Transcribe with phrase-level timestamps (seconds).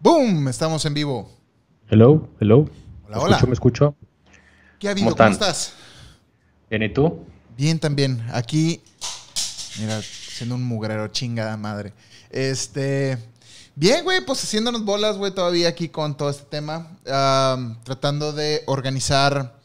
[0.00, 0.48] ¡Boom!
[0.48, 1.30] Estamos en vivo.
[1.88, 2.68] Hello, hello.
[3.06, 3.36] Hola, ¿Me hola.
[3.36, 3.94] escucho, me escucho?
[4.78, 5.14] ¿Qué ha habido?
[5.14, 5.74] ¿Cómo estás?
[6.70, 7.24] Bien, ¿y tú?
[7.56, 8.24] Bien también.
[8.32, 8.80] Aquí,
[9.78, 11.92] mira, siendo un mugrero, chingada madre.
[12.30, 13.18] Este,
[13.74, 16.96] bien, güey, pues haciéndonos bolas, güey, todavía aquí con todo este tema.
[17.84, 19.58] Tratando de organizar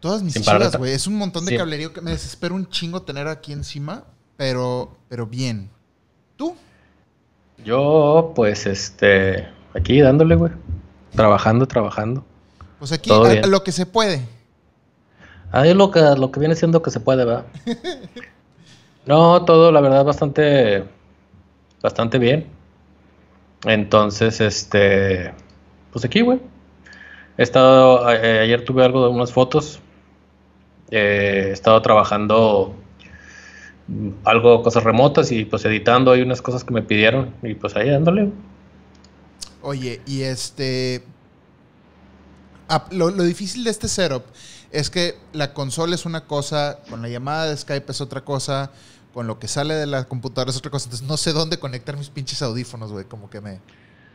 [0.00, 0.92] todas mis chivas, güey.
[0.92, 1.58] Es un montón de Sí.
[1.58, 4.04] cablerío que me desespero un chingo tener aquí encima,
[4.38, 5.68] pero, pero bien.
[6.36, 6.54] ¿Tú?
[7.64, 10.52] Yo, pues, este, aquí dándole, güey.
[11.14, 12.24] Trabajando, trabajando.
[12.78, 14.20] Pues aquí, Todo a- lo que se puede.
[15.52, 17.46] Ahí lo que, lo que viene siendo que se puede, ¿verdad?
[19.06, 20.82] No, todo, la verdad, bastante,
[21.80, 22.48] bastante bien.
[23.64, 25.32] Entonces, este,
[25.92, 26.40] pues aquí, güey.
[27.38, 29.78] He estado, eh, ayer tuve algo de unas fotos.
[30.90, 32.74] Eh, he estado trabajando
[34.24, 37.88] algo, cosas remotas y pues editando hay unas cosas que me pidieron y pues ahí
[37.90, 38.30] dándole.
[39.62, 41.04] Oye, y este.
[42.68, 44.22] ah, lo, lo difícil de este setup
[44.70, 48.72] es que la consola es una cosa, con la llamada de Skype es otra cosa,
[49.14, 50.86] con lo que sale de la computadora es otra cosa.
[50.86, 53.04] Entonces no sé dónde conectar mis pinches audífonos, güey.
[53.04, 53.60] Como que me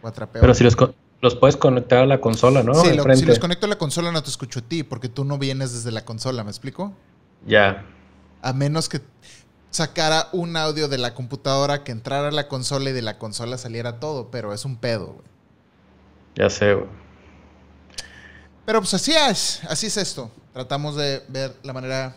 [0.03, 0.41] atrapeo.
[0.41, 0.75] Pero si los,
[1.21, 2.75] los puedes conectar a la consola, ¿no?
[2.75, 5.23] Sí, lo- si los conecto a la consola no te escucho a ti, porque tú
[5.23, 6.93] no vienes desde la consola, ¿me explico?
[7.47, 7.85] Ya.
[8.43, 9.01] A menos que
[9.71, 13.57] sacara un audio de la computadora que entrara a la consola y de la consola
[13.57, 15.25] saliera todo, pero es un pedo, güey.
[16.35, 16.87] Ya sé, güey.
[18.65, 20.31] Pero pues así es, así es esto.
[20.53, 22.15] Tratamos de ver la manera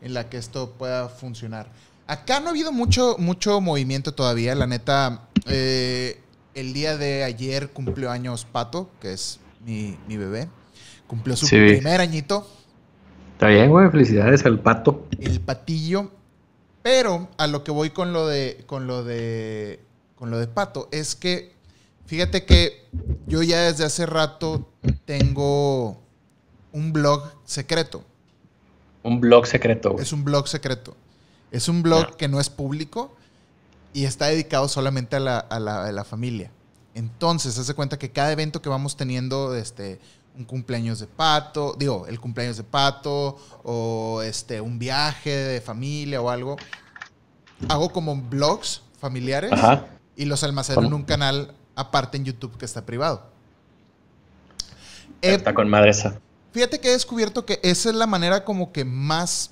[0.00, 1.68] en la que esto pueda funcionar.
[2.06, 4.54] Acá no ha habido mucho, mucho movimiento todavía.
[4.54, 6.20] La neta, eh,
[6.54, 10.48] el día de ayer cumplió años Pato, que es mi, mi bebé.
[11.06, 11.56] Cumplió su Sí.
[11.56, 12.48] primer añito,
[13.32, 13.90] Está bien, güey.
[13.90, 15.06] Felicidades al pato.
[15.20, 16.10] el patillo.
[16.86, 19.80] Pero a lo que voy con lo de, con lo de,
[20.14, 21.52] con lo de Pato es que,
[22.06, 22.86] fíjate que
[23.26, 24.68] yo ya desde hace rato
[25.04, 26.00] tengo
[26.70, 28.04] un blog secreto.
[29.02, 30.04] Un blog secreto, güey.
[30.04, 30.94] Es un blog secreto.
[31.50, 33.16] Es un blog que no es público
[33.92, 36.52] y está dedicado solamente a la, a la- a la familia.
[36.94, 39.98] Entonces, hace cuenta que cada evento que vamos teniendo, este,
[40.38, 46.20] un cumpleaños de pato, digo, el cumpleaños de pato, o este, un viaje de familia
[46.20, 46.56] o algo,
[47.68, 49.86] hago como blogs familiares Ajá.
[50.16, 53.22] y los almaceno en un canal aparte en YouTube que está privado.
[55.22, 56.18] He- Está con madre esa.
[56.52, 59.50] Fíjate que he descubierto que esa es la manera como que más,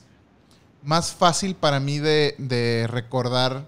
[0.83, 3.67] más fácil para mí de, de recordar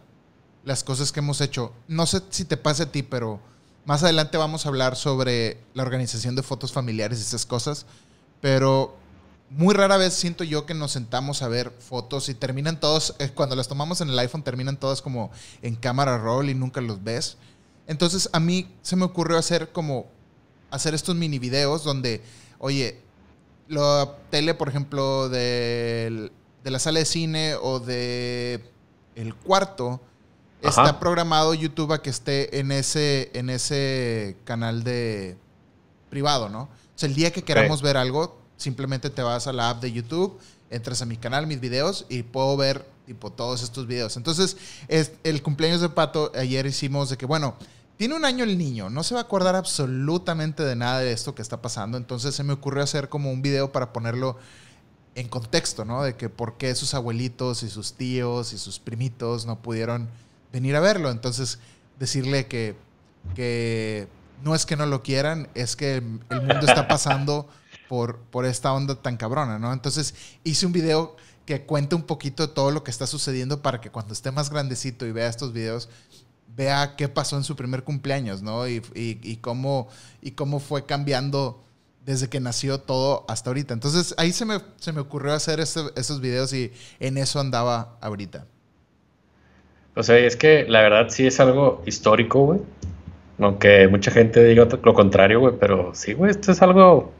[0.64, 1.72] las cosas que hemos hecho.
[1.86, 3.40] No sé si te pasa a ti, pero
[3.84, 7.84] más adelante vamos a hablar sobre la organización de fotos familiares y esas cosas.
[8.40, 8.96] Pero
[9.50, 13.30] muy rara vez siento yo que nos sentamos a ver fotos y terminan todos, eh,
[13.34, 15.30] cuando las tomamos en el iPhone, terminan todas como
[15.62, 17.36] en cámara roll y nunca los ves.
[17.86, 20.06] Entonces a mí se me ocurrió hacer como,
[20.70, 22.22] hacer estos mini videos donde,
[22.58, 23.00] oye,
[23.68, 26.32] la tele, por ejemplo, del-
[26.64, 28.64] de la sala de cine o de
[29.14, 30.00] el cuarto,
[30.64, 30.82] Ajá.
[30.82, 35.36] está programado YouTube a que esté en ese, en ese canal de
[36.10, 36.62] privado, ¿no?
[36.62, 36.68] O
[36.98, 40.38] sea, el día que queramos ver algo, simplemente te vas a la app de YouTube,
[40.70, 44.16] entras a mi canal, mis videos, y puedo ver, tipo, todos estos videos.
[44.16, 44.56] Entonces,
[44.88, 47.54] es, el cumpleaños de Pato, ayer hicimos de que, bueno,
[47.96, 51.34] tiene un año el niño, no se va a acordar absolutamente de nada de esto
[51.34, 51.96] que está pasando.
[51.96, 54.38] Entonces, se me ocurrió hacer como un video para ponerlo
[55.14, 56.02] en contexto, ¿no?
[56.02, 60.08] De que por qué sus abuelitos y sus tíos y sus primitos no pudieron
[60.52, 61.10] venir a verlo.
[61.10, 61.58] Entonces,
[61.98, 62.76] decirle que,
[63.34, 64.08] que
[64.42, 67.48] no es que no lo quieran, es que el mundo está pasando
[67.88, 69.72] por, por esta onda tan cabrona, ¿no?
[69.72, 70.14] Entonces,
[70.44, 74.12] hice un video que cuenta un poquito todo lo que está sucediendo para que cuando
[74.12, 75.88] esté más grandecito y vea estos videos,
[76.56, 78.66] vea qué pasó en su primer cumpleaños, ¿no?
[78.66, 79.88] Y, y- y cómo,
[80.22, 81.62] y cómo fue cambiando
[82.04, 83.74] desde que nació todo hasta ahorita.
[83.74, 87.96] Entonces ahí se me, se me ocurrió hacer este- esos videos y en eso andaba
[88.00, 88.46] ahorita.
[89.94, 92.60] O sea, es que la verdad sí es algo histórico, güey.
[93.38, 95.54] Aunque mucha gente diga lo contrario, güey.
[95.58, 97.12] Pero sí, güey, esto es algo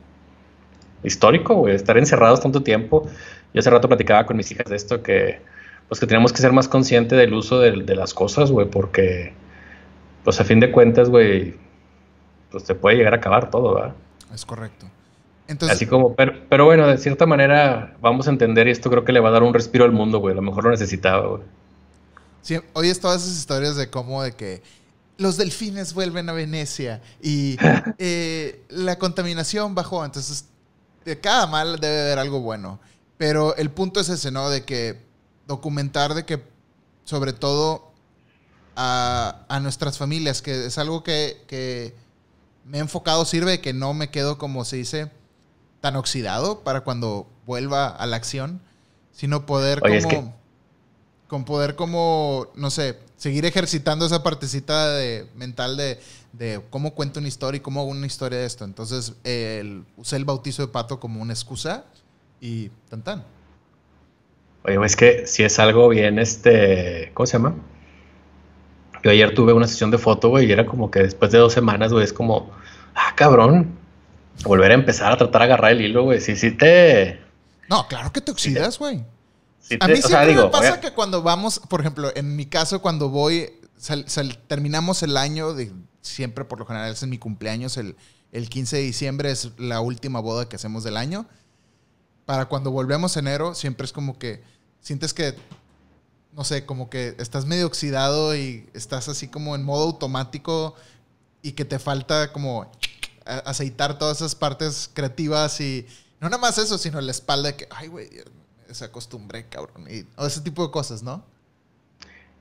[1.02, 1.74] histórico, güey.
[1.74, 3.08] Estar encerrados tanto tiempo.
[3.54, 5.40] Yo hace rato platicaba con mis hijas de esto que,
[5.88, 8.68] pues que tenemos que ser más conscientes del uso de, de las cosas, güey.
[8.68, 9.32] Porque,
[10.24, 11.54] pues a fin de cuentas, güey,
[12.50, 13.94] pues te puede llegar a acabar todo, ¿verdad?
[14.32, 14.86] Es correcto.
[15.48, 19.04] Entonces, Así como, pero, pero bueno, de cierta manera vamos a entender y esto creo
[19.04, 20.32] que le va a dar un respiro al mundo, güey.
[20.32, 21.42] A lo mejor lo necesitaba, güey.
[22.42, 24.62] sí, oyes todas esas historias de cómo de que
[25.18, 27.56] los delfines vuelven a Venecia y
[27.98, 30.04] eh, la contaminación bajó.
[30.04, 30.48] Entonces,
[31.06, 32.80] de cada mal debe haber algo bueno.
[33.16, 34.50] Pero el punto es ese, ¿no?
[34.50, 35.00] De que
[35.46, 36.42] documentar de que,
[37.04, 37.92] sobre todo,
[38.74, 41.94] a, nuestras familias, que es algo que,
[42.64, 45.10] me he enfocado, sirve que no me quedo, como se dice,
[45.80, 48.60] tan oxidado para cuando vuelva a la acción,
[49.12, 50.36] sino poder como...
[51.28, 55.98] Con poder como, no sé, seguir ejercitando esa partecita de, mental de,
[56.36, 58.64] de cómo cuento una historia y cómo hago una historia de esto.
[58.64, 61.84] Entonces, el, usé el bautizo de Pato como una excusa
[62.40, 63.24] y tan tan.
[64.64, 67.54] Oye, es que si es algo bien, este, ¿cómo se llama?
[69.02, 71.52] Yo ayer tuve una sesión de foto, güey, y era como que después de dos
[71.52, 72.50] semanas, güey, es como,
[72.94, 73.78] ah, cabrón,
[74.42, 76.20] volver a empezar a tratar de agarrar el hilo, güey.
[76.20, 77.20] Sí, sí te...
[77.68, 79.04] No, claro que te oxidas, güey.
[79.80, 83.52] a mí siempre me pasa que cuando vamos, por ejemplo, en mi caso, cuando voy,
[84.48, 85.72] terminamos el año, de,
[86.06, 87.96] siempre por lo general es en mi cumpleaños, el,
[88.32, 91.26] el 15 de diciembre es la última boda que hacemos del año.
[92.24, 94.42] Para cuando volvemos enero, siempre es como que
[94.80, 95.34] sientes que,
[96.32, 100.74] no sé, como que estás medio oxidado y estás así como en modo automático
[101.42, 102.70] y que te falta como
[103.24, 105.86] aceitar todas esas partes creativas y
[106.20, 108.10] no nada más eso, sino la espalda que, ay, güey,
[108.70, 109.86] se acostumbré, cabrón.
[109.90, 111.24] Y, o ese tipo de cosas, ¿no?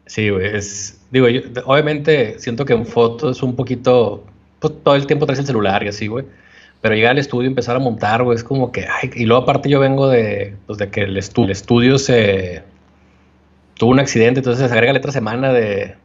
[0.05, 4.23] Sí, güey, es, digo, yo, obviamente siento que en foto es un poquito,
[4.59, 6.25] pues todo el tiempo traes el celular y así, güey.
[6.81, 9.43] Pero llegar al estudio y empezar a montar, güey, es como que, ay, y luego
[9.43, 12.63] aparte yo vengo de, pues de que el, el estudio se
[13.75, 15.95] tuvo un accidente, entonces se agrega la otra semana de,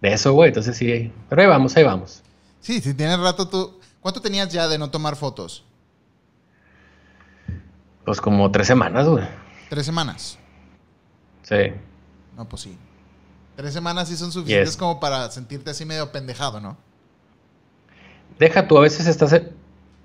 [0.00, 2.22] de eso, güey, entonces sí, pero ahí vamos, ahí vamos.
[2.60, 5.64] Sí, si tienes rato tú, ¿cuánto tenías ya de no tomar fotos?
[8.04, 9.24] Pues como tres semanas, güey.
[9.68, 10.38] ¿Tres semanas?
[11.42, 11.72] Sí.
[12.36, 12.78] No, pues sí.
[13.60, 16.78] Tres semanas sí son suficientes como para sentirte así medio pendejado, ¿no?
[18.38, 19.38] Deja tú, a veces estás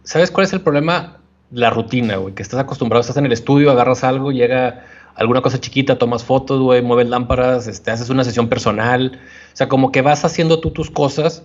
[0.04, 1.20] ¿Sabes cuál es el problema?
[1.52, 4.84] La rutina, güey, que estás acostumbrado, estás en el estudio, agarras algo, llega
[5.16, 9.22] alguna cosa chiquita, tomas fotos, güey, mueves lámparas, este, haces una sesión personal.
[9.54, 11.44] O sea, como que vas haciendo tú tus cosas,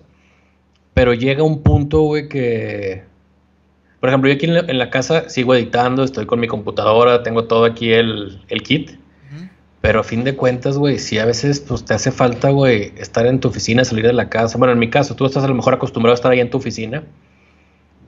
[0.94, 3.04] pero llega un punto, güey, que...
[4.00, 7.66] Por ejemplo, yo aquí en la, casa sigo editando, estoy con mi computadora, tengo todo
[7.66, 8.99] aquí el, el kit.
[9.80, 13.26] Pero a fin de cuentas, güey, si a veces pues, te hace falta, güey, estar
[13.26, 14.58] en tu oficina, salir de la casa.
[14.58, 16.58] Bueno, en mi caso, tú estás a lo mejor acostumbrado a estar ahí en tu
[16.58, 17.04] oficina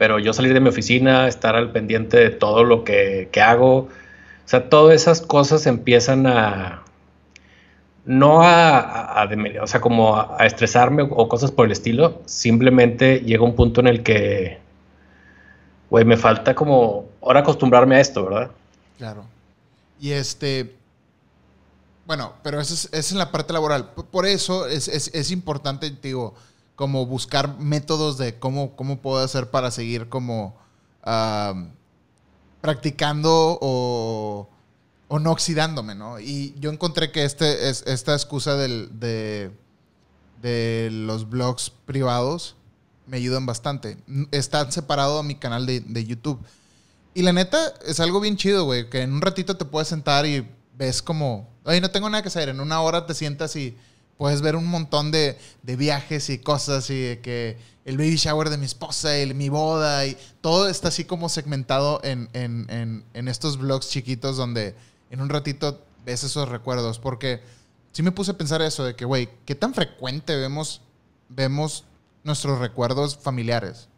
[0.03, 3.89] pero yo salir de mi oficina, estar al pendiente de todo lo que, hago, o
[4.47, 6.83] sea, todas esas cosas empiezan a,
[8.05, 9.25] no a,
[9.61, 13.87] o sea, como a, estresarme o, cosas por el estilo, simplemente llega un punto en
[13.87, 14.59] el que,
[15.89, 18.51] güey, me falta como ahora acostumbrarme a esto, ¿verdad?
[18.99, 19.25] Claro.
[20.01, 20.75] Y este,
[22.07, 23.93] bueno, pero eso es, es en la parte laboral.
[23.93, 26.35] Por eso es, es, es importante, digo,
[26.75, 30.57] como buscar métodos de cómo, cómo puedo hacer para seguir como
[32.61, 34.49] practicando o,
[35.09, 36.21] o, no oxidándome, ¿no?
[36.21, 39.51] Y yo encontré que este, es, esta excusa del, de,
[40.41, 42.55] de los blogs privados
[43.07, 43.97] me ayudan bastante.
[44.31, 46.41] Están separados a mi canal de, de YouTube.
[47.15, 50.25] Y la neta, es algo bien chido, güey, que en un ratito te puedes sentar
[50.25, 53.77] y ves como, oye, no tengo nada que hacer, en una hora te sientas y
[54.23, 58.57] puedes ver un montón de, viajes y cosas y de que el baby shower de
[58.57, 62.29] mi esposa y mi boda y todo está así como segmentado en,
[63.15, 64.77] estos vlogs chiquitos donde
[65.11, 67.01] en un ratito ves esos recuerdos.
[67.01, 67.43] Porque
[67.91, 70.83] sí me puse a pensar eso de que, güey, ¿qué tan frecuente vemos,
[71.29, 71.85] vemos
[72.23, 73.89] nuestros recuerdos familiares?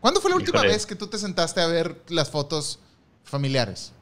[0.00, 2.78] ¿Cuándo fue la última vez que tú te sentaste a ver las fotos
[3.24, 3.92] familiares?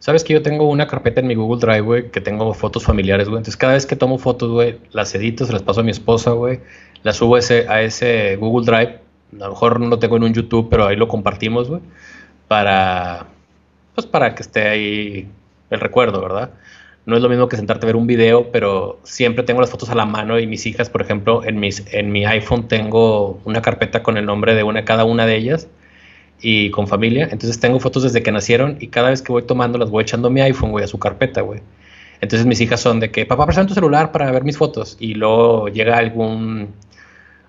[0.00, 3.28] Sabes que yo tengo una carpeta en mi Google Drive, güey, que tengo fotos familiares,
[3.28, 3.36] güey.
[3.36, 6.30] Entonces, cada vez que tomo fotos, güey, las edito, se las paso a mi esposa,
[6.30, 6.60] güey.
[7.02, 8.98] Las subo ese, a ese Google Drive.
[9.34, 11.82] A lo mejor no lo tengo en un YouTube, pero ahí lo compartimos, güey.
[12.48, 13.26] Para,
[13.94, 15.28] pues, para que esté ahí
[15.68, 16.50] el recuerdo, ¿verdad?
[17.04, 19.90] No es lo mismo que sentarte a ver un video, pero siempre tengo las fotos
[19.90, 23.60] a la mano y mis hijas, por ejemplo, en, mis, en mi iPhone tengo una
[23.60, 25.68] carpeta con el nombre de una cada una de ellas
[26.40, 27.28] y con familia.
[27.30, 30.30] Entonces tengo fotos desde que nacieron y cada vez que voy tomando las voy echando
[30.30, 31.60] mi iPhone, güey, a su carpeta, güey.
[32.20, 34.96] Entonces mis hijas son de que, papá, presta tu celular para ver mis fotos.
[35.00, 36.68] Y luego llega algún,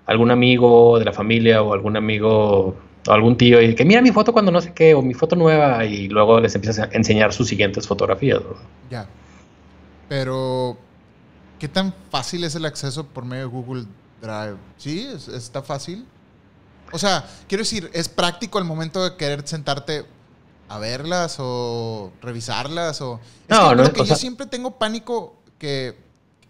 [0.06, 2.74] algún amigo de la familia o algún amigo
[3.06, 5.34] o algún tío y que mira mi foto cuando no sé qué o mi foto
[5.34, 8.40] nueva y luego les empiezas a enseñar sus siguientes fotografías.
[8.90, 9.06] Ya.
[10.08, 10.76] Pero,
[11.58, 13.84] ¿qué tan fácil es el acceso por medio de Google
[14.20, 14.56] Drive?
[14.76, 15.08] ¿Sí?
[15.34, 16.04] ¿Está fácil?
[16.92, 20.04] O sea, quiero decir, ¿es práctico el momento de querer sentarte
[20.68, 23.00] a verlas o revisarlas?
[23.00, 23.20] O...
[23.48, 25.96] Es no, que no, lo que yo siempre tengo pánico que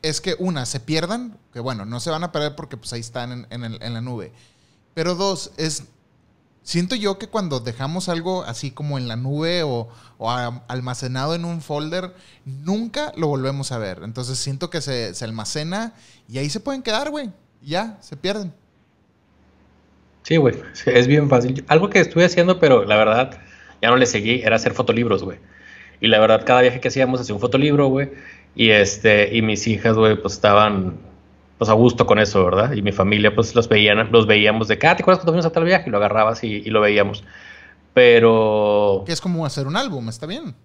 [0.02, 3.00] es que una, se pierdan, que bueno, no se van a perder porque pues ahí
[3.00, 4.32] están en, la nube.
[4.94, 5.84] Pero dos, es
[6.64, 9.88] Siento yo que cuando dejamos algo así como en la nube o,
[10.68, 14.02] almacenado en un folder, nunca lo volvemos a ver.
[14.04, 15.92] Entonces siento que se, se almacena
[16.28, 17.32] y ahí se pueden quedar, güey.
[17.62, 18.54] Ya, se pierden.
[20.22, 21.64] Sí, güey, es bien fácil.
[21.68, 23.38] Algo que estuve haciendo, pero la verdad
[23.80, 25.38] ya no le seguí, era hacer fotolibros, güey.
[26.00, 28.10] Y la verdad, cada viaje que hacíamos hacía un fotolibro, güey.
[28.54, 30.98] Y, este, y mis hijas, güey, pues estaban
[31.58, 32.72] pues a gusto con eso, ¿verdad?
[32.72, 35.50] Y mi familia, pues los, veían, los veíamos de ah, ¿te acuerdas cuando fuimos a
[35.50, 35.84] tal viaje?
[35.86, 37.22] Y lo agarrabas y, lo veíamos.
[37.94, 39.04] Pero...
[39.06, 40.56] Es como hacer un álbum, está bien.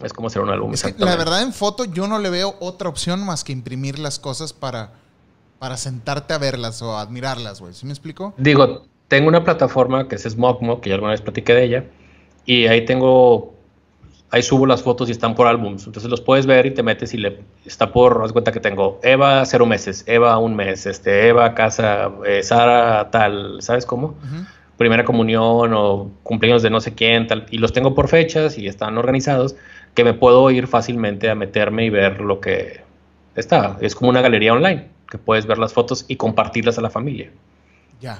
[0.00, 0.72] Es como hacer un álbum.
[0.72, 3.98] Es que, la verdad, en foto yo no le veo otra opción más que imprimir
[3.98, 4.92] las cosas para,
[5.58, 7.74] para sentarte a verlas o admirarlas, güey.
[7.74, 8.34] ¿Sí me explico?
[8.36, 11.84] Digo, tengo una plataforma que es Smogmo, que ya alguna vez platiqué de ella,
[12.44, 13.54] y ahí tengo
[14.30, 15.86] ahí subo las fotos y están por álbums.
[15.86, 19.00] Entonces los puedes ver y te metes y le está por, haz cuenta que tengo
[19.02, 24.16] Eva cero meses, Eva un mes, este, Eva casa, eh, Sara tal, ¿sabes cómo?
[24.76, 27.46] Primera comunión o cumpleaños de no sé quién, tal.
[27.50, 29.56] Y los tengo por fechas y están organizados
[29.94, 32.80] que me puedo ir fácilmente a meterme y ver lo que
[33.36, 33.78] está.
[33.80, 37.30] Es como una galería online que puedes ver las fotos y compartirlas a la familia.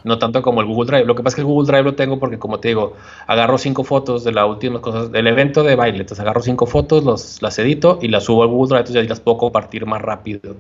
[0.05, 1.05] No tanto como el Google Drive.
[1.05, 2.95] Lo que pasa es que el Google Drive lo tengo porque, como te digo,
[3.27, 5.99] agarro cinco fotos de las últimas cosas del evento de baile.
[5.99, 8.81] Entonces agarro cinco fotos, los, las edito y las subo al Google Drive.
[8.81, 10.57] Entonces ahí las puedo compartir más rápido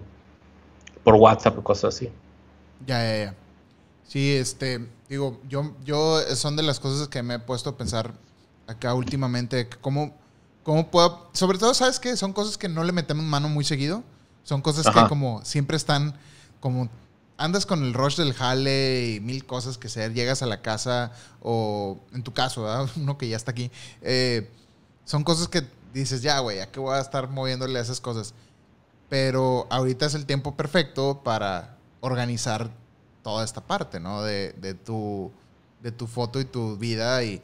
[1.03, 2.11] por WhatsApp o cosas así.
[2.87, 3.35] Ya, ya, ya.
[4.07, 8.13] Sí, este, digo, yo, yo son de las cosas que me he puesto a pensar
[8.67, 9.69] acá últimamente.
[9.81, 10.15] ¿Cómo,
[10.63, 11.29] cómo puedo.?
[11.33, 12.17] Sobre todo, ¿sabes qué?
[12.17, 14.05] Son cosas que no le metemos mano muy seguido.
[14.47, 16.15] Son cosas que, como siempre están
[16.61, 16.89] como
[17.37, 21.11] andas con el rush del jale y mil cosas que hacer, llegas a la casa
[21.43, 22.65] o en tu caso,
[22.97, 23.73] uno que ya está aquí,
[24.03, 24.49] eh,
[25.05, 28.35] son cosas que dices, ya, güey, ¿a qué voy a estar moviéndole a esas cosas?
[29.09, 32.71] Pero ahorita es el tiempo perfecto para organizar
[33.25, 34.23] toda esta parte, ¿no?
[34.23, 34.53] De,
[34.85, 35.33] tu,
[35.83, 37.43] de tu foto y tu vida y,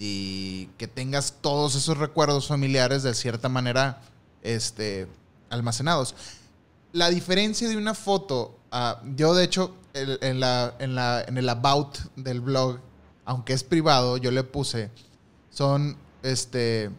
[0.00, 4.02] y que tengas todos esos recuerdos familiares de cierta manera
[4.42, 5.06] este,
[5.54, 6.14] almacenados.
[6.92, 11.48] La diferencia de una foto Ah, yo, de hecho, en, la, en, la, en el
[11.48, 12.80] about del blog,
[13.24, 14.90] aunque es privado, yo le puse,
[15.48, 16.90] son este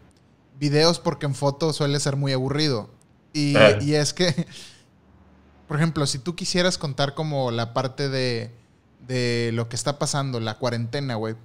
[0.57, 2.89] videos porque en foto suele ser muy aburrido.
[3.33, 3.79] Y, eh.
[3.81, 4.47] y, es que,
[5.67, 8.51] por ejemplo, si tú quisieras contar como la parte de,
[9.05, 11.35] de lo que está pasando, la cuarentena, güey.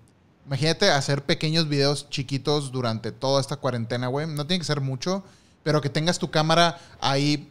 [0.47, 4.29] Imagínate hacer pequeños videos chiquitos durante toda esta cuarentena, güey.
[4.29, 5.25] No tiene que ser mucho,
[5.63, 7.49] pero que tengas tu cámara ahí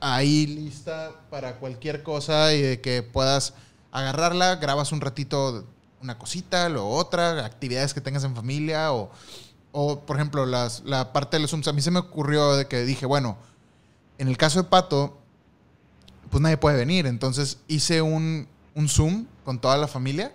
[0.00, 3.54] ahí lista para cualquier cosa y de que puedas
[3.92, 5.66] agarrarla, grabas un ratito
[6.02, 9.10] una cosita, lo otra, actividades que tengas en familia o,
[9.70, 11.68] o por ejemplo, las, la parte de los Zooms.
[11.68, 13.36] A mí se me ocurrió de que dije, bueno,
[14.18, 15.18] en el caso de Pato,
[16.30, 17.06] pues nadie puede venir.
[17.06, 20.32] Entonces hice un, un Zoom con toda la familia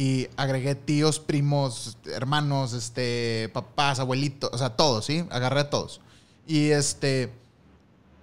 [0.00, 5.26] y agregué tíos, primos, hermanos, este, papás, abuelitos, o sea, todos, ¿sí?
[5.28, 6.00] Agarré a todos.
[6.46, 7.30] Y este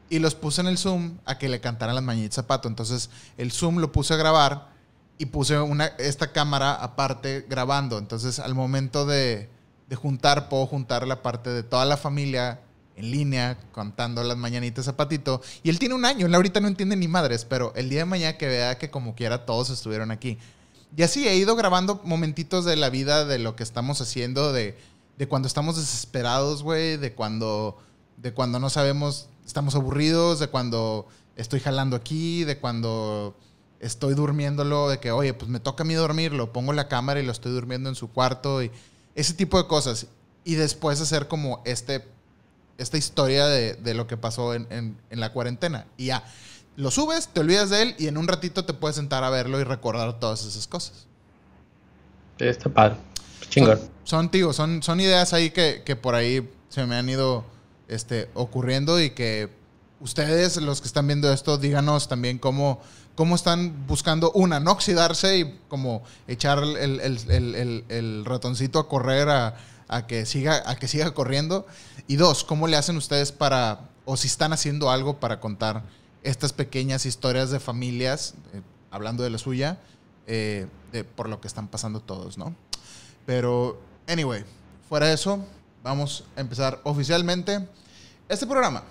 [0.09, 2.67] y los puse en el Zoom a que le cantaran las mañanitas zapato.
[2.67, 4.69] Entonces el Zoom lo puse a grabar
[5.19, 7.99] y puse una, esta cámara aparte grabando.
[7.99, 9.47] Entonces al momento de,
[9.93, 12.59] juntar, puedo juntar la parte de toda la familia
[12.95, 15.43] en línea cantando las mañanitas zapatito.
[15.61, 18.05] Y él tiene un año, él ahorita no entiende ni madres, pero el día de
[18.05, 20.39] mañana que vea que como quiera todos estuvieron aquí.
[20.95, 24.77] Y así he ido grabando momentitos de la vida, de lo que estamos haciendo, de,
[25.17, 27.77] de cuando estamos desesperados, güey, de cuando,
[28.17, 33.35] de cuando no sabemos estamos aburridos, de cuando estoy jalando aquí, de cuando
[33.79, 37.25] estoy durmiéndolo, de que, oye, pues me toca a mí dormirlo, pongo la cámara y
[37.25, 38.71] lo estoy durmiendo en su cuarto, y
[39.15, 40.07] ese tipo de cosas.
[40.43, 42.05] Y después hacer como este,
[42.77, 45.87] esta historia de, lo que pasó en, la cuarentena.
[45.97, 46.23] Y ya,
[46.77, 49.59] lo subes, te olvidas de él y en un ratito te puedes sentar a verlo
[49.59, 51.07] y recordar todas esas cosas.
[52.37, 52.95] está padre.
[53.49, 53.79] Chingón.
[54.03, 57.43] Son, son, son, son ideas ahí que, que por ahí se me han ido
[57.87, 59.49] este, ocurriendo y que
[59.99, 62.79] ustedes, los que están viendo esto, díganos también cómo,
[63.15, 70.27] cómo están buscando, una, no oxidarse y como echar el, ratoncito a correr a, que
[70.27, 71.65] siga, a que siga corriendo.
[72.05, 75.81] Y dos, cómo le hacen ustedes para, o si están haciendo algo para contar
[76.23, 79.79] estas pequeñas historias de familias, eh, hablando de la suya,
[80.25, 80.67] eh,
[81.15, 82.55] por lo que están pasando todos, ¿no?
[83.25, 84.43] Pero, anyway,
[84.89, 85.45] fuera de eso,
[85.83, 87.67] vamos a empezar oficialmente
[88.29, 88.83] este programa.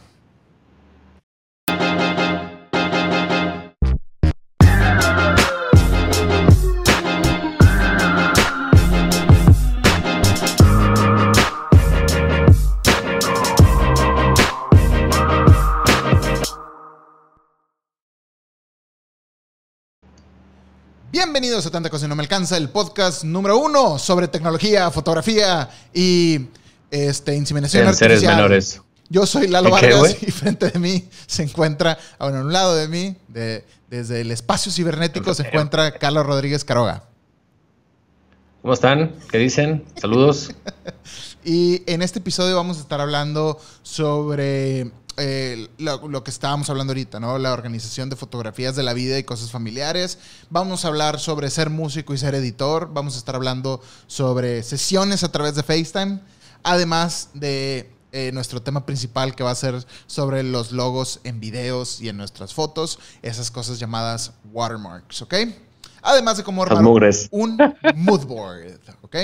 [21.21, 25.67] Bienvenidos a Tanta Cosa y No Me Alcanza, el podcast número uno sobre tecnología, fotografía
[25.95, 26.49] y
[26.91, 28.83] este, inseminación En seres menores.
[29.09, 32.53] Yo soy Lalo ¿En qué, Vargas y frente de mí se encuentra, bueno, a un
[32.53, 37.05] lado de mí, de- desde el espacio cibernético, se encuentra Carlos Rodríguez Caroga.
[38.61, 39.15] ¿Cómo están?
[39.31, 39.87] ¿Qué dicen?
[39.99, 40.51] Saludos.
[41.47, 46.93] Y en este episodio vamos a estar hablando sobre eh, lo, lo que estábamos hablando
[46.93, 47.39] ahorita, ¿no?
[47.39, 50.19] La organización de fotografías de la vida y cosas familiares.
[50.51, 52.91] Vamos a hablar sobre ser músico y ser editor.
[52.93, 56.21] Vamos a estar hablando sobre sesiones a través de FaceTime.
[56.63, 59.75] Además de eh, nuestro tema principal que va a ser
[60.07, 62.99] sobre los logos en videos y en nuestras fotos.
[63.23, 65.35] Esas cosas llamadas watermarks, ¿ok?
[66.03, 66.83] Además de cómo armar
[67.31, 67.57] un
[67.97, 69.17] mood board, ¿ok?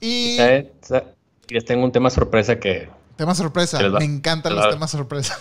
[0.00, 0.36] Y...
[0.36, 1.06] ¿Sabe- sabe-
[1.48, 3.80] Les tengo un tema sorpresa que, Tema sorpresa.
[3.90, 5.38] Me encantan los temas sorpresa.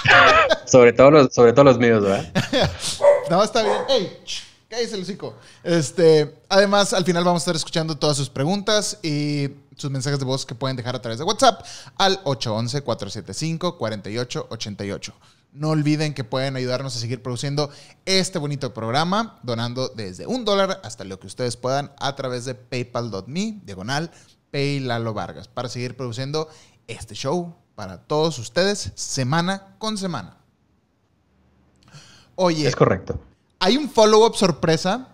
[0.66, 2.32] sobre todo los, sobre todo los míos, ¿verdad?
[3.30, 3.78] no, está bien.
[3.88, 4.20] ¡Ey!
[4.24, 5.34] ch, Cállese el hocico.
[5.64, 10.24] Este, además, al final vamos a estar escuchando todas sus preguntas y sus mensajes de
[10.24, 15.12] voz que pueden dejar a través de WhatsApp al 811-475-4888.
[15.52, 17.68] No olviden que pueden ayudarnos a seguir produciendo
[18.04, 22.54] este bonito programa donando desde un dólar hasta lo que ustedes puedan a través de
[22.54, 24.12] paypal.me, diagonal,
[24.52, 26.48] Paylalo Vargas, para seguir produciendo
[26.92, 30.36] este show para todos ustedes semana con semana.
[32.36, 33.20] Oye, Es correcto.
[33.58, 35.08] hay un follow-up sorpresa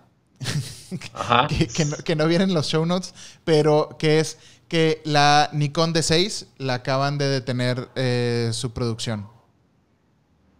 [1.13, 1.47] Ajá.
[1.49, 5.49] que, que no, que no viene en los show notes, pero que es que la
[5.53, 9.27] Nikon D6 la acaban de detener eh, su producción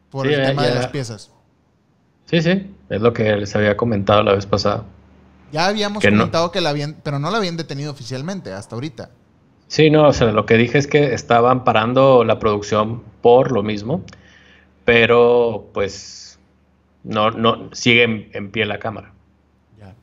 [0.10, 1.32] por Sí, el ya- tema de las piezas.
[2.26, 2.74] Sí, sí.
[2.90, 4.84] Es lo que les había comentado la vez pasada.
[5.54, 6.18] Ya habíamos Que no.
[6.20, 9.12] comentado que la habían, pero no la habían detenido oficialmente hasta ahorita.
[9.68, 13.64] Sí, no, o sea, lo que dije es que estaban parando la producción por lo
[13.64, 14.04] mismo,
[14.86, 16.40] pero pues
[17.04, 19.14] no, no, sigue en, pie la cámara.
[19.78, 19.94] Ya.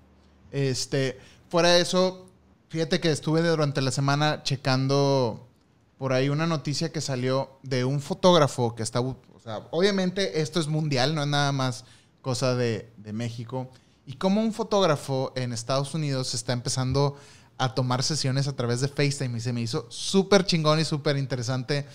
[0.53, 1.19] Este,
[1.49, 2.27] fuera de eso,
[2.69, 5.49] fíjate que estuve durante la semana checando
[5.97, 10.61] por ahí una noticia que salió de un fotógrafo que está, o sea, obviamente esto
[10.61, 11.87] es mundial, no es nada más
[12.21, 13.71] cosa de, de México,
[14.05, 17.44] y como un fotógrafo en Estados Unidos está empezando a
[17.75, 21.87] tomar sesiones a través de FaceTime y se me hizo súper chingón y súper interesante.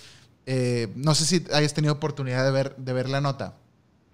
[0.46, 3.56] Eh, no sé si hayas tenido oportunidad de ver, de ver la nota.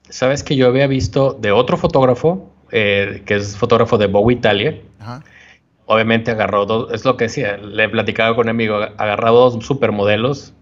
[0.09, 4.81] Sabes que yo había visto de otro fotógrafo, eh, que es fotógrafo de Bowie Italia,
[4.99, 5.23] Ajá.
[5.85, 9.65] obviamente agarró dos, es lo que decía, le he platicado con un amigo, agarró dos
[9.65, 10.53] supermodelos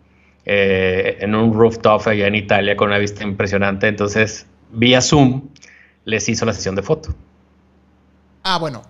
[0.45, 5.49] eh, en un rooftop allá en Italia con una vista impresionante, entonces vía Zoom
[6.05, 7.13] les hizo la sesión de foto.
[8.43, 8.83] Ah, bueno,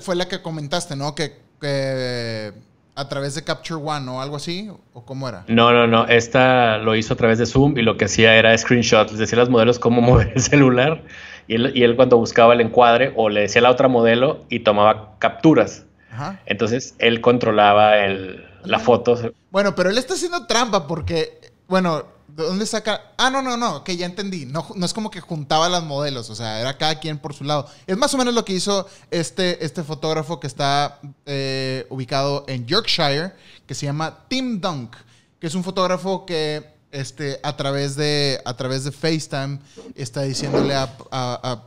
[0.00, 1.14] fue la que comentaste, ¿no?
[1.14, 2.52] Que, que
[2.96, 5.44] a través de Capture One o algo así, o cómo era.
[5.48, 8.56] No, no, no, esta lo hizo a través de Zoom y lo que hacía era
[8.56, 11.02] screenshot, les decía a los modelos cómo mover el celular
[11.46, 14.44] y él, y él cuando buscaba el encuadre o le decía a la otra modelo
[14.48, 15.84] y tomaba capturas.
[16.10, 16.40] Ajá.
[16.46, 19.32] Entonces él controlaba el, la foto.
[19.50, 23.12] Bueno, pero él está haciendo trampa porque, bueno, ¿de dónde saca?
[23.16, 24.44] Ah, no, no, no, que ya entendí.
[24.46, 27.44] No, no es como que juntaba las modelos, o sea, era cada quien por su
[27.44, 27.66] lado.
[27.86, 32.66] Es más o menos lo que hizo este, este fotógrafo que está eh, ubicado en
[32.66, 33.32] Yorkshire,
[33.66, 34.96] que se llama Tim Dunk,
[35.38, 39.58] que es un fotógrafo que este, a, través de, a través de FaceTime
[39.94, 41.62] está diciéndole a-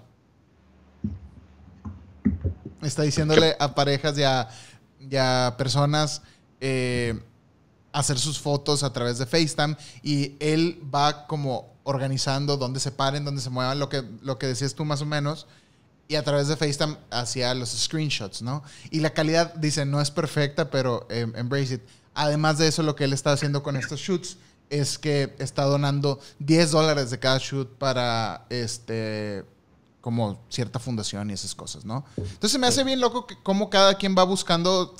[2.81, 4.47] Está diciéndole a parejas y a,
[4.99, 6.21] y a personas
[6.61, 7.19] eh,
[7.97, 13.25] hacer sus fotos a través de FaceTime y él va como organizando dónde se paren,
[13.25, 15.47] dónde se muevan, lo que, lo que decías tú más o menos.
[16.09, 18.63] Y a través de FaceTime hacía los screenshots, ¿no?
[18.91, 21.81] Y la calidad, dice, no es perfecta, pero eh, embrace it.
[22.13, 24.37] Además de eso, lo que él está haciendo con estos shoots
[24.69, 29.45] es que está donando 10 dólares de cada shoot para este
[30.01, 32.05] como cierta fundación y esas cosas, ¿no?
[32.15, 34.95] Entonces me hace bien loco que cómo cada quien va buscando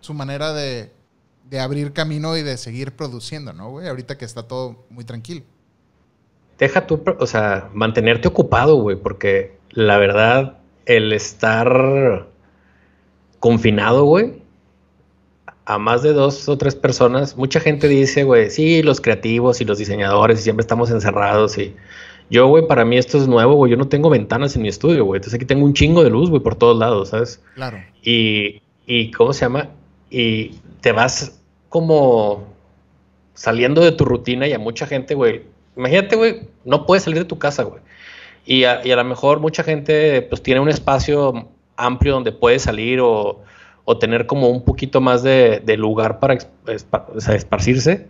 [0.00, 0.92] su manera de,
[1.48, 3.88] de abrir camino y de seguir produciendo, ¿no, güey?
[3.88, 5.42] Ahorita que está todo muy tranquilo.
[6.58, 12.26] Deja tú, o sea, mantenerte ocupado, güey, porque la verdad, el estar
[13.38, 14.42] confinado, güey,
[15.66, 19.64] a más de dos o tres personas, mucha gente dice, güey, sí, los creativos y
[19.64, 21.76] los diseñadores siempre estamos encerrados y
[22.30, 25.04] yo, güey, para mí esto es nuevo, güey, yo no tengo ventanas en mi estudio,
[25.04, 27.42] güey, entonces aquí tengo un chingo de luz, güey, por todos lados, ¿sabes?
[27.54, 27.78] Claro.
[28.02, 29.70] Y, y ¿cómo se llama?
[30.10, 32.46] Y te vas como
[33.34, 35.42] saliendo de tu rutina y a mucha gente, güey.
[35.76, 37.82] Imagínate, güey, no puedes salir de tu casa, güey.
[38.44, 42.58] Y a, y a lo mejor mucha gente, pues, tiene un espacio amplio donde puede
[42.58, 43.42] salir o,
[43.84, 48.06] o tener como un poquito más de, de lugar para o sea, esparcirse.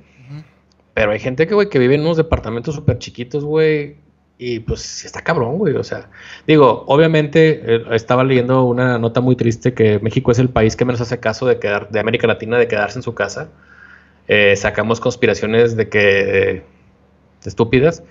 [0.95, 3.97] Pero hay gente que, güey, que vive en unos departamentos súper chiquitos, güey.
[4.39, 5.75] Y pues está cabrón, güey.
[5.77, 6.11] O sea,
[6.47, 10.85] digo, obviamente eh, estaba leyendo una nota muy triste que México es el país que
[10.85, 13.49] menos hace caso de quedar, de América Latina, de quedarse en su casa.
[14.29, 16.65] Eh, sacamos conspiraciones de que
[17.45, 18.03] estúpidas.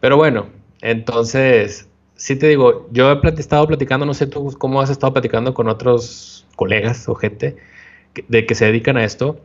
[0.00, 0.46] Pero bueno,
[0.80, 5.54] entonces, sí te digo, yo he estado platicando, no sé tú cómo has estado platicando
[5.54, 7.56] con otros colegas o gente
[8.28, 9.40] de que se dedican a esto,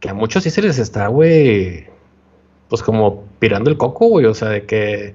[0.00, 1.86] que a muchos sí se les está, güey,
[2.68, 5.14] pues como pirando el coco, güey, o sea, de que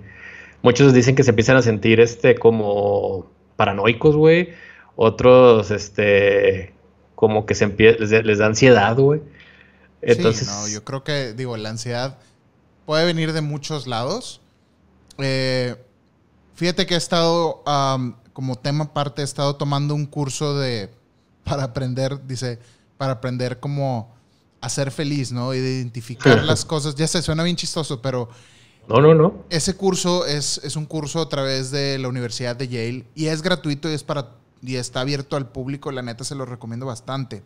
[0.62, 4.50] muchos dicen que se empiezan a sentir, este, como paranoicos, güey,
[4.96, 6.74] otros, este,
[7.16, 9.22] como que se les, da ansiedad, güey.
[10.02, 12.18] Entonces, sí, no, yo creo que, digo, la ansiedad
[12.86, 14.42] puede venir de muchos lados.
[15.18, 15.76] Eh,
[16.56, 17.64] fíjate que he estado,
[18.34, 20.90] como tema aparte, he estado tomando un curso de,
[21.44, 22.60] para aprender, dice,
[22.98, 24.16] para aprender cómo
[24.62, 25.54] a ser feliz, ¿no?
[25.54, 26.96] Identificar las cosas.
[26.96, 28.30] Ya se suena bien chistoso, pero...
[28.90, 29.46] No, no, no.
[29.50, 33.42] Ese curso es, es, un curso a través de la Universidad de Yale y es
[33.44, 35.92] gratuito y es para y está abierto al público.
[35.92, 37.44] La neta se lo recomiendo bastante.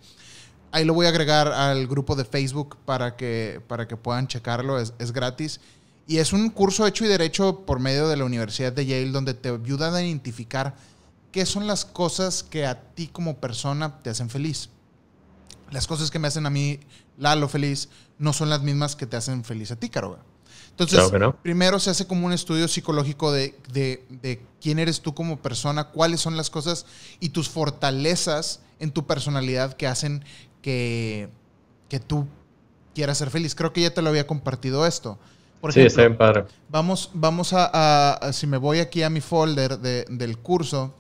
[0.72, 4.80] Ahí lo voy a agregar al grupo de Facebook para que, para que puedan checarlo.
[4.80, 5.60] Es, es gratis.
[6.08, 9.34] Y es un curso hecho y derecho por medio de la Universidad de Yale donde
[9.34, 10.76] te ayuda a identificar
[11.32, 14.70] qué son las cosas que a ti como persona te hacen feliz.
[15.72, 16.80] Las cosas que me hacen a mí
[17.18, 20.20] Lalo feliz, no son las mismas que te hacen feliz a ti, Caroga.
[20.78, 21.12] Entonces,
[21.44, 23.54] primero se hace como un estudio psicológico de,
[24.60, 26.88] quién eres tú como persona, cuáles son las cosas
[27.20, 30.26] y tus fortalezas en tu personalidad que hacen
[30.64, 31.30] que,
[31.90, 32.28] que tú
[32.96, 33.54] quieras ser feliz.
[33.54, 35.20] Creo que ya te lo había compartido esto.
[35.62, 36.46] Por sí, está bien padre.
[36.70, 40.94] Vamos, vamos a, si me voy aquí a mi folder del curso,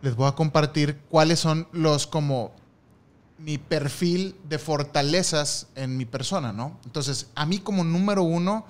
[0.00, 2.52] les voy a compartir cuáles son los como
[3.38, 6.78] mi perfil de fortalezas en mi persona, ¿no?
[6.84, 8.64] Entonces, a mí como número uno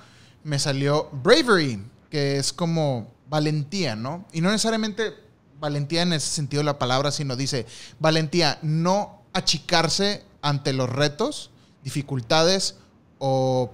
[0.44, 4.26] me salió bravery, que es como valentía, ¿no?
[4.32, 5.14] Y no necesariamente
[5.60, 7.66] valentía en ese sentido de la palabra, sino dice
[8.00, 11.50] valentía, no achicarse ante los retos,
[11.84, 12.76] dificultades
[13.18, 13.70] o,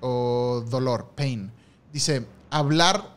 [0.00, 1.52] o dolor, pain.
[1.92, 3.16] Dice, hablar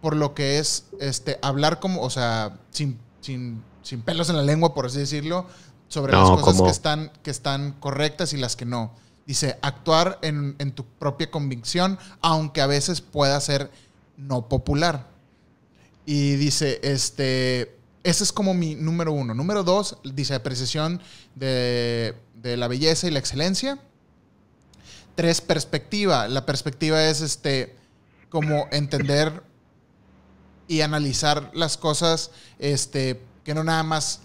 [0.00, 4.42] por lo que es, este, hablar como, o sea, sin, sin, sin pelos en la
[4.42, 5.46] lengua, por así decirlo,
[5.94, 8.92] sobre las cosas que están, que están correctas y las que no.
[9.26, 13.70] Dice, actuar en, tu propia convicción, aunque a veces pueda ser
[14.16, 15.06] no popular.
[16.04, 19.34] Y dice, este, ese es como mi número uno.
[19.34, 21.00] Número dos, dice apreciación
[21.36, 23.78] de, de la belleza y la excelencia.
[25.14, 26.26] Tres, perspectiva.
[26.26, 27.76] La perspectiva es este,
[28.28, 29.44] como entender
[30.66, 34.23] y analizar las cosas, este, que no nada más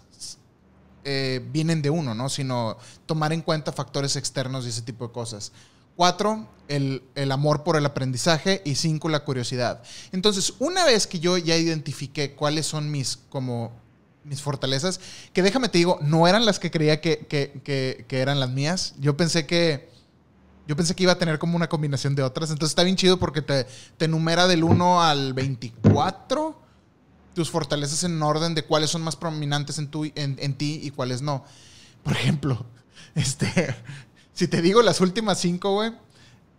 [1.11, 2.29] eh, vienen de uno, ¿no?
[2.29, 5.51] Sino tomar en cuenta factores externos y ese tipo de cosas.
[5.95, 8.61] Cuatro, el, amor por el aprendizaje.
[8.63, 9.81] Y cinco, la curiosidad.
[10.11, 13.71] Entonces, una vez que yo ya identifiqué cuáles son mis, como,
[14.23, 14.99] mis fortalezas,
[15.33, 18.93] que déjame te digo, no eran las que creía que, que, que, eran las mías.
[18.99, 19.89] Yo pensé que...
[20.67, 22.51] Yo pensé que iba a tener como una combinación de otras.
[22.51, 23.65] Entonces está bien chido porque te,
[23.97, 26.68] te numera del 1 al 24
[27.39, 31.21] tus fortalezas en orden de cuáles son más prominentes en, tu, en, ti y cuáles
[31.21, 31.45] no.
[32.03, 32.65] Por ejemplo,
[33.15, 33.73] este,
[34.33, 35.93] si te digo las últimas cinco, güey,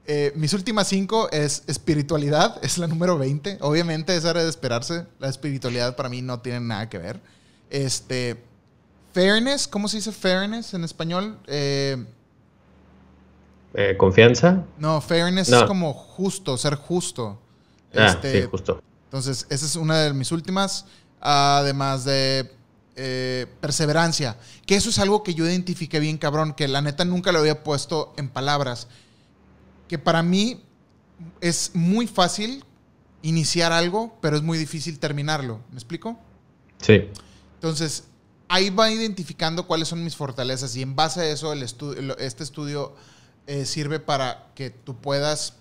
[0.06, 3.58] eh, mis últimas cinco es espiritualidad, es la número 20.
[3.60, 5.06] Obviamente es hora de esperarse.
[5.18, 7.20] La espiritualidad para mí no tiene nada que ver.
[7.68, 8.42] Este,
[9.12, 11.38] fairness, ¿cómo se dice fairness en español?
[11.46, 12.02] Eh,
[13.74, 14.64] eh, ¿Confianza?
[14.78, 17.38] No, fairness es como justo, ser justo.
[17.94, 18.80] Ah, este, sí, justo.
[19.10, 20.84] Entonces, esa es una de mis últimas,
[21.20, 22.48] además de
[22.94, 27.32] eh, perseverancia, que eso es algo que yo identifiqué bien cabrón, que la neta nunca
[27.32, 28.86] lo había puesto en palabras,
[29.88, 30.62] que para mí
[31.40, 32.64] es muy fácil
[33.22, 35.58] iniciar algo, pero es muy difícil terminarlo.
[35.70, 36.16] ¿Me explico?
[36.80, 37.08] Sí.
[37.54, 38.04] Entonces,
[38.46, 42.94] ahí va identificando cuáles son mis fortalezas y en base a eso el este estudio
[43.48, 45.54] eh, sirve para que tú puedas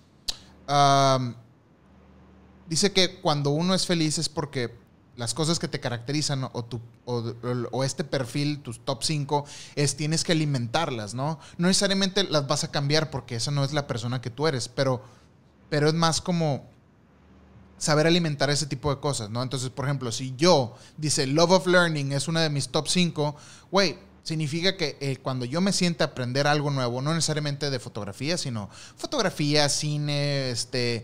[2.69, 4.73] dice que cuando uno es feliz es porque
[5.19, 10.23] las cosas que te caracterizan o, tu, o, este perfil, tus top 5, es tienes
[10.23, 11.39] que alimentarlas, ¿no?
[11.57, 14.69] No necesariamente las vas a cambiar porque esa no es la persona que tú eres,
[14.69, 15.03] pero,
[15.69, 16.65] pero es más como
[17.77, 19.43] saber alimentar ese tipo de cosas, ¿no?
[19.43, 23.35] Entonces, por ejemplo, si yo, dice, Love of Learning es una de mis top 5,
[23.71, 27.79] güey, significa que eh, cuando yo me sienta a aprender algo nuevo, no necesariamente de
[27.79, 31.03] fotografía, sino fotografía, cine, este,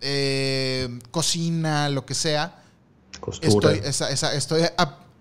[0.00, 2.62] eh, cocina, lo que sea,
[3.42, 3.80] estoy,
[4.34, 4.62] estoy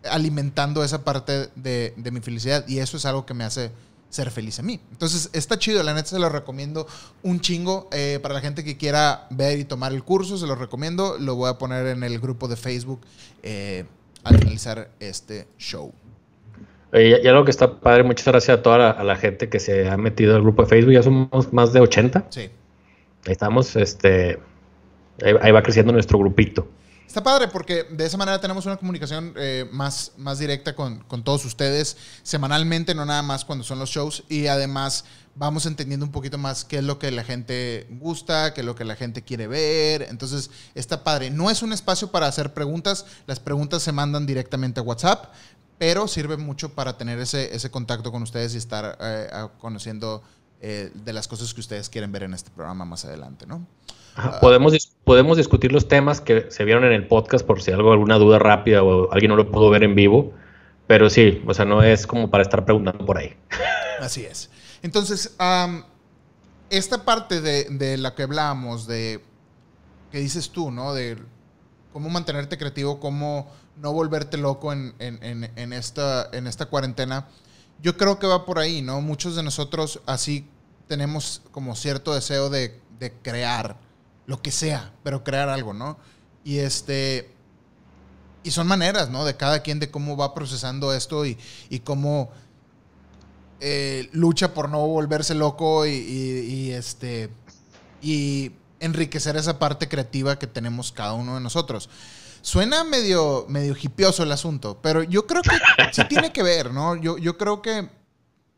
[0.03, 3.71] alimentando esa parte de, mi felicidad y eso es algo que me hace
[4.09, 4.79] ser feliz a mí.
[4.91, 6.87] Entonces, está chido, la neta se lo recomiendo
[7.21, 7.89] un chingo.
[7.91, 11.17] Eh, para la gente que quiera ver y tomar el curso, se lo recomiendo.
[11.19, 13.01] Lo voy a poner en el grupo de Facebook
[13.43, 13.85] eh,
[14.23, 15.93] al finalizar este show.
[16.91, 20.35] Y, algo que está padre, muchas gracias a toda la, gente que se ha metido
[20.35, 20.93] al grupo de Facebook.
[20.93, 22.25] Ya somos más de 80.
[22.29, 22.49] Sí.
[23.25, 24.39] Ahí estamos, este,
[25.41, 26.67] ahí va creciendo nuestro grupito.
[27.10, 31.43] Está padre porque de esa manera tenemos una comunicación eh, más, más directa con, todos
[31.43, 34.23] ustedes semanalmente, no nada más cuando son los shows.
[34.29, 38.62] Y además vamos entendiendo un poquito más qué es lo que la gente gusta, qué
[38.62, 40.03] es lo que la gente quiere ver.
[40.03, 41.32] Entonces está padre.
[41.32, 45.34] No es un espacio para hacer preguntas, las preguntas se mandan directamente a WhatsApp,
[45.79, 50.21] pero sirve mucho para tener ese, ese contacto con ustedes y estar eh, conociendo
[50.62, 53.65] eh, de las cosas que ustedes quieren ver en este programa más adelante, ¿no?
[54.41, 58.17] Podemos, podemos discutir los temas que se vieron en el podcast por si algo, alguna
[58.17, 60.33] duda rápida o alguien no lo pudo ver en vivo.
[60.87, 63.35] Pero sí, o sea, no es como para estar preguntando por ahí.
[63.99, 64.49] Así es.
[64.81, 65.35] Entonces,
[66.69, 69.23] esta parte de, de, la que hablamos, de
[70.11, 70.93] que dices tú, ¿no?
[70.93, 71.17] De
[71.93, 77.27] cómo mantenerte creativo, cómo no volverte loco en, en, en, esta, en esta cuarentena,
[77.81, 79.01] yo creo que va por ahí, ¿no?
[79.01, 80.47] Muchos de nosotros así
[80.87, 83.77] tenemos como cierto deseo de, de crear
[84.29, 85.97] lo que sea, pero crear algo, ¿no?
[86.43, 87.33] Y este.
[88.43, 89.25] Y son maneras, ¿no?
[89.25, 91.35] De cada quien de cómo va procesando esto y,
[91.83, 92.29] cómo
[93.59, 97.31] eh, lucha por no volverse loco y, este.
[98.03, 101.89] Y enriquecer esa parte creativa que tenemos cada uno de nosotros.
[102.43, 105.49] Suena medio, medio hipioso el asunto, pero yo creo que
[105.91, 106.95] sí tiene que ver, ¿no?
[106.95, 107.89] Yo, yo creo que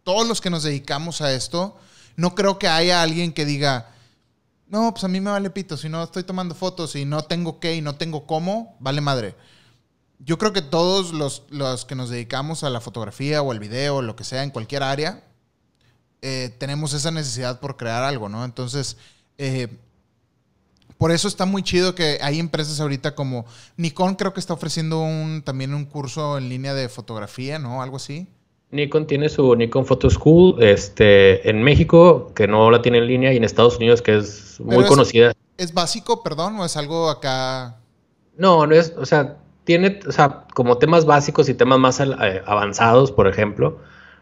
[0.03, 1.77] todos los que nos dedicamos a esto,
[2.17, 3.91] no creo que haya alguien que diga,
[4.71, 5.75] no, pues a mí me vale pito.
[5.75, 9.35] Si no estoy tomando fotos y no tengo qué y no tengo cómo, vale madre.
[10.19, 14.01] Yo creo que todos los, que nos dedicamos a la fotografía o al video, o
[14.01, 15.25] lo que sea, en cualquier área,
[16.21, 18.45] eh, tenemos esa necesidad por crear algo, ¿no?
[18.45, 18.95] Entonces,
[19.37, 19.77] eh,
[20.97, 25.01] por eso está muy chido que hay empresas ahorita como Nikon, creo que está ofreciendo
[25.01, 27.81] un, también un curso en línea de fotografía, ¿no?
[27.81, 28.29] Algo así.
[28.71, 33.33] Nikon tiene su Nikon Photo School este, en México, que no la tiene en línea,
[33.33, 35.33] y en Estados Unidos, que es muy conocida.
[35.57, 37.77] ¿Es básico, perdón, o es algo acá?
[38.37, 42.41] No, no es, o sea, tiene, o sea, como temas básicos y temas más eh,
[42.45, 43.79] avanzados, por ejemplo,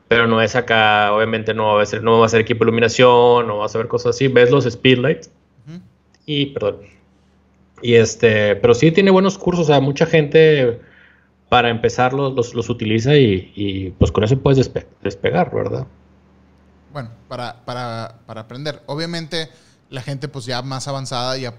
[0.07, 2.69] pero no es acá, obviamente no va a ser, no va a ser equipo de
[2.69, 5.29] iluminación, no vas a ver cosas así, ves los speedlights
[6.25, 6.77] y, perdón,
[7.81, 10.79] y este, pero sí tiene buenos cursos, o sea, mucha gente
[11.49, 15.87] para empezar los, los, utiliza y, pues con eso puedes despegar, ¿verdad?
[16.93, 18.81] Bueno, para, para, para, aprender.
[18.85, 19.49] Obviamente
[19.89, 21.55] la gente pues ya más avanzada ya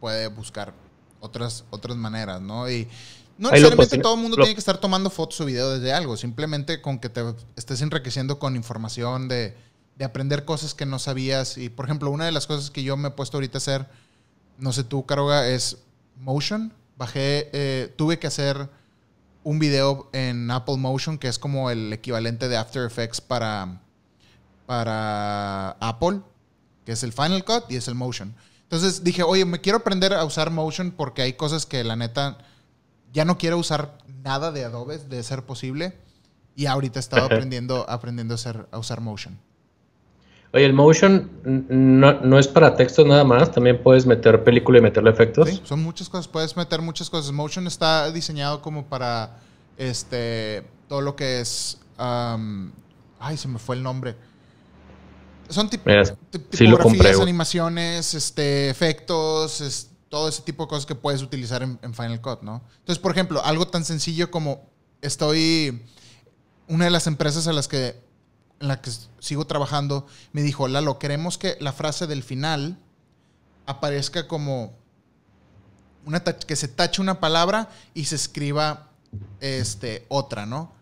[0.00, 0.72] puede buscar
[1.20, 2.70] otras, otras maneras, ¿no?
[2.70, 2.88] Y
[3.36, 6.80] no necesariamente todo el mundo tiene que estar tomando fotos o videos desde algo, simplemente
[6.80, 7.22] con que te
[7.56, 9.54] estés enriqueciendo con información de,
[9.96, 11.58] de aprender cosas que no sabías.
[11.58, 13.86] Y por ejemplo, una de las cosas que yo me he puesto ahorita a hacer,
[14.58, 15.78] no sé tú, Caroga, es
[16.16, 16.72] Motion.
[16.96, 18.68] Bajé, eh, tuve que hacer
[19.44, 23.80] un video en Apple Motion, que es como el equivalente de After Effects para,
[24.66, 26.20] para Apple,
[26.84, 28.34] que es el Final Cut y es el Motion.
[28.62, 32.38] Entonces dije, oye, me quiero aprender a usar Motion porque hay cosas que la neta
[33.12, 35.96] ya no quiero usar nada de Adobe, de ser posible.
[36.56, 39.38] Y ahorita he estado aprendiendo, aprendiendo a, hacer, a usar Motion.
[40.54, 45.10] Oye, el motion no, es para textos nada más, también puedes meter película y meterle
[45.10, 45.48] efectos.
[45.48, 47.32] Sí, son muchas cosas, puedes meter muchas cosas.
[47.32, 49.40] Motion está diseñado como para
[49.76, 51.80] este todo lo que es.
[51.98, 54.14] ay, se me fue el nombre.
[55.48, 61.94] Son tipografías, animaciones, este, efectos, todo ese tipo de cosas que puedes utilizar en, en
[61.94, 62.62] Final Cut, ¿no?
[62.78, 64.70] Entonces, por ejemplo, algo tan sencillo como
[65.02, 65.82] estoy.
[66.68, 68.03] Una de las empresas a las que
[68.64, 72.78] en la que sigo trabajando, me dijo, Lalo, queremos que la frase del final
[73.66, 74.72] aparezca como
[76.04, 78.88] una que se tache una palabra y se escriba
[79.40, 80.72] este, otra, ¿no?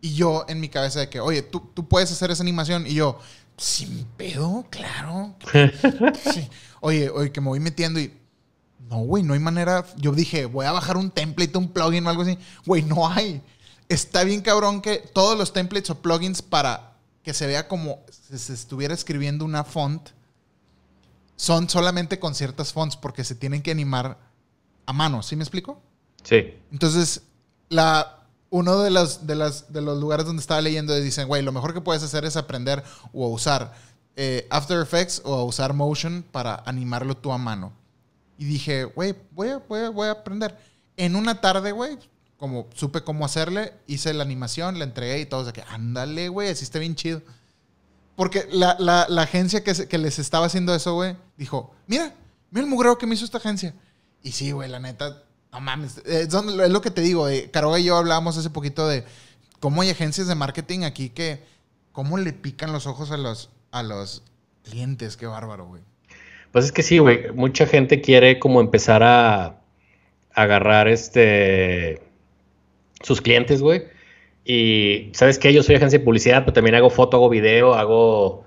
[0.00, 2.86] Y yo en mi cabeza de que, oye, tú, tú puedes hacer esa animación.
[2.86, 3.18] Y yo,
[3.56, 5.34] sin pedo, claro.
[6.80, 8.16] Oye, oye, que me voy metiendo y...
[8.88, 9.84] No, güey, no hay manera.
[9.96, 12.38] Yo dije, voy a bajar un template, un plugin o algo así.
[12.64, 13.42] Güey, no hay.
[13.88, 16.87] Está bien cabrón que todos los templates o plugins para
[17.28, 20.08] que se vea como si se estuviera escribiendo una font,
[21.36, 24.16] son solamente con ciertas fonts porque se tienen que animar
[24.86, 25.22] a mano.
[25.22, 25.78] ¿Sí me explico?
[26.22, 26.54] Sí.
[26.72, 27.20] Entonces,
[27.68, 31.52] la, uno de los, de, las, de los lugares donde estaba leyendo dicen, güey, lo
[31.52, 33.74] mejor que puedes hacer es aprender o usar
[34.16, 37.74] eh, After Effects o usar Motion para animarlo tú a mano.
[38.38, 40.56] Y dije, güey, voy a, voy, voy a aprender.
[40.96, 41.98] En una tarde, güey,
[42.38, 45.40] como supe cómo hacerle, hice la animación, la entregué y todo.
[45.40, 47.20] O sea que, ándale, güey, así está bien chido.
[48.16, 52.14] Porque la, agencia que, que, les estaba haciendo eso, güey, dijo, mira,
[52.50, 53.74] mira el mugreo que me hizo esta agencia.
[54.22, 55.22] Y sí, güey, la neta,
[55.52, 55.98] no mames.
[56.04, 59.04] Es, lo que te digo, eh, Caroga y yo hablábamos hace poquito de
[59.60, 61.42] cómo hay agencias de marketing aquí que,
[61.92, 64.22] cómo le pican los ojos a los, a los
[64.62, 65.16] clientes.
[65.16, 65.82] Qué bárbaro, güey.
[66.52, 67.32] Pues es que sí, güey.
[67.32, 69.60] Mucha gente quiere como empezar a
[70.34, 72.07] agarrar este
[73.02, 73.82] sus clientes, güey.
[74.44, 78.44] Y sabes que yo soy agencia de publicidad, pero también hago foto, hago video, hago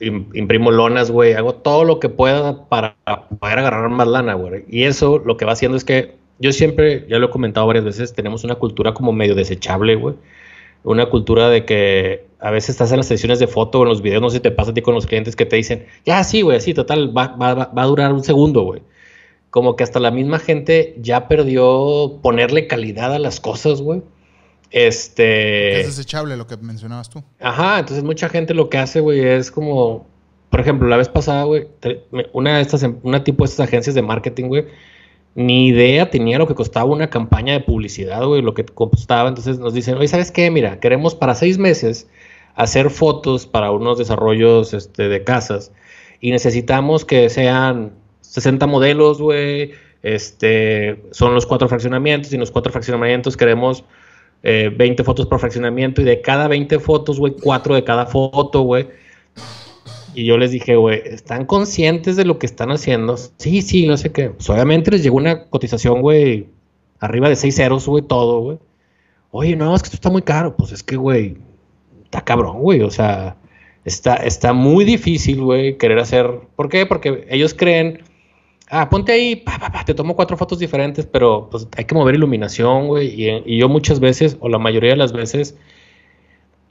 [0.00, 2.96] imprimo lonas, güey, hago todo lo que pueda para
[3.38, 4.64] poder agarrar más lana, güey.
[4.68, 7.84] Y eso lo que va haciendo es que yo siempre, ya lo he comentado varias
[7.84, 10.14] veces, tenemos una cultura como medio desechable, güey.
[10.84, 14.00] Una cultura de que a veces estás en las sesiones de foto o en los
[14.00, 16.24] videos, no sé si te pasa a ti con los clientes que te dicen, ya
[16.24, 18.80] sí, güey, sí, total, va, va, va a durar un segundo, güey.
[19.50, 24.02] Como que hasta la misma gente ya perdió ponerle calidad a las cosas, güey.
[24.70, 25.80] Este.
[25.80, 27.22] Es desechable lo que mencionabas tú.
[27.40, 30.06] Ajá, entonces mucha gente lo que hace, güey, es como.
[30.50, 31.68] Por ejemplo, la vez pasada, güey,
[32.32, 34.64] una de estas, em, una tipo de estas agencias de marketing, güey,
[35.36, 39.28] ni idea tenía lo que costaba una campaña de publicidad, güey, lo que costaba.
[39.28, 40.50] Entonces nos dicen, oye, ¿sabes qué?
[40.50, 42.08] Mira, queremos para seis meses
[42.56, 45.72] hacer fotos para unos desarrollos este, de casas
[46.20, 47.92] y necesitamos que sean
[48.30, 49.72] 60 modelos, güey.
[50.02, 53.84] Este, son los cuatro fraccionamientos y en los cuatro fraccionamientos queremos
[54.42, 58.62] 20 eh, fotos por fraccionamiento y de cada 20 fotos, güey, 4 de cada foto,
[58.62, 58.88] güey.
[60.14, 63.16] Y yo les dije, güey, ¿están conscientes de lo que están haciendo?
[63.16, 64.30] Sí, sí, no sé qué.
[64.30, 66.48] Pues obviamente les llegó una cotización, güey,
[67.00, 68.58] arriba de 6 ceros, güey, todo, güey.
[69.32, 70.56] Oye, no, es que esto está muy caro.
[70.56, 71.36] Pues es que, güey,
[72.04, 72.82] está cabrón, güey.
[72.82, 73.36] O sea,
[73.84, 76.40] está, está muy difícil, güey, querer hacer.
[76.56, 76.86] ¿Por qué?
[76.86, 78.02] Porque ellos creen
[78.70, 79.44] ah, ponte ahí,
[79.84, 83.42] te tomo cuatro fotos diferentes, pero pues hay que mover iluminación, güey.
[83.44, 85.56] Y, yo muchas veces, o la mayoría de las veces,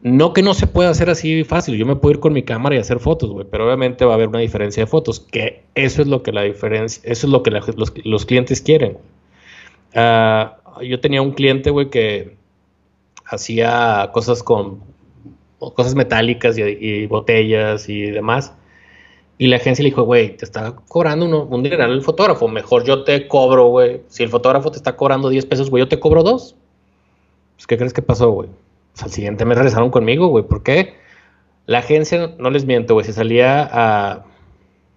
[0.02, 1.78] no que no se pueda hacer así fácil.
[1.78, 3.46] Yo me puedo ir con mi cámara y hacer fotos, güey.
[3.50, 6.44] Pero obviamente va a haber una diferencia de fotos, que eso es lo que la
[6.44, 8.98] diferencia, eso es lo que los, clientes quieren.
[9.94, 12.38] Ah, yo tenía un cliente, güey, que
[13.26, 14.80] hacía cosas con
[15.60, 18.54] cosas metálicas y botellas y demás.
[19.42, 22.50] Y la agencia le dijo, güey, te está cobrando un dineral el fotógrafo.
[22.50, 24.02] Mejor yo te cobro, güey.
[24.10, 26.58] Si el fotógrafo te está cobrando 10 pesos, güey, yo te cobro dos.
[27.56, 28.50] Pues, ¿qué crees que pasó, güey?
[28.92, 30.44] Pues, al siguiente mes regresaron conmigo, güey.
[30.44, 30.96] ¿Por qué?
[31.68, 34.26] La agencia, no les miento, güey, se salía a,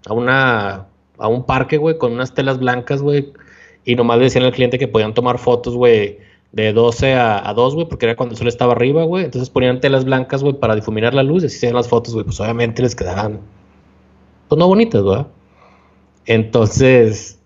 [0.06, 3.32] a, una, a un parque, güey, con unas telas blancas, güey.
[3.84, 6.18] Y nomás le decían al cliente que podían tomar fotos, güey,
[6.50, 9.24] de 12 a, a 2, güey, porque era cuando el sol estaba arriba, güey.
[9.24, 12.24] Entonces ponían telas blancas, güey, para difuminar la luz y así se las fotos, güey.
[12.24, 13.40] Pues obviamente les quedaban
[14.52, 15.28] pues, no bonitas, ¿verdad?
[16.26, 17.38] Entonces,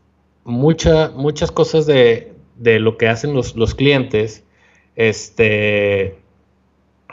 [0.43, 4.43] muchas cosas de, lo que hacen los, clientes,
[4.97, 6.19] este,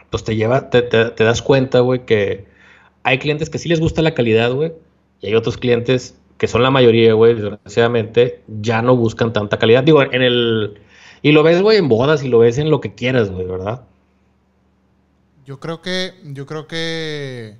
[0.09, 0.81] pues te lleva, te,
[1.23, 2.45] das cuenta, güey, que
[3.03, 4.73] hay clientes que sí les gusta la calidad, güey,
[5.21, 9.83] y hay otros clientes que son la mayoría, güey, desgraciadamente, ya no buscan tanta calidad.
[9.83, 10.81] Digo, en el...
[11.21, 13.83] Y lo ves, güey, en bodas y lo ves en lo que quieras, güey, ¿verdad?
[15.45, 17.57] Yo creo que, yo creo que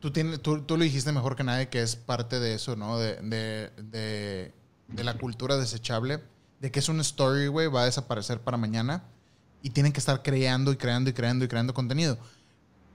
[0.00, 2.98] Tú, tienes, tú, lo dijiste mejor que nadie, que es parte de eso, ¿no?
[2.98, 4.52] De, de,
[4.88, 6.20] de, la cultura desechable,
[6.58, 9.04] de que es un story, güey, va a desaparecer para mañana
[9.62, 12.18] y tienen que estar creando y creando y creando y creando contenido.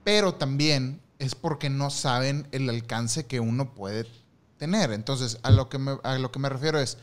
[0.02, 4.06] Pero también es porque no saben el alcance que uno puede
[4.58, 4.92] tener.
[4.92, 6.98] Entonces, a lo que me, a lo que me refiero es,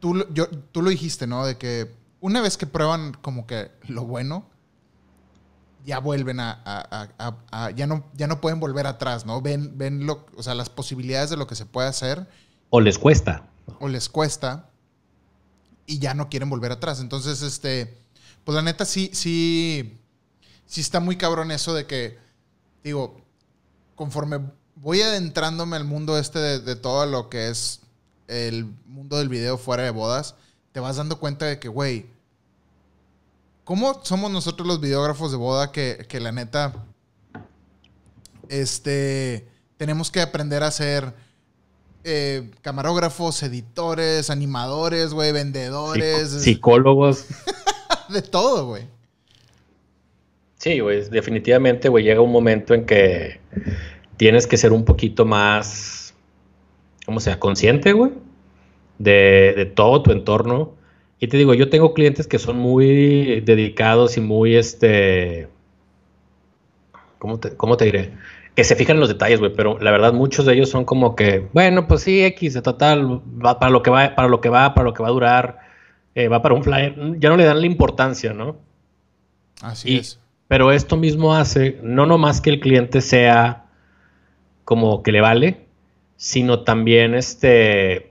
[0.00, 1.46] tú, yo, tú lo dijiste, ¿no?
[1.46, 4.46] De que una vez que prueban como que lo bueno,
[5.84, 9.40] ya vuelven a, ya no ya no pueden volver atrás, ¿no?
[9.40, 12.28] Ven ven lo, o sea, las posibilidades de lo que se puede hacer
[12.70, 13.46] o les cuesta
[13.78, 14.70] o les cuesta
[15.86, 17.00] y ya no quieren volver atrás.
[17.00, 17.98] Entonces, este
[18.44, 19.98] pues la neta sí sí
[20.66, 22.18] sí está muy cabrón eso de que
[22.82, 23.20] digo,
[23.94, 24.40] conforme
[24.76, 27.80] voy adentrándome al mundo este de, de todo lo que es
[28.28, 30.36] el mundo del video fuera de bodas,
[30.72, 32.06] te vas dando cuenta de que, güey,
[33.64, 36.72] ¿Cómo somos nosotros los videógrafos de boda que, la neta,
[38.48, 39.46] este,
[39.76, 41.12] tenemos que aprender a ser
[42.04, 46.30] eh, camarógrafos, editores, animadores, güey, vendedores.
[46.30, 47.26] psicólogos.
[48.08, 48.88] de todo, güey.
[50.56, 53.40] Sí, güey, definitivamente, güey, llega un momento en que
[54.16, 56.12] tienes que ser un poquito más,
[57.06, 57.38] ¿cómo sea?
[57.38, 58.12] Consciente, güey,
[58.98, 60.74] de, de todo tu entorno
[61.20, 65.48] y te digo, yo tengo clientes que son muy dedicados y muy, este,
[67.18, 68.14] ¿cómo te, cómo te diré?
[68.54, 71.14] Que se fijan en los detalles, güey, pero la verdad muchos de ellos son como
[71.14, 74.48] que, bueno, pues sí, X, de total, va para lo que va, para lo que
[74.48, 75.58] va, para lo que va a durar,
[76.14, 78.56] eh, va para un flyer, ya no le dan la importancia, ¿no?
[79.60, 80.18] Así es.
[80.48, 83.66] Pero esto mismo hace, no nomás que el cliente sea
[84.64, 85.66] como que le vale,
[86.16, 88.10] sino también este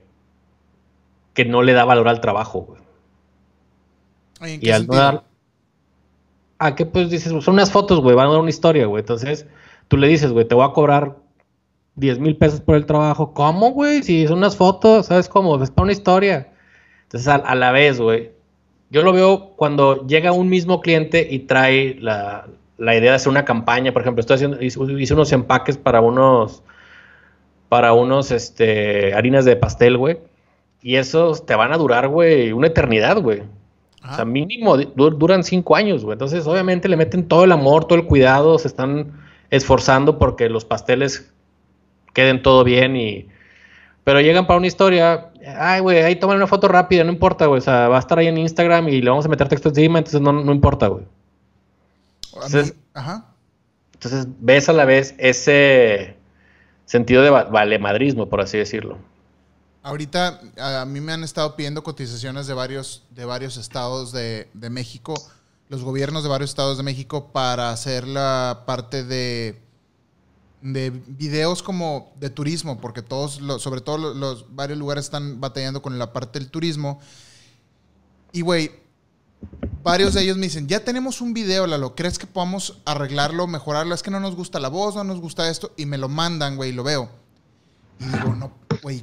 [1.34, 2.89] que no le da valor al trabajo, güey.
[4.46, 5.24] Y al dar.
[6.58, 9.00] Ah, que pues dices, son unas fotos, güey, van a dar una historia, güey.
[9.00, 9.46] Entonces,
[9.88, 11.16] tú le dices, güey, te voy a cobrar
[11.96, 13.32] 10 mil pesos por el trabajo.
[13.32, 14.02] ¿Cómo, güey?
[14.02, 15.62] Si son unas fotos, ¿sabes cómo?
[15.62, 16.52] Es para una historia.
[17.04, 18.32] Entonces, a, la vez, güey,
[18.90, 22.46] yo lo veo cuando llega un mismo cliente y trae la,
[22.78, 23.92] idea de hacer una campaña.
[23.92, 26.62] Por ejemplo, estoy haciendo, hice unos empaques para unos,
[27.68, 30.18] para unos, este, harinas de pastel, güey.
[30.82, 33.42] Y esos te van a durar, güey, una eternidad, güey.
[34.02, 36.14] O sea, mínimo duran cinco años, güey.
[36.14, 39.12] Entonces, obviamente le meten todo el amor, todo el cuidado, se están
[39.50, 41.32] esforzando porque los pasteles
[42.14, 43.28] queden todo bien y...
[44.02, 47.58] Pero llegan para una historia, ay, güey, ahí toman una foto rápida, no importa, güey,
[47.58, 49.98] o sea, va a estar ahí en Instagram y le vamos a meter texto encima,
[49.98, 51.04] entonces no, no importa, güey.
[52.34, 53.26] Entonces, Ajá.
[53.92, 56.16] entonces, ves a la vez ese
[56.86, 58.98] sentido de valemadrismo, por así decirlo.
[59.82, 64.70] Ahorita a mí me han estado pidiendo cotizaciones de varios, de varios estados de, de
[64.70, 65.14] México,
[65.68, 69.70] los gobiernos de varios estados de México para hacer la parte de
[70.62, 75.80] de videos como de turismo, porque todos, los, sobre todo los, varios lugares están batallando
[75.82, 77.00] con la parte del turismo.
[78.32, 78.70] Y, güey,
[79.82, 83.94] varios de ellos me dicen, ya tenemos un video, Lalo, ¿crees que podamos arreglarlo, mejorarlo?
[83.94, 86.56] Es que no nos gusta la voz, no nos gusta esto, y me lo mandan,
[86.56, 87.08] güey, y lo veo.
[87.98, 88.52] Y digo, no,
[88.82, 89.02] güey,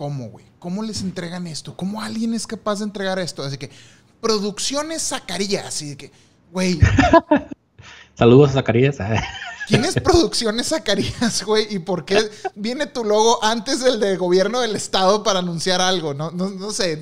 [0.00, 0.46] ¿cómo, güey?
[0.58, 1.76] ¿Cómo les entregan esto?
[1.76, 3.42] ¿Cómo alguien es capaz de entregar esto?
[3.42, 3.68] Así que,
[4.22, 6.12] producciones Zacarías, así de que,
[6.50, 6.80] güey.
[8.14, 8.96] Saludos a Zacarías.
[9.68, 11.66] ¿Quién es Producciones Zacarías, güey?
[11.68, 16.14] ¿Y por qué viene tu logo antes del de gobierno del estado para anunciar algo?
[16.14, 16.98] No, no, sé.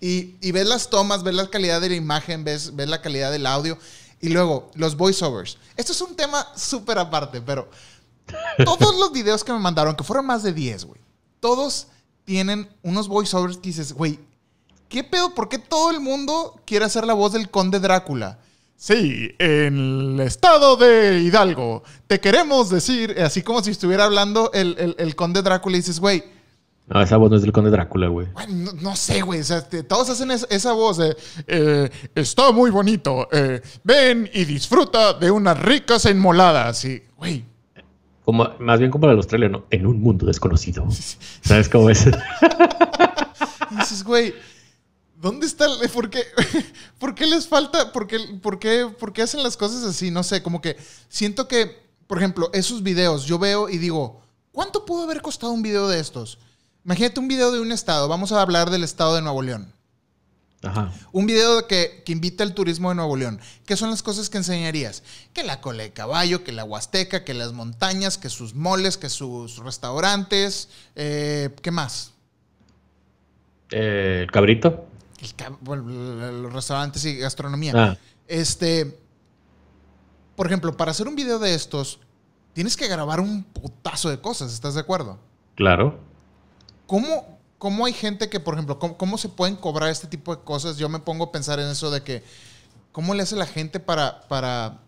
[0.00, 3.44] Y, ves las tomas, ves la calidad de la imagen, ves, ves la calidad del
[3.44, 3.76] audio.
[4.20, 5.58] Y luego, los voiceovers.
[5.76, 7.68] Esto es un tema súper aparte, pero
[8.64, 11.00] todos los videos que me mandaron, que fueron más de 10, güey,
[11.40, 11.88] todos
[12.30, 14.20] tienen unos voiceovers que dices, güey,
[14.88, 15.34] ¿qué pedo?
[15.34, 18.38] ¿Por qué todo el mundo quiere hacer la voz del conde Drácula?
[18.76, 25.16] Sí, en el estado de Hidalgo, te queremos decir, así como si estuviera hablando el,
[25.16, 26.22] conde Drácula y dices, güey.
[26.86, 28.28] No, esa voz no es del conde Drácula, güey.
[28.80, 29.40] No, sé, güey.
[29.40, 31.16] O sea, todos hacen esa voz de,
[31.48, 33.26] eh, está muy bonito.
[33.32, 36.84] Eh, ven y disfruta de unas ricas enmoladas.
[36.84, 37.49] Y, güey.
[38.24, 39.64] Como, más bien como el australiano, ¿no?
[39.70, 40.86] En un mundo desconocido.
[41.42, 42.06] ¿Sabes cómo es?
[43.70, 44.34] y dices, güey
[45.20, 48.58] ¿Dónde está el, por qué, les falta, por qué, por,
[48.96, 50.10] por qué hacen las cosas así?
[50.10, 50.78] No sé, como que
[51.10, 55.60] siento que, por ejemplo, esos videos yo veo y digo, ¿cuánto pudo haber costado un
[55.60, 56.38] video de estos?
[56.86, 59.74] Imagínate un video de un estado, vamos a hablar del estado de Nuevo León.
[60.62, 60.92] Ajá.
[61.12, 63.40] Un video que, que, invita al turismo de Nuevo León.
[63.64, 65.02] ¿Qué son las cosas que enseñarías?
[65.32, 69.08] Que la cola de caballo, que la huasteca, que las montañas, que sus moles, que
[69.08, 70.68] sus restaurantes.
[70.96, 72.12] Eh, ¿Qué más?
[73.70, 74.90] Eh, el cabrito
[75.60, 77.72] los restaurantes y gastronomía.
[77.76, 77.96] Ah.
[78.26, 78.98] Este,
[80.36, 82.00] por ejemplo, para hacer un video de estos,
[82.52, 85.18] tienes que grabar un putazo de cosas, ¿estás de acuerdo?
[85.56, 85.98] Claro.
[86.86, 90.78] ¿Cómo, cómo hay gente que, por ejemplo, cómo, se pueden cobrar este tipo de cosas?
[90.78, 92.24] Yo me pongo a pensar en eso de que,
[92.90, 94.80] ¿cómo le hace la gente para, para,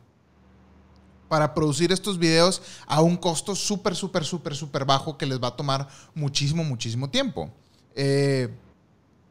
[1.29, 5.49] para producir estos videos a un costo súper, súper, súper, súper bajo que les va
[5.49, 7.51] a tomar muchísimo, muchísimo tiempo?
[7.95, 8.49] Eh,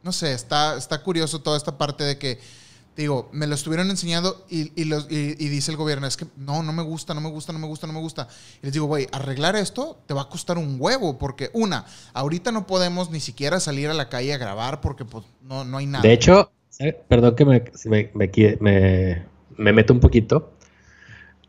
[0.04, 2.40] no sé, está, está curioso toda esta parte de que,
[2.96, 6.74] digo, me lo estuvieron enseñando y, y, y, dice el gobierno, es que no, no
[6.74, 8.28] me gusta, no me gusta, no me gusta, no me gusta.
[8.62, 12.52] Y les digo, güey, arreglar esto te va a costar un huevo, porque una, ahorita
[12.52, 15.86] no podemos ni siquiera salir a la calle a grabar porque pues no, no hay
[15.86, 16.04] nada.
[16.04, 16.52] De hecho,
[17.08, 17.64] perdón que me,
[18.14, 19.26] me,
[19.58, 20.54] me, meto un poquito.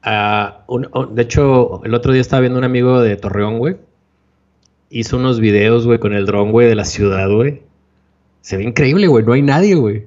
[0.04, 3.76] Uh, de hecho, el otro día estaba viendo un amigo de Torreón, güey.
[4.90, 7.62] Hizo unos videos, güey, con el dron, güey, de la ciudad, güey
[8.42, 9.24] se ve increíble, güey.
[9.24, 10.04] No hay nadie, güey.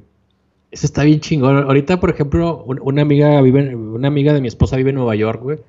[0.75, 1.55] Eso está bien chingón.
[1.55, 5.41] Ahorita, por ejemplo, una amiga vive, una amiga de mi esposa vive en Nueva York,
[5.41, 5.59] güey.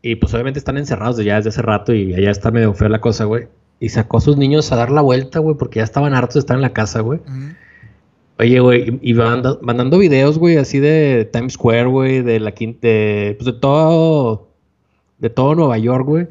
[0.00, 3.02] Y pues obviamente están encerrados ya desde hace rato y allá está medio fea la
[3.02, 3.48] cosa, güey.
[3.78, 6.40] Y sacó a sus niños a dar la vuelta, güey, porque ya estaban hartos de
[6.40, 7.20] estar en la casa, güey.
[8.38, 12.88] Oye, güey, y, mandando videos, güey, así de Times Square, güey, de la quinta,
[13.36, 14.48] pues de todo,
[15.18, 16.26] de todo Nueva York, güey.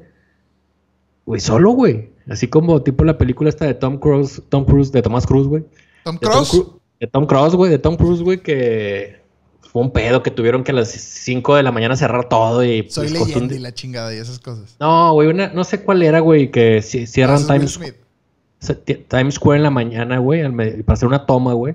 [1.28, 2.10] Güey, solo, güey.
[2.28, 5.64] Así como tipo la película esta de Tom Cruise, Tom Cruise, de Thomas Cruise, güey.
[6.04, 6.81] ¿Tom Cruise?
[7.02, 9.22] De Tom Cruise, güey, de Tom Cruise, güey, que
[9.60, 12.88] fue un pedo que tuvieron que a las 5 de la mañana cerrar todo y...
[12.92, 14.76] Soy pues, leyenda y la chingada y esas cosas.
[14.80, 17.80] No, güey, no sé cuál era, güey, que cierran Times,
[19.08, 20.44] Times Square en la mañana, güey,
[20.84, 21.74] para hacer una toma, güey.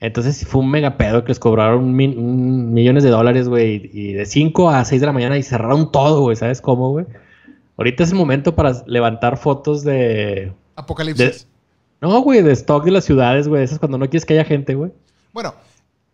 [0.00, 4.70] Entonces fue un mega pedo que les cobraron millones de dólares, güey, y de 5
[4.70, 7.04] a 6 de la mañana y cerraron todo, güey, ¿sabes cómo, güey?
[7.76, 10.54] Ahorita es el momento para levantar fotos de...
[10.74, 11.46] Apocalipsis.
[12.00, 14.44] No, güey, de stock de las ciudades, güey, eso es cuando no quieres que haya
[14.44, 14.92] gente, güey.
[15.32, 15.54] Bueno,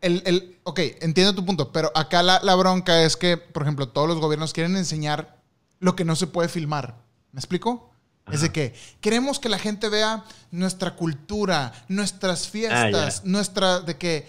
[0.00, 3.88] el, el, ok, entiendo tu punto, pero acá la, la bronca es que, por ejemplo,
[3.88, 5.36] todos los gobiernos quieren enseñar
[5.80, 6.96] lo que no se puede filmar.
[7.32, 7.90] ¿Me explico?
[8.32, 13.98] Es de que queremos que la gente vea nuestra cultura, nuestras fiestas, ah, nuestra, de
[13.98, 14.26] que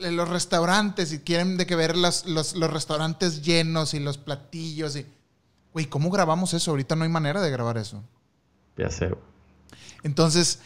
[0.00, 4.94] los restaurantes, y quieren de que ver los, los, restaurantes llenos y los platillos.
[4.94, 5.06] Y,
[5.72, 6.70] güey, ¿cómo grabamos eso?
[6.70, 8.00] Ahorita no hay manera de grabar eso.
[8.76, 9.10] Ya sé.
[10.04, 10.60] Entonces,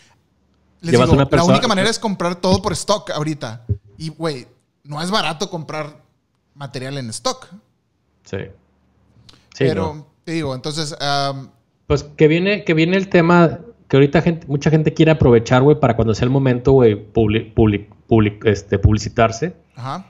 [0.80, 3.64] les digo, la única manera es comprar todo por stock ahorita.
[3.98, 4.46] Y, güey,
[4.84, 6.02] no es barato comprar
[6.54, 7.46] material en stock.
[8.24, 8.38] Sí.
[9.54, 10.96] sí Pero, te digo, entonces...
[11.86, 13.58] Pues que viene, que viene el tema
[13.88, 17.08] que ahorita gente, mucha gente quiere aprovechar, güey, para cuando sea el momento, güey,
[18.44, 19.56] este, publicitarse.
[19.74, 20.06] Ajá.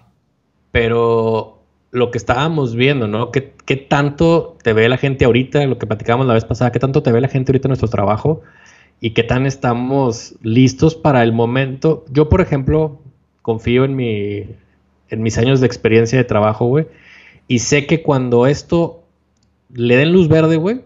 [0.71, 3.31] Pero lo que estábamos viendo, ¿no?
[3.31, 6.79] ¿Qué, ¿Qué, tanto te ve la gente ahorita, lo que platicábamos la vez pasada, qué
[6.79, 8.43] tanto te ve la gente ahorita en nuestro trabajo
[9.01, 12.05] y qué tan estamos listos para el momento?
[12.11, 13.01] Yo, por ejemplo,
[13.43, 14.47] confío en, mi,
[15.09, 16.87] en mis años de experiencia de trabajo, güey,
[17.49, 19.03] y sé que cuando esto
[19.73, 20.83] le den luz verde, güey,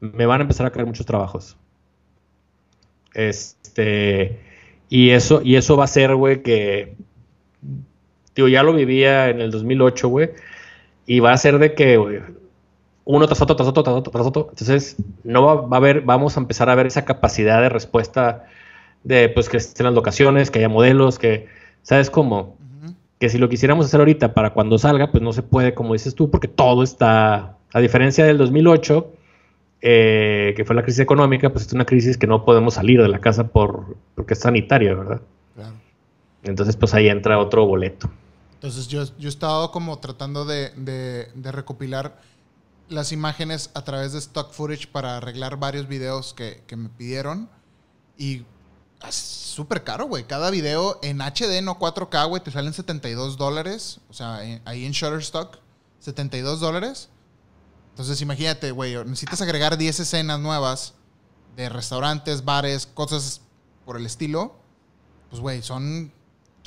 [0.00, 1.56] me van a empezar a caer muchos trabajos.
[3.14, 4.38] Este,
[4.88, 6.94] y eso, y eso va a ser, güey, que,
[8.34, 10.30] digo, ya lo vivía en el 2008, güey,
[11.06, 12.20] y va a ser de que, güey,
[13.10, 14.46] uno tras otro, tras otro, tras otro, tras otro.
[14.50, 18.44] Entonces, no va, a haber, vamos a empezar a ver esa capacidad de respuesta
[19.02, 21.46] de, pues, que estén las locaciones, que haya modelos, que,
[21.80, 22.58] ¿sabes cómo?
[23.18, 26.14] Que si lo quisiéramos hacer ahorita para cuando salga, pues no se puede, como dices
[26.14, 29.10] tú, porque todo está, a diferencia del 2008,
[29.80, 33.08] eh, que fue la crisis económica, pues es una crisis que no podemos salir de
[33.08, 35.22] la casa por, porque es sanitaria, ¿verdad?
[35.54, 35.74] Claro.
[36.42, 38.10] Entonces, pues ahí entra otro boleto.
[38.58, 42.18] Entonces, yo, yo he estado como tratando de, de, recopilar
[42.88, 47.50] las imágenes a través de stock footage para arreglar varios videos que, que me pidieron.
[48.16, 48.44] Y
[49.06, 50.24] es súper caro, güey.
[50.24, 54.00] Cada video en HD, no 4K, güey, te salen 72 dólares.
[54.08, 55.58] O sea, ahí en Shutterstock,
[56.00, 57.08] 72 dólares.
[57.90, 60.94] Entonces imagínate, güey, necesitas agregar 10 escenas nuevas
[61.56, 63.40] de restaurantes, bares, cosas
[63.84, 64.56] por el estilo.
[65.30, 66.12] Pues, güey, son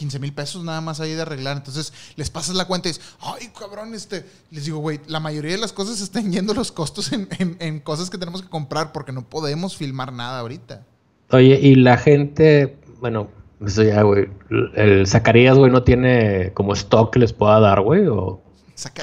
[0.02, 1.58] 15 mil pesos nada más ahí de arreglar.
[1.58, 4.26] Entonces les pasas la cuenta y dices, ay, cabrón, este.
[4.49, 8.18] Les digo, güey, la mayoría de las cosas están yendo los costos en, cosas que
[8.18, 10.88] tenemos que comprar porque no podemos filmar nada ahorita.
[11.30, 13.30] Oye, y la gente, bueno,
[13.64, 14.28] eso ya, güey.
[14.74, 18.41] El Zacarías, güey, no tiene como stock que les pueda dar, güey, o.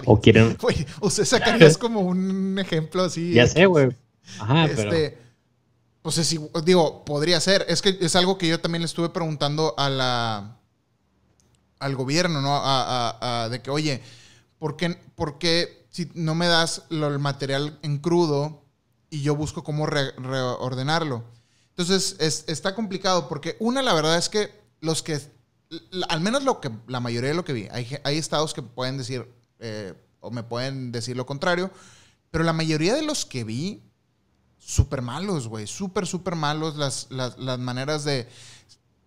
[0.05, 0.57] O quieren.
[0.61, 3.34] Güey, usted Zacarías como un ejemplo así.
[3.34, 3.90] Ya sé, güey.
[4.40, 5.28] Ajá, este, pero.
[6.03, 7.64] Pues es, digo, podría ser.
[7.68, 10.57] Es que es algo que yo también le estuve preguntando a la.
[11.79, 12.61] Al gobierno, ¿no?
[12.62, 14.03] A, de que, oye,
[14.59, 18.62] ¿por qué, si no me das el material en crudo
[19.11, 21.24] y yo busco cómo reordenarlo?
[21.70, 22.16] Entonces,
[22.49, 25.20] está complicado porque, una, la verdad es que los que.
[26.09, 28.97] Al menos lo que la mayoría de lo que vi, hay, hay estados que pueden
[28.97, 31.70] decir, eh, o me pueden decir lo contrario,
[32.31, 33.83] pero la mayoría de los que vi,
[34.59, 38.29] súper malos, güey, súper, súper malos las, las, maneras de...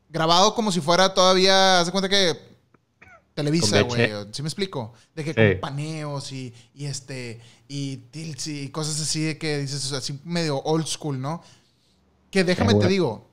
[0.09, 2.50] Grabado como si fuera todavía, haz de cuenta que
[3.33, 4.93] Televisa, güey, ¿sí me explico?
[5.15, 9.91] De que con paneos y, y, este, y tilts y cosas así de que dices,
[9.93, 11.41] así medio old school, ¿no?
[12.29, 13.29] Que déjame te digo,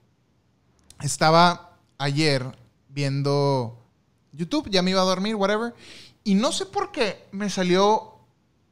[1.01, 2.45] estaba ayer
[2.89, 3.85] viendo
[4.33, 5.75] YouTube, ya me iba a dormir, whatever,
[6.23, 8.19] y no sé por qué me salió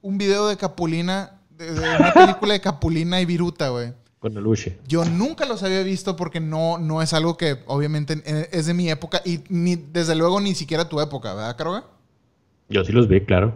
[0.02, 3.92] un video de Capulina, de, una película de Capulina y Viruta, güey.
[4.18, 4.44] Con el
[4.88, 8.90] Yo nunca los había visto porque no, no es algo que obviamente es de mi
[8.90, 11.84] época y ni, desde luego ni siquiera tu época, ¿verdad, Caroga?
[12.68, 13.54] Yo sí los vi, claro.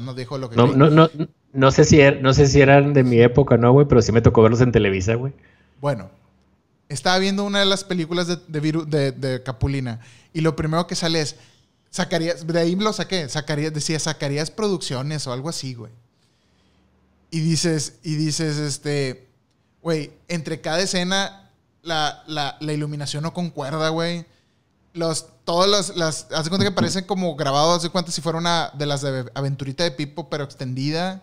[0.00, 1.10] No dijo lo que no, no, no,
[1.52, 3.86] no, sé si er, no sé si eran de mi época, ¿no, güey?
[3.86, 5.32] Pero sí me tocó verlos en Televisa, güey.
[5.80, 6.10] Bueno,
[6.88, 10.00] estaba viendo una de las películas de, de, de Capulina
[10.32, 11.36] y lo primero que sale es
[11.90, 15.90] Sacarías, de ahí lo saqué, sacarías, decía, sacarías producciones o algo así, güey.
[17.30, 19.28] Y dices, y dices, este,
[19.82, 21.50] güey, entre cada escena
[21.82, 24.24] la, la, la iluminación no concuerda, güey.
[24.92, 28.70] Los, todos los, las, hace cuenta que parecen como grabados, hace cuenta si fuera una
[28.74, 31.22] de las de Aventurita de Pipo, pero extendida.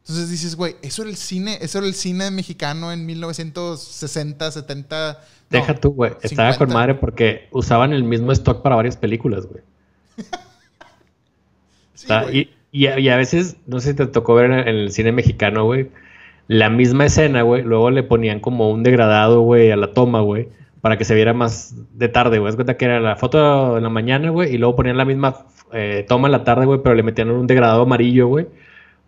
[0.00, 5.20] Entonces dices, güey, eso era el cine, eso era el cine mexicano en 1960, 70.
[5.50, 6.12] Deja tú, güey.
[6.22, 9.62] Estaba con madre porque usaban el mismo stock para varias películas, güey.
[12.32, 15.90] y, a, veces, no sé si te tocó ver en, el cine mexicano, güey,
[16.48, 20.48] la misma escena, güey, luego le ponían como un degradado, güey, a la toma, güey,
[20.80, 22.50] para que se viera más de tarde, güey.
[22.50, 25.46] Es cuenta que era la foto en la mañana, güey, y luego ponían la misma
[25.72, 28.46] eh, toma en la tarde, güey, pero le metían un degradado amarillo, güey,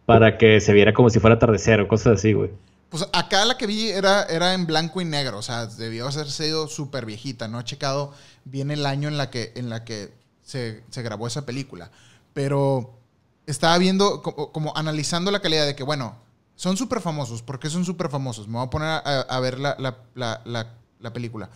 [0.06, 2.50] para que se viera como si fuera atardecer o cosas así, güey.
[2.88, 6.30] Pues acá la que vi era, era en blanco y negro, o sea, debió haber
[6.30, 7.48] sido súper viejita.
[7.48, 8.12] No he checado
[8.44, 10.10] bien el año en la que, en la que
[10.42, 11.90] se, grabó esa película.
[12.32, 12.98] Pero
[13.46, 16.16] estaba viendo, como, analizando la calidad de que, bueno,
[16.56, 17.42] son súper famosos.
[17.42, 18.46] ¿Por qué son súper famosos?
[18.48, 19.76] Me voy a poner a, ver la,
[20.14, 21.50] la, película.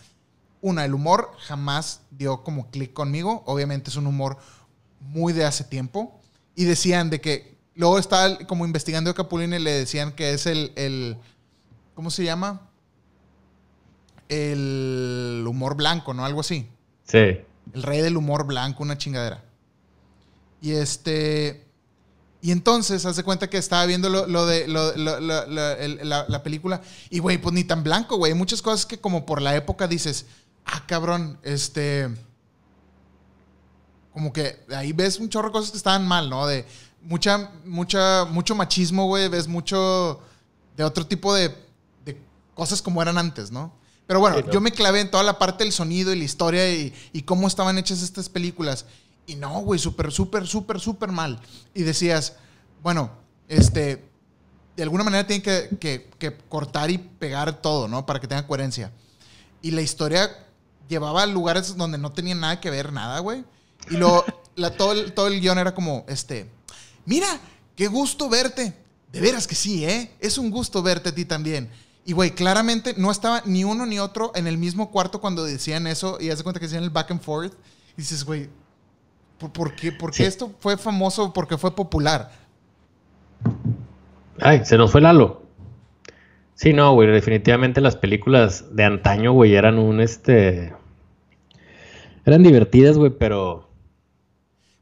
[0.61, 3.43] Una, el humor jamás dio como clic conmigo.
[3.45, 4.37] Obviamente es un humor
[4.99, 6.19] muy de hace tiempo.
[6.55, 10.45] Y decían de que Luego estaba como investigando a Capulina y le decían que es
[10.47, 11.15] el, el,
[11.95, 12.69] ¿Cómo se llama?
[14.27, 16.25] El humor blanco, ¿no?
[16.25, 16.67] Algo así.
[17.05, 17.39] Sí.
[17.73, 19.45] El rey del humor blanco, una chingadera.
[20.61, 21.68] Y este.
[22.41, 26.81] Y entonces, hace cuenta que estaba viendo lo, de la, película.
[27.09, 28.31] Y, güey, pues ni tan blanco, güey.
[28.31, 30.25] Hay muchas cosas que, como por la época, dices,
[30.65, 32.09] ah, cabrón, este.
[34.13, 36.47] Como que ahí ves un chorro de cosas que estaban mal, ¿no?
[36.47, 36.65] De
[37.01, 39.27] mucha, mucha, mucho machismo, güey.
[39.27, 40.21] Ves mucho
[40.77, 41.49] de otro tipo de,
[42.05, 42.21] de,
[42.53, 43.73] cosas como eran antes, ¿no?
[44.07, 46.93] Pero bueno, yo me clavé en toda la parte del sonido y la historia y,
[47.11, 48.85] y cómo estaban hechas estas películas.
[49.29, 51.39] Y no, güey, súper, súper, súper, súper mal.
[51.75, 52.33] Y decías,
[52.81, 53.11] bueno,
[53.47, 54.03] este,
[54.75, 58.07] de alguna manera tienen que, que, cortar y pegar todo, ¿no?
[58.07, 58.91] Para que tenga coherencia.
[59.61, 60.31] Y la historia
[60.87, 63.45] llevaba lugares donde no tenía nada que ver, nada, güey.
[63.91, 64.25] Y lo,
[64.55, 66.49] la, todo, el, todo el guion era como, este,
[67.05, 67.27] mira,
[67.75, 68.73] qué gusto verte.
[69.11, 70.11] De veras que sí, ¿eh?
[70.19, 71.69] Es un gusto verte a ti también.
[72.03, 75.85] Y, güey, claramente no estaba ni uno ni otro en el mismo cuarto cuando decían
[75.85, 77.53] eso y hace cuenta que decían el back and forth.
[77.95, 78.49] Y dices, güey,
[79.39, 81.33] ¿por, qué, porque esto fue famoso?
[81.33, 82.31] Porque fue popular.
[84.39, 85.43] Ay, se nos fue Lalo.
[86.55, 90.73] Sí, no, güey, definitivamente las películas de antaño, güey, eran un, este...
[92.25, 93.69] Eran divertidas, güey, pero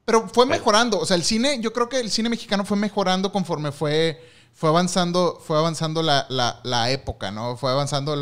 [0.08, 1.00] pero fue mejorando.
[1.00, 4.18] O sea, el cine, yo creo que el cine mexicano fue mejorando conforme fue,
[4.54, 7.58] fue avanzando, fue avanzando la, época, ¿no?
[7.58, 8.14] Fue avanzando,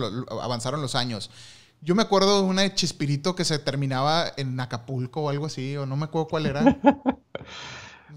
[0.42, 1.30] avanzaron los años.
[1.86, 5.78] Yo me acuerdo de una de Chispirito que se terminaba en Acapulco o algo así,
[5.78, 6.78] o no me acuerdo cuál era.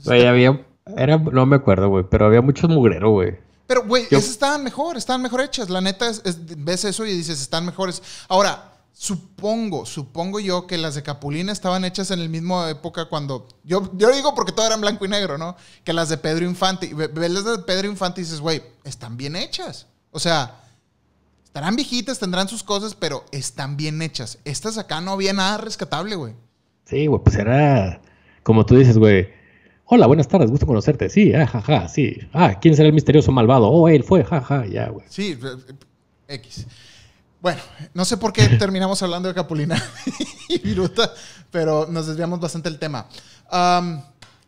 [0.04, 0.64] Güey, había.
[0.96, 3.36] Era, no me acuerdo, güey, pero había mucho mugrero, güey.
[3.66, 5.68] Pero, güey, esas estaban mejor, estaban mejor hechas.
[5.70, 6.22] La neta, es,
[6.56, 8.00] ves eso y dices, están mejores.
[8.28, 13.46] Ahora, Supongo, supongo yo que las de Capulina estaban hechas en la misma época cuando.
[13.62, 15.56] Yo, yo digo porque todo era en blanco y negro, ¿no?
[15.84, 16.92] Que las de Pedro Infante.
[16.92, 19.86] Ves las de Pedro Infante y dices, güey, están bien hechas.
[20.10, 20.64] O sea,
[21.48, 24.38] estarán viejitas, tendrán sus cosas, pero están bien hechas.
[24.44, 26.34] Estas acá no había nada rescatable, güey.
[26.84, 28.02] Sí, güey, pues era.
[28.42, 29.30] Como tú dices, güey.
[29.86, 31.08] Hola, buenas tardes, gusto conocerte.
[31.08, 32.18] Sí, ah, jaja, sí.
[32.34, 33.66] Ah, ¿quién será el misterioso malvado?
[33.68, 35.06] Oh, él fue, jaja, ya, güey.
[35.08, 35.38] Sí,
[36.28, 36.66] X.
[37.40, 37.62] Bueno,
[37.94, 39.82] no sé por qué terminamos hablando de Capulina
[40.50, 41.14] y Viruta,
[41.50, 43.06] pero nos desviamos bastante del tema.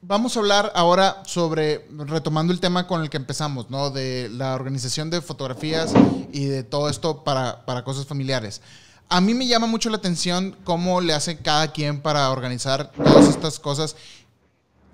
[0.02, 3.90] Vamos a hablar ahora sobre, retomando el tema con el que empezamos, ¿no?
[3.90, 5.92] De la organización de fotografías
[6.32, 8.60] y de todo esto para, cosas familiares.
[9.08, 13.28] A mí me llama mucho la atención cómo le hace cada quien para organizar todas
[13.28, 13.96] estas cosas.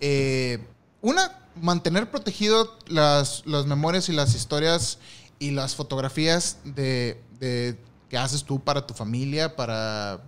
[0.01, 0.65] Eh,
[1.03, 4.99] una, mantener protegido las, memorias y las historias
[5.39, 7.79] y las fotografías de, de
[8.09, 10.23] qué haces tú para tu familia, para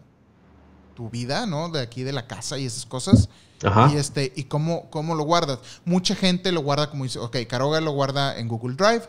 [0.99, 1.69] tu vida, ¿no?
[1.69, 3.29] De aquí de la casa y esas cosas.
[3.65, 3.89] Ajá.
[3.95, 5.61] Y, este, y cómo, cómo lo guardas.
[5.85, 9.03] Mucha gente lo guarda como dice, ok, Caroga lo guarda en Google Drive.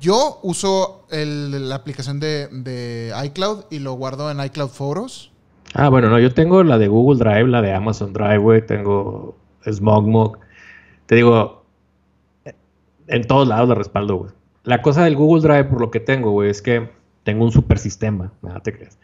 [0.00, 5.30] Yo uso la aplicación de, iCloud y lo guardo en iCloud Photos.
[5.74, 9.36] Ah, bueno, no, yo tengo la de Google Drive, la de Amazon Drive, güey, tengo
[9.70, 10.38] SmogMog.
[11.04, 11.66] Te digo,
[13.06, 14.30] en todos lados la respaldo, güey.
[14.64, 16.90] La cosa del Google Drive, por lo que tengo, güey, es que
[17.22, 18.98] tengo un super sistema, nada te creas.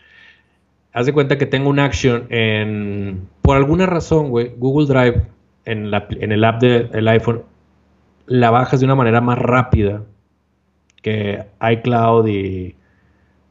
[0.95, 5.26] Haz de cuenta que tengo un action en, por alguna razón, güey, Google Drive
[5.66, 7.42] en, en el app del iPhone
[8.26, 10.03] la bajas de una manera más rápida
[11.03, 12.76] que iCloud y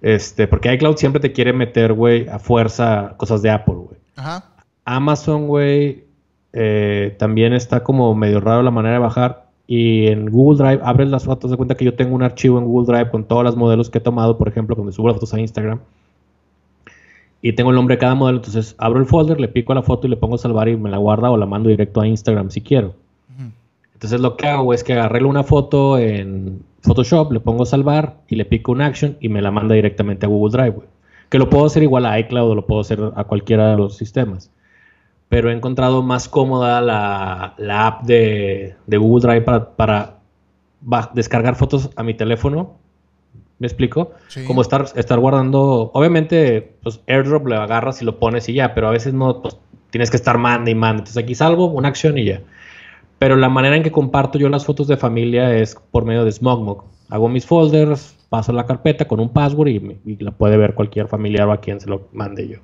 [0.02, 4.00] este, porque iCloud siempre te quiere meter, güey, a fuerza cosas de Apple, güey.
[4.16, 4.44] Ajá.
[4.86, 6.04] Amazon, güey,
[6.52, 9.44] eh, también está como medio raro la manera de bajar.
[9.66, 12.66] Y en Google Drive abres las fotos, de cuenta que yo tengo un archivo en
[12.66, 15.34] Google Drive con todos los modelos que he tomado, por ejemplo, cuando subo las fotos
[15.34, 15.80] a Instagram.
[17.44, 19.84] Y tengo el nombre de cada modelo, entonces abro el folder, le pico a la
[19.84, 22.50] foto y le pongo salvar y me la guarda o la mando directo a Instagram
[22.50, 22.96] si quiero.
[23.94, 28.36] Entonces lo que hago es que arreglo una foto en Photoshop, le pongo salvar y
[28.36, 30.76] le pico un action y me la manda directamente a Google Drive,
[31.30, 33.96] Que lo puedo hacer igual a iCloud o lo puedo hacer a cualquiera de los
[33.96, 34.50] sistemas
[35.34, 37.56] pero he encontrado más cómoda la,
[37.88, 39.42] app de, Google Drive
[39.76, 40.20] para,
[41.16, 42.78] descargar fotos a mi teléfono.
[43.64, 44.12] ¿Me explico?
[44.46, 45.90] Como estar, estar guardando.
[45.94, 49.56] Obviamente, pues airdrop le agarras y lo pones y ya, pero a veces no, pues
[49.90, 51.00] tienes que estar manda y manda.
[51.00, 52.42] Entonces aquí salgo, una acción y ya.
[53.20, 56.34] Pero la manera en que comparto yo las fotos de familia es por medio de
[56.34, 56.84] SmogMog.
[57.08, 61.48] Hago mis folders, paso la carpeta con un password y, la puede ver cualquier familiar
[61.48, 62.58] o a quien se lo mande yo.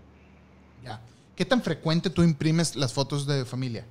[0.83, 0.99] Ya.
[1.33, 3.85] ¿Qué tan frecuente tú imprimes las fotos de familia?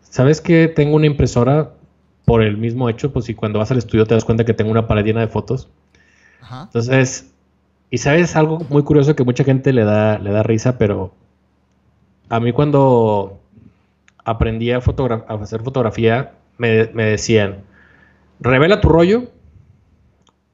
[0.00, 1.74] ¿Sabes que tengo una impresora
[2.24, 3.12] por el mismo hecho?
[3.12, 5.28] Pues si cuando vas al estudio te das cuenta que tengo una pared llena de
[5.28, 5.68] fotos.
[6.64, 7.32] Entonces,
[7.90, 11.12] y sabes algo muy curioso que mucha gente le da, le da risa, pero
[12.28, 13.40] a mí cuando
[14.24, 17.58] aprendí a, hacer fotografía, me, decían,
[18.40, 19.30] revela tu rollo,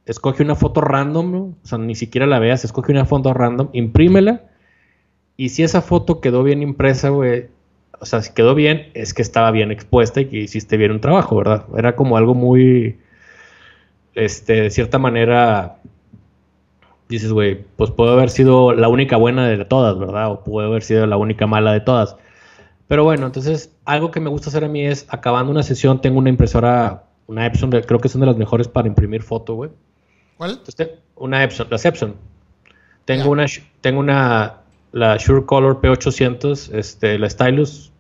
[0.04, 4.42] escoge una foto random, o sea, ni siquiera la veas, escoge una foto random, imprímela,
[5.36, 9.50] y si esa foto quedó bien impresa, o sea, si quedó bien, es que estaba
[9.50, 11.64] bien expuesta y que hiciste bien un trabajo, ¿verdad?
[11.76, 12.98] Era como algo muy,
[14.14, 15.78] este, de cierta manera,
[17.08, 20.30] dices, güey, pues puede haber sido la única buena de todas, ¿verdad?
[20.30, 22.16] O puede haber sido la única mala de todas.
[22.88, 26.18] Pero bueno, entonces algo que me gusta hacer a mí es, acabando una sesión, tengo
[26.18, 29.70] una impresora, una Epson, creo que son de las mejores para imprimir foto, güey.
[30.36, 30.60] ¿Cuál?
[31.16, 32.16] una Epson, las Epson.
[33.04, 33.46] Tengo una,
[33.80, 34.58] tengo una,
[34.92, 37.92] la Sure Color P800, este, la Stylus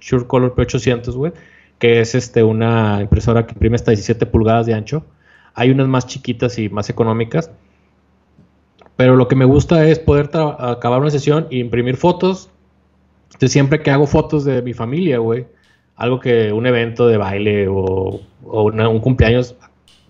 [0.00, 1.32] Sure Color P800, güey,
[1.78, 5.04] que es este, una impresora que imprime hasta 17 pulgadas de ancho.
[5.58, 7.50] Hay unas más chiquitas y más económicas.
[8.96, 12.50] Pero lo que me gusta es poder acabar una sesión e imprimir fotos
[13.28, 15.46] entonces, siempre que hago fotos de mi familia, güey,
[15.96, 19.54] algo que un evento de baile o, un cumpleaños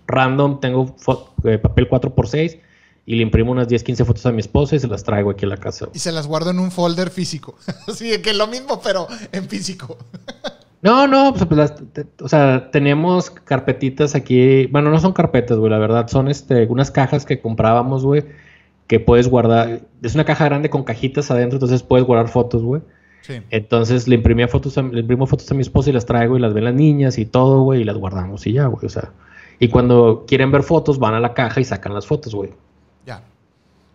[0.07, 0.95] random, tengo
[1.43, 2.59] eh, papel 4x6
[3.05, 5.45] y le imprimo unas 10, 15 fotos a mi esposa y se las traigo aquí
[5.45, 5.89] a la casa.
[5.93, 7.55] Y se las guardo en un folder físico.
[7.87, 9.97] Así que lo mismo, pero en físico.
[10.81, 11.73] no, no, pues, pues
[12.21, 14.67] o sea, tenemos carpetitas aquí.
[14.67, 16.07] Bueno, no son carpetas, güey, la verdad.
[16.07, 18.25] Son este, unas cajas que comprábamos, güey,
[18.87, 19.81] que puedes guardar.
[20.01, 22.81] Es una caja grande con cajitas adentro, entonces puedes guardar fotos, güey.
[23.49, 26.53] Entonces le imprimía fotos, le imprimo fotos a mi esposa y las traigo y las
[26.53, 29.11] ven las niñas y todo, güey, y las guardamos y ya, güey, o sea.
[29.59, 32.51] Y cuando quieren ver fotos, van a la caja y sacan las fotos, güey.
[33.05, 33.21] Ya.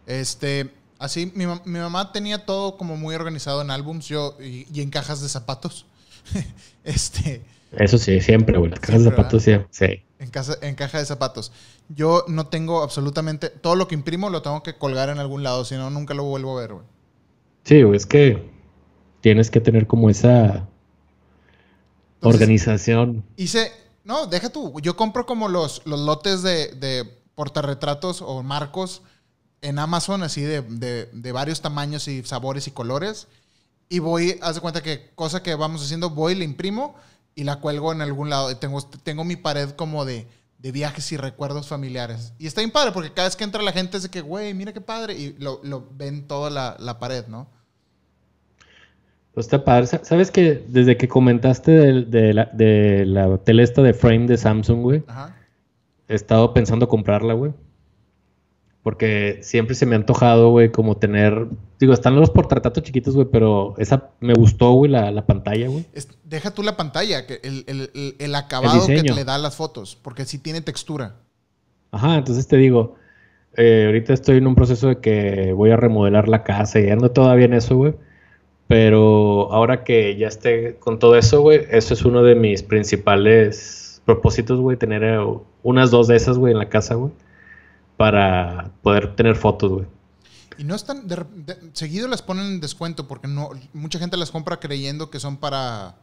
[0.06, 5.22] Este, así, mi, mamá tenía todo como muy organizado en álbums yo, y, en cajas
[5.22, 5.86] de zapatos.
[6.84, 7.42] este.
[7.72, 8.70] Eso sí, siempre, güey.
[8.70, 10.02] Las cajas de zapatos, sí.
[10.18, 11.52] En, casa, en caja de zapatos.
[11.88, 13.48] Yo no tengo absolutamente.
[13.50, 16.24] Todo lo que imprimo lo tengo que colgar en algún lado, si no, nunca lo
[16.24, 16.86] vuelvo a ver, güey.
[17.64, 18.50] Sí, güey, es que
[19.20, 20.68] tienes que tener como esa
[22.20, 23.24] organización.
[23.36, 23.72] Hice,
[24.04, 27.04] no, deja tú, yo compro como los, los lotes de, de
[27.34, 29.02] portarretratos o marcos
[29.62, 30.62] en Amazon, así de,
[31.10, 33.28] de, varios tamaños y sabores y colores.
[33.94, 36.96] Y voy, haz de cuenta que cosa que vamos haciendo, voy, le imprimo
[37.36, 38.56] y la cuelgo en algún lado.
[38.56, 40.26] tengo, tengo mi pared como de,
[40.58, 42.32] de viajes y recuerdos familiares.
[42.40, 44.52] Y está bien padre porque cada vez que entra la gente es de que, güey,
[44.52, 45.14] mira qué padre.
[45.14, 47.46] Y lo, lo ven toda la, la pared, ¿no?
[49.32, 49.86] Pues está padre.
[49.86, 54.82] ¿Sabes que desde que comentaste de, la, de la tele esta de frame de Samsung,
[54.82, 55.04] güey?
[56.08, 57.52] He estado pensando comprarla, güey.
[58.84, 61.48] Porque siempre se me ha antojado, güey, como tener.
[61.80, 65.86] Digo, están los portretatos chiquitos, güey, pero esa me gustó, güey, la, pantalla, güey.
[66.22, 70.38] deja tú la pantalla, que el, acabado que le da a las fotos, porque sí
[70.38, 71.16] tiene textura.
[71.92, 72.96] Ajá, entonces te digo,
[73.56, 77.10] eh, ahorita estoy en un proceso de que voy a remodelar la casa y ando
[77.10, 77.94] todavía en eso, güey.
[78.66, 84.02] Pero ahora que ya esté con todo eso, güey, eso es uno de mis principales
[84.04, 85.18] propósitos, güey, tener eh,
[85.62, 87.12] unas dos de esas, güey, en la casa, güey,
[87.96, 89.86] para poder tener fotos, güey.
[90.56, 91.06] Y no están,
[91.72, 95.96] seguido las ponen en descuento porque no, mucha gente las compra creyendo que son para,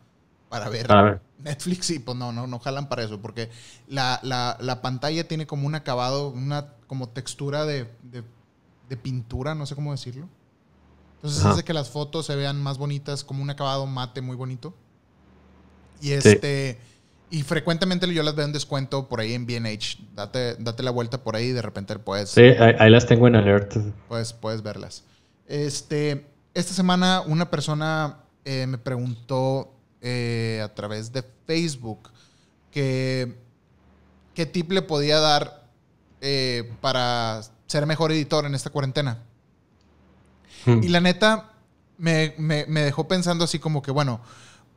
[0.50, 3.50] para ver, Netflix y pues no, no, no jalan para eso porque
[3.88, 7.88] la, la, la pantalla tiene como un acabado, una como textura de,
[8.89, 10.28] de pintura, no sé cómo decirlo.
[11.22, 14.74] Entonces hace que las fotos se vean más bonitas, como un acabado mate muy bonito.
[16.02, 16.80] Y este.
[17.32, 19.97] Y frecuentemente yo las veo en descuento por ahí en BH.
[20.15, 22.29] Date, date la vuelta por ahí y de repente puedes.
[22.29, 23.73] Sí, ahí, las tengo en alert.
[24.07, 25.05] Puedes, puedes verlas.
[25.47, 32.09] Este, esta semana una persona eh, me preguntó eh, a través de Facebook
[32.69, 33.36] que
[34.34, 35.67] qué tip le podía dar
[36.21, 39.19] eh, para ser mejor editor en esta cuarentena.
[40.65, 41.53] Y la neta,
[41.97, 42.34] me,
[42.67, 44.21] dejó pensando así como que, bueno,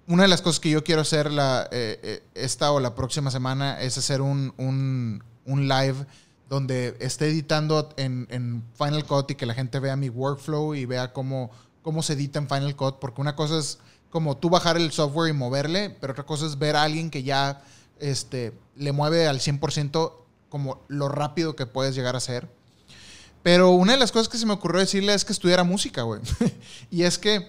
[0.07, 3.31] una de las cosas que yo quiero hacer la, eh, eh, esta o la próxima
[3.31, 6.07] semana es hacer un, live
[6.49, 11.13] donde esté editando en, Final Cut y que la gente vea mi workflow y vea
[11.13, 11.51] cómo,
[11.83, 13.79] cómo se edita en Final Cut, porque una cosa es
[14.11, 17.23] como tú bajar el software y moverle, pero otra cosa es ver a alguien que
[17.23, 17.63] ya
[17.99, 20.13] este, le mueve al 100%
[20.49, 22.49] como lo rápido que puedes llegar a ser.
[23.43, 26.21] Pero una de las cosas que se me ocurrió decirle es que estudiara música, güey.
[26.91, 27.49] y es que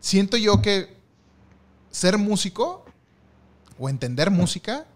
[0.00, 0.99] siento yo que
[1.90, 2.84] ser músico
[3.78, 4.86] o entender música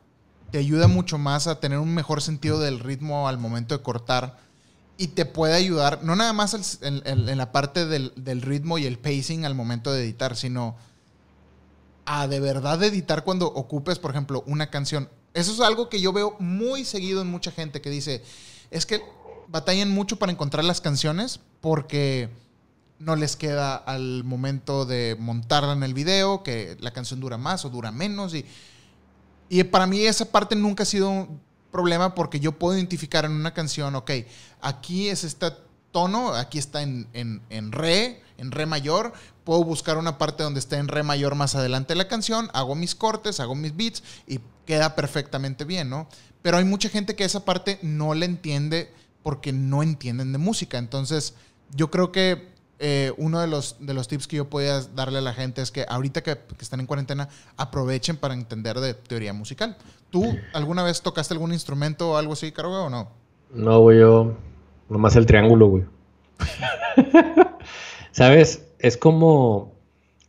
[0.51, 4.39] te ayuda mucho más a tener un mejor sentido del ritmo al momento de cortar
[4.97, 9.45] y te puede ayudar, no nada más en, la parte del, ritmo y el pacing
[9.45, 10.77] al momento de editar, sino
[12.07, 15.09] a de verdad editar cuando ocupes, por ejemplo, una canción.
[15.33, 18.23] Eso es algo que yo veo muy seguido en mucha gente que dice,
[18.71, 19.03] es que
[19.49, 22.31] batallan mucho para encontrar las canciones porque
[22.99, 27.65] no les queda al momento de montarla en el video, que la canción dura más
[27.65, 28.45] o dura menos y
[29.49, 31.41] y para mí esa parte nunca ha sido un
[31.71, 34.11] problema porque yo puedo identificar en una canción, ok,
[34.61, 35.47] aquí es este
[35.91, 39.13] tono, aquí está en, en, re, en re mayor,
[39.45, 42.75] puedo buscar una parte donde esté en re mayor más adelante de la canción, hago
[42.75, 46.09] mis cortes, hago mis beats y queda perfectamente bien, ¿no?
[46.43, 48.93] Pero hay mucha gente que esa parte no la entiende
[49.23, 50.79] porque no entienden de música.
[50.79, 51.35] Entonces,
[51.75, 55.21] yo creo que eh, uno de los, de los tips que yo podía darle a
[55.21, 59.77] la gente es que ahorita que, están en cuarentena, aprovechen para entender de teoría musical.
[60.11, 63.11] ¿Tú alguna vez tocaste algún instrumento o algo así, Caro, o no?
[63.53, 64.37] No, güey, yo
[64.89, 65.85] nomás el triángulo, güey.
[68.11, 68.67] ¿Sabes?
[68.79, 69.73] Es como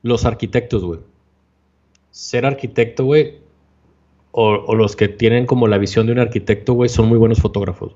[0.04, 1.00] los arquitectos, güey.
[2.12, 3.40] Ser arquitecto, güey,
[4.32, 7.42] o, o, los que tienen como la visión de un arquitecto, güey, son muy buenos
[7.42, 7.96] fotógrafos.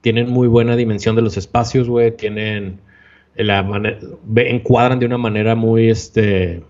[0.00, 2.14] Tienen muy buena dimensión de los espacios, güey.
[2.14, 2.80] Tienen
[3.36, 3.98] la manera,
[4.36, 6.62] encuadran de una manera muy, este,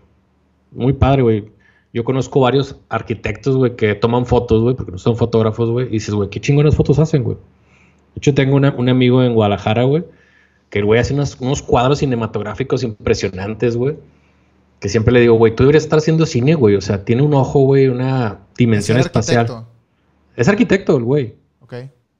[0.72, 1.44] muy padre, güey.
[1.92, 5.90] Yo conozco varios arquitectos, güey, que toman fotos, güey, porque no son fotógrafos, güey, y
[5.90, 7.36] dices, güey, qué chingonas fotos hacen, güey.
[7.36, 10.04] De hecho, tengo un amigo en Guadalajara, güey,
[10.70, 13.96] que el güey hace unos, cuadros cinematográficos impresionantes, güey.
[14.80, 16.74] Que siempre le digo, güey, tú deberías estar haciendo cine, güey.
[16.74, 19.42] O sea, tiene un ojo, güey, una dimensión ¿Es espacial.
[19.42, 19.68] Arquitecto?
[20.36, 21.36] Es arquitecto el güey.
[21.60, 21.74] Ok.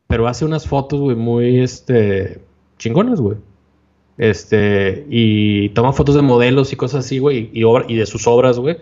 [0.07, 2.41] Pero hace unas fotos, güey, muy, este,
[2.79, 3.39] chingonas, güey.
[4.17, 8.59] Este, y toma fotos de modelos y cosas así, güey, y, y, de sus obras,
[8.59, 8.79] güey.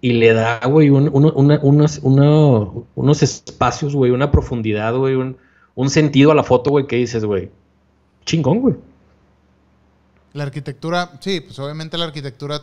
[0.00, 6.44] Y le da, güey, unos, unos espacios, güey, una profundidad, güey, un, sentido a la
[6.44, 7.50] foto, güey, que dices, güey,
[8.24, 8.74] chingón, güey.
[10.34, 12.60] La arquitectura, sí, pues obviamente la arquitectura,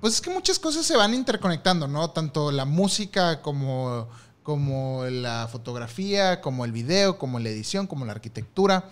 [0.00, 2.10] pues es que muchas cosas se van interconectando, ¿no?
[2.10, 4.08] Tanto la música como,
[4.42, 8.84] como la fotografía, como el video, como la edición, como la arquitectura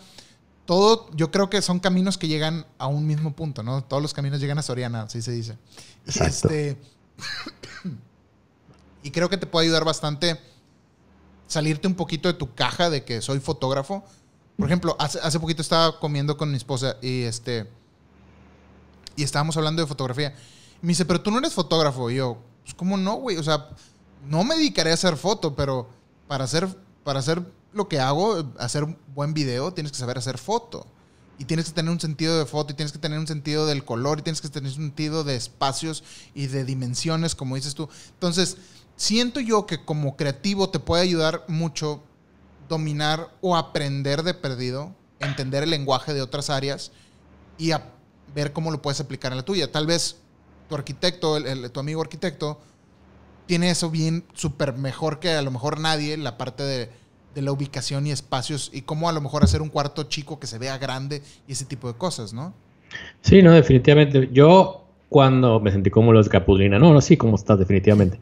[0.65, 3.83] todo, yo creo que son caminos que llegan a un mismo punto, ¿no?
[3.85, 5.59] Todos los caminos llegan a Soriana, así se dice.
[6.07, 6.77] Y, este,
[9.03, 10.41] y creo que te puede ayudar bastante
[11.47, 14.05] salirte un poquito de tu caja de que soy fotógrafo.
[14.57, 17.69] Por ejemplo, hace, hace poquito estaba comiendo con mi esposa y este
[19.17, 20.35] y estábamos hablando de fotografía.
[20.83, 22.11] Y me dice, pero tú no eres fotógrafo.
[22.11, 23.37] Y yo, pues, ¿cómo no, güey?
[23.37, 23.69] O sea,
[24.27, 25.89] no me dedicaré a hacer foto, pero
[26.29, 26.69] para hacer,
[27.05, 27.43] para hacer
[27.73, 30.87] lo que hago, hacer un buen video, tienes que saber hacer foto.
[31.39, 33.85] Y tienes que tener un sentido de foto, y tienes que tener un sentido del
[33.85, 36.05] color, y tienes que tener un sentido de espacios
[36.35, 37.89] y de dimensiones, como dices tú.
[38.13, 38.59] Entonces,
[38.97, 42.03] siento yo que como creativo te puede ayudar mucho
[42.69, 46.93] dominar o aprender de perdido, entender el lenguaje de otras áreas
[47.59, 47.73] y
[48.35, 49.73] ver cómo lo puedes aplicar en la tuya.
[49.73, 50.17] Tal vez
[50.69, 51.39] tu arquitecto,
[51.71, 52.61] tu amigo arquitecto,
[53.47, 57.02] tiene eso bien súper mejor que a lo mejor nadie, la parte de
[57.35, 60.47] de la ubicación y espacios y cómo a lo mejor hacer un cuarto chico que
[60.47, 62.53] se vea grande y ese tipo de cosas, ¿no?
[63.23, 64.29] Sí, no, definitivamente.
[64.33, 68.19] Yo cuando me sentí como los Capulina, no, no, sí, como estás, definitivamente.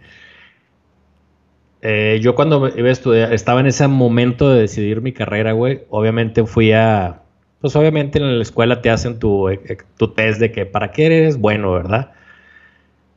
[1.83, 5.83] Eh, yo cuando iba a estudiar, estaba en ese momento de decidir mi carrera, güey,
[5.89, 7.23] obviamente fui a,
[7.61, 11.07] pues obviamente en la escuela te hacen tu, eh, tu test de que para qué
[11.07, 12.13] eres bueno, ¿verdad?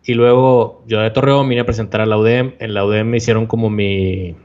[0.06, 3.18] Y luego yo de Torreón vine a presentar a la UDEM, en la UDEM me
[3.18, 4.36] hicieron como mi,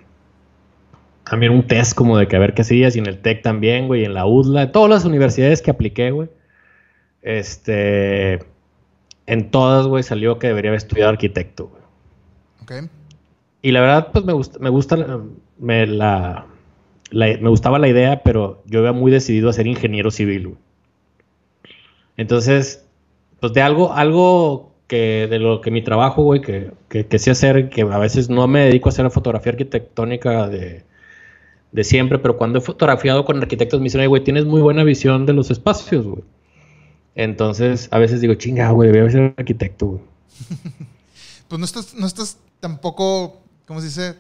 [1.29, 3.87] también un test como de que a ver qué hacías y en el TEC también,
[3.87, 6.29] güey, en la UDLA, en todas las universidades que apliqué, güey.
[7.22, 8.39] Este,
[9.26, 11.83] en todas, güey, salió que debería haber estudiado arquitecto, güey.
[12.62, 12.91] Ok.
[13.61, 15.20] Y la verdad, pues me gusta, me gusta,
[15.59, 16.47] me, la,
[17.12, 20.59] me gustaba la idea, pero yo había muy decidido a ser ingeniero civil, güey.
[22.16, 22.87] Entonces,
[23.41, 27.31] pues de algo, algo que de lo que mi trabajo, güey, que, que, que sé
[27.31, 30.88] hacer, que a veces no me dedico a hacer fotografía arquitectónica de,
[31.73, 35.27] de siempre, pero cuando he fotografiado con arquitectos me dicen, güey, tienes muy buena visión
[35.27, 36.25] de los espacios, güey.
[37.14, 40.01] Entonces, a veces digo, chinga, güey, voy a ser arquitecto, güey.
[41.49, 44.14] pues no estás, no estás tampoco, ¿cómo se dice?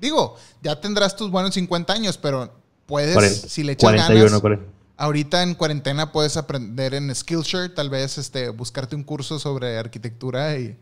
[0.00, 2.52] Digo, ya tendrás tus buenos 50 años, pero
[2.86, 4.60] puedes, si le echas 41, ganas,
[4.96, 10.58] ahorita en cuarentena puedes aprender en Skillshare, tal vez este, buscarte un curso sobre arquitectura
[10.58, 10.76] y,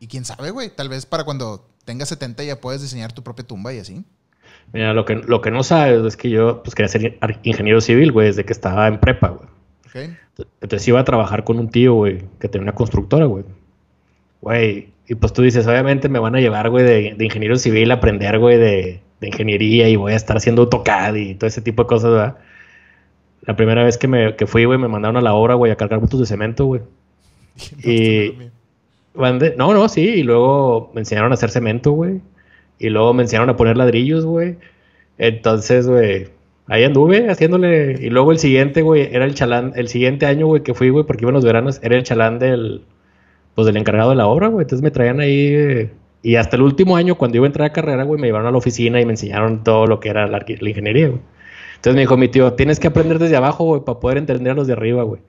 [0.00, 3.46] y quién sabe, güey, tal vez para cuando tengas 70 ya puedes diseñar tu propia
[3.46, 4.04] tumba y así.
[4.72, 8.12] Mira, lo que, lo que no sabes es que yo pues, quería ser ingeniero civil,
[8.12, 9.48] güey, desde que estaba en prepa, güey.
[10.60, 13.44] Entonces iba a trabajar con un tío, güey, que tenía una constructora, güey.
[14.42, 17.94] Güey, y pues tú dices, obviamente me van a llevar, güey, de, ingeniero civil a
[17.94, 21.86] aprender, güey, de, ingeniería y voy a estar haciendo AutoCAD y todo ese tipo de
[21.88, 22.36] cosas, ¿verdad?
[23.42, 25.76] La primera vez que, me, que fui, güey, me mandaron a la obra, güey, a
[25.76, 26.82] cargar bultos de cemento, güey.
[27.82, 28.50] y...
[29.56, 32.20] No, no, sí, y luego me enseñaron a hacer cemento, güey.
[32.78, 34.56] Y luego me enseñaron a poner ladrillos, güey.
[35.18, 36.28] Entonces, güey,
[36.68, 37.96] ahí anduve haciéndole.
[38.00, 39.72] Y luego el siguiente, güey, era el chalán.
[39.76, 42.38] El siguiente año, güey, que fui, güey, porque iba en los veranos, era el chalán
[42.38, 42.82] del.
[43.54, 44.64] Pues del encargado de la obra, güey.
[44.64, 45.90] Entonces me traían ahí.
[46.22, 48.50] y hasta el último año, cuando iba a entrar a carrera, güey, me llevaron a
[48.50, 51.20] la oficina y me enseñaron todo lo que era la, la ingeniería, güey.
[51.76, 54.54] Entonces me dijo mi tío, tienes que aprender desde abajo, güey, para poder entender a
[54.54, 55.20] los de arriba, güey.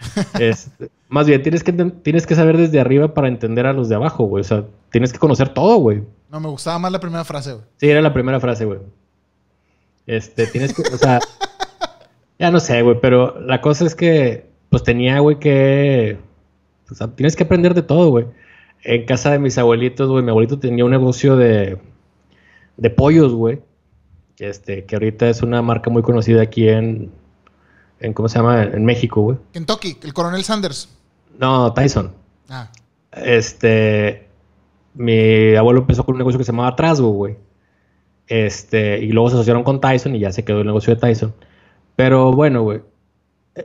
[0.40, 0.70] es,
[1.08, 4.24] más bien, tienes que, tienes que saber desde arriba para entender a los de abajo,
[4.24, 4.40] güey.
[4.40, 6.02] O sea, tienes que conocer todo, güey.
[6.30, 7.64] No, me gustaba más la primera frase, güey.
[7.76, 8.80] Sí, era la primera frase, güey.
[10.06, 11.20] Este, tienes que, o sea,
[12.38, 16.18] ya no sé, güey, pero la cosa es que, pues tenía, güey, que,
[16.90, 18.26] o sea, tienes que aprender de todo, güey.
[18.82, 21.78] En casa de mis abuelitos, güey, mi abuelito tenía un negocio de,
[22.76, 23.60] de pollos, güey.
[24.38, 27.10] Este, que ahorita es una marca muy conocida aquí en,
[28.00, 28.62] en ¿cómo se llama?
[28.64, 29.38] En México, güey.
[29.52, 30.88] Kentucky, el coronel Sanders.
[31.38, 32.12] No, Tyson.
[32.48, 32.70] Ah.
[33.12, 34.25] Este,
[34.96, 37.36] mi abuelo empezó con un negocio que se llamaba Trasgo, güey.
[38.28, 41.34] Este, y luego se asociaron con Tyson y ya se quedó el negocio de Tyson.
[41.96, 42.80] Pero bueno, güey.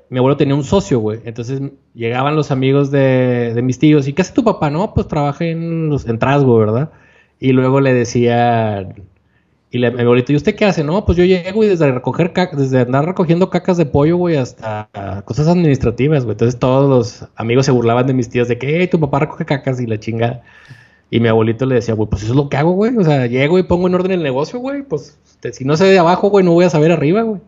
[0.09, 1.19] Mi abuelo tenía un socio, güey.
[1.25, 1.61] Entonces
[1.93, 4.07] llegaban los amigos de, mis tíos.
[4.07, 4.69] ¿Y qué hace tu papá?
[4.69, 6.91] No, pues trabaja en, en Trasgo, ¿verdad?
[7.39, 8.87] Y luego le decía
[9.73, 10.83] y le, mi abuelito, ¿y usted qué hace?
[10.83, 14.89] No, pues yo llego y desde recoger desde andar recogiendo cacas de pollo, güey, hasta
[15.23, 16.33] cosas administrativas, güey.
[16.33, 19.45] Entonces todos los amigos se burlaban de mis tíos de que, hey, tu papá recoge
[19.45, 20.43] cacas y la chingada.
[21.13, 22.95] Y mi abuelito le decía, güey, pues eso es lo que hago, güey.
[22.95, 24.81] O sea, llego y pongo en orden el negocio, güey.
[24.81, 25.17] Pues
[25.51, 27.41] si no sé de abajo, güey, no voy a saber arriba, güey.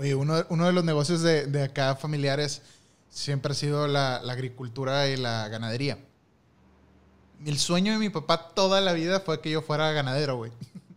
[0.00, 2.62] Oye, uno, uno de los negocios de, de, acá familiares
[3.10, 5.98] siempre ha sido la, agricultura y la ganadería.
[7.44, 10.50] El sueño de mi papá toda la vida fue que yo fuera ganadero, güey.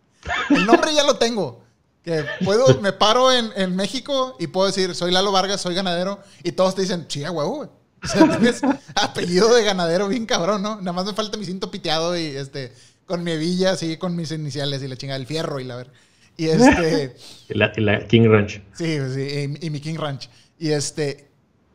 [0.50, 1.62] El nombre ya lo tengo.
[2.02, 6.20] Que puedo, me paro en, México y puedo decir, soy Lalo Vargas, soy ganadero.
[6.44, 7.70] Y todos te dicen, chía, huevo, güey.
[8.04, 8.62] O sea, tienes
[8.96, 10.76] apellido de ganadero bien cabrón, ¿no?
[10.78, 12.72] Nada más me falta mi cinto piteado y este,
[13.06, 15.92] con mi hebilla, así, con mis iniciales y la chingada, el fierro y la ver.
[16.38, 17.16] Y este.
[17.50, 18.62] y, la, King Ranch.
[18.74, 20.30] Sí, sí, y, mi King Ranch.
[20.60, 21.28] Y este.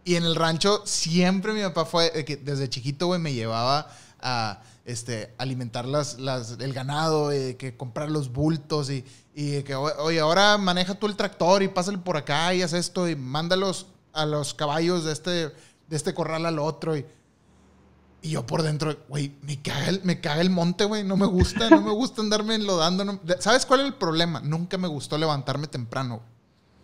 [0.04, 3.88] Y en el rancho siempre mi papá fue, que desde chiquito, güey, me llevaba
[4.20, 6.16] a este, alimentar las,
[6.58, 9.04] el ganado, y que comprar los bultos y,
[9.34, 13.14] que, oye, ahora maneja tú el tractor y pásale por acá y haz esto y
[13.14, 15.52] mándalos a los caballos de este,
[15.93, 16.97] de este corral al otro.
[16.97, 17.05] Y,
[18.22, 21.26] y yo por dentro, güey, me caga el, me caga el monte, güey, no me
[21.26, 23.20] gusta, no me gusta andarme enlodando.
[23.40, 24.40] ¿Sabes cuál es el problema?
[24.40, 26.22] Nunca me gustó levantarme temprano.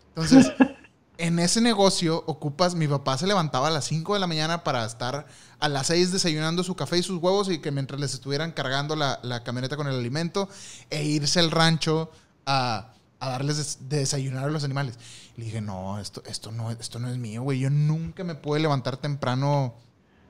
[0.08, 0.52] Entonces,
[1.16, 4.84] en ese negocio ocupas, mi papá se levantaba a las 5 de la mañana para
[4.84, 5.26] estar
[5.58, 8.94] a las 6 desayunando su café y sus huevos y que mientras les estuvieran cargando
[8.94, 10.50] la, camioneta con el alimento
[10.90, 12.10] e irse al rancho
[12.44, 14.98] a, darles de desayunar a los animales.
[15.36, 17.60] le dije, no, esto, esto, no, esto no es mío, güey.
[17.60, 19.74] Yo nunca me pude levantar temprano.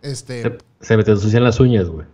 [0.03, 0.59] Este...
[0.80, 2.07] Se, me te ensucian las uñas, güey.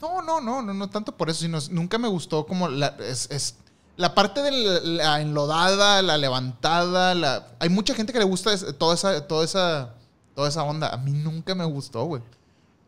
[0.00, 3.56] No, no, no, no, no tanto por eso, sino nunca me gustó como la, es
[3.96, 4.50] la parte de
[4.82, 7.48] la enlodada, la levantada, la...
[7.58, 9.94] hay mucha gente que le gusta toda esa, toda esa,
[10.34, 10.88] toda esa onda.
[10.88, 12.22] A mí nunca me gustó, güey.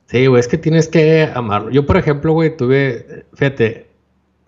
[0.07, 1.71] Sí, güey, es que tienes que amarlo.
[1.71, 3.92] Yo, por ejemplo, güey, tuve, fíjate,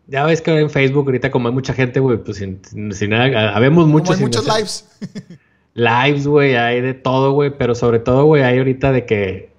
[0.06, 2.60] ya ves que en Facebook ahorita como hay mucha gente, güey, pues sin,
[3.08, 4.16] nada, habemos muchos.
[4.16, 4.88] hay muchos lives.
[5.74, 9.50] lives, güey, hay de todo, güey, pero sobre todo, güey, hay ahorita de que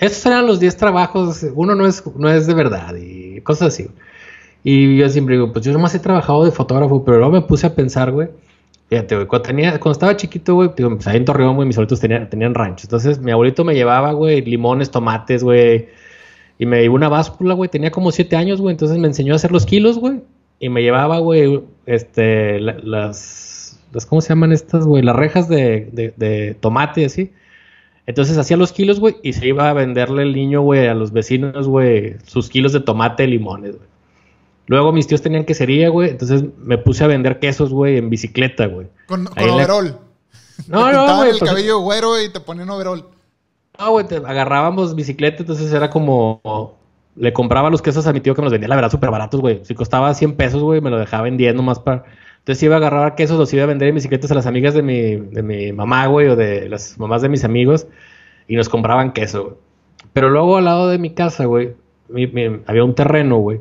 [0.00, 3.88] esos eran los 10 trabajos, uno no es, no es de verdad y cosas así.
[4.64, 7.66] Y yo siempre digo, pues yo nomás he trabajado de fotógrafo, pero luego me puse
[7.66, 8.28] a pensar, güey.
[8.88, 11.76] Fíjate, güey, cuando, tenía, cuando estaba chiquito, güey, digo, pues ahí en Torreón, güey, mis
[11.76, 12.84] abuelitos tenían, tenían ranchos.
[12.84, 15.88] Entonces, mi abuelito me llevaba, güey, limones, tomates, güey.
[16.58, 17.70] Y me dio una báscula, güey.
[17.70, 18.72] Tenía como siete años, güey.
[18.72, 20.20] Entonces me enseñó a hacer los kilos, güey.
[20.60, 22.84] Y me llevaba, güey, este, las,
[23.92, 25.02] las, ¿cómo se llaman estas, güey?
[25.02, 27.32] Las rejas de, de, de tomate, así.
[28.06, 31.12] Entonces hacía los kilos, güey, y se iba a venderle el niño, güey, a los
[31.12, 33.88] vecinos, güey, sus kilos de tomate, limones, güey.
[34.66, 36.10] Luego mis tíos tenían quesería, güey.
[36.10, 38.86] Entonces me puse a vender quesos, güey, en bicicleta, güey.
[39.06, 39.98] Con, con overol.
[40.68, 41.30] No, no, güey.
[41.30, 43.06] el pues, cabello güero y te ponían overol.
[43.78, 46.76] No, güey, agarrábamos bicicleta, entonces era como.
[47.14, 49.40] Le compraba los quesos a mi tío que me los vendía, la verdad, súper baratos,
[49.40, 49.64] güey.
[49.64, 52.04] Si costaba 100 pesos, güey, me lo dejaba vendiendo más para.
[52.38, 54.82] Entonces iba a agarrar quesos, los iba a vender en bicicletas a las amigas de
[54.82, 57.86] mi, de mi mamá, güey, o de las mamás de mis amigos,
[58.48, 59.56] y nos compraban queso, güey.
[60.12, 61.74] Pero luego al lado de mi casa, güey,
[62.66, 63.60] había un terreno, güey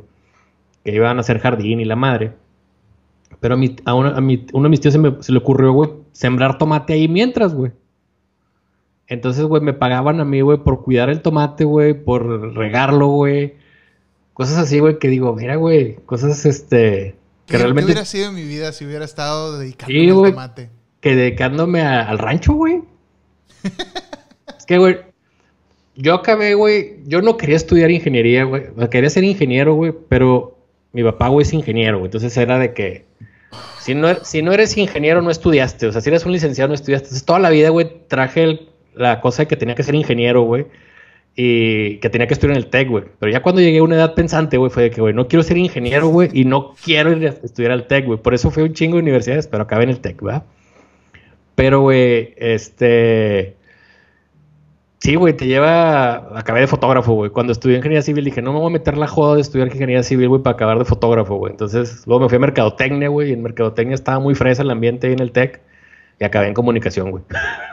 [0.84, 2.34] que iban a hacer jardín y la madre.
[3.39, 6.57] Pero a, mi, a, uno de mis tíos se, me, se le ocurrió, güey, sembrar
[6.57, 7.72] tomate ahí mientras, güey.
[9.12, 13.55] Entonces, güey, me pagaban a mí, güey, por cuidar el tomate, güey, por regarlo, güey.
[14.32, 17.88] Cosas así, güey, que digo, mira, güey, cosas, este, que realmente...
[17.88, 20.70] ¿Qué hubiera sido mi vida si hubiera estado dedicándome al tomate?
[21.01, 22.84] Que dedicándome al rancho, güey.
[24.57, 24.99] es que, güey,
[25.97, 28.68] yo acabé, güey, yo no quería estudiar ingeniería, güey.
[28.89, 30.57] Quería ser ingeniero, güey, pero
[30.93, 32.07] mi papá, güey, es ingeniero, güey.
[32.07, 33.07] Entonces era de que
[33.82, 35.88] si no, si no eres ingeniero, no estudiaste.
[35.88, 37.07] O sea, si eres un licenciado, no estudiaste.
[37.07, 40.65] Entonces toda la vida, güey, traje la cosa de que tenía que ser ingeniero, güey.
[41.35, 43.05] Y que tenía que estudiar en el TEC, güey.
[43.19, 45.43] Pero ya cuando llegué a una edad pensante, güey, fue de que, güey, no quiero
[45.43, 48.19] ser ingeniero, güey, y no quiero estudiar al TEC, güey.
[48.19, 50.43] Por eso fue un chingo de universidades, pero acabé en el TEC, ¿verdad?
[51.55, 53.55] Pero, güey, este
[55.01, 56.37] Sí, güey, te lleva.
[56.37, 57.31] Acabé de fotógrafo, güey.
[57.31, 60.03] Cuando estudié ingeniería civil dije, no me voy a meter la joda de estudiar ingeniería
[60.03, 61.51] civil, güey, para acabar de fotógrafo, güey.
[61.51, 65.07] Entonces, luego me fui a mercadotecnia, güey, y en mercadotecnia estaba muy fresa el ambiente
[65.07, 65.59] ahí en el tech,
[66.19, 67.23] y acabé en comunicación, güey.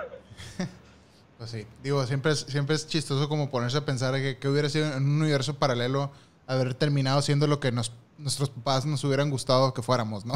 [1.50, 4.68] Pues sí, digo, siempre es, siempre es chistoso como ponerse a pensar que, que hubiera
[4.68, 6.10] sido en un universo paralelo
[6.46, 10.34] haber terminado siendo lo que nos, nuestros papás nos hubieran gustado que fuéramos, ¿no?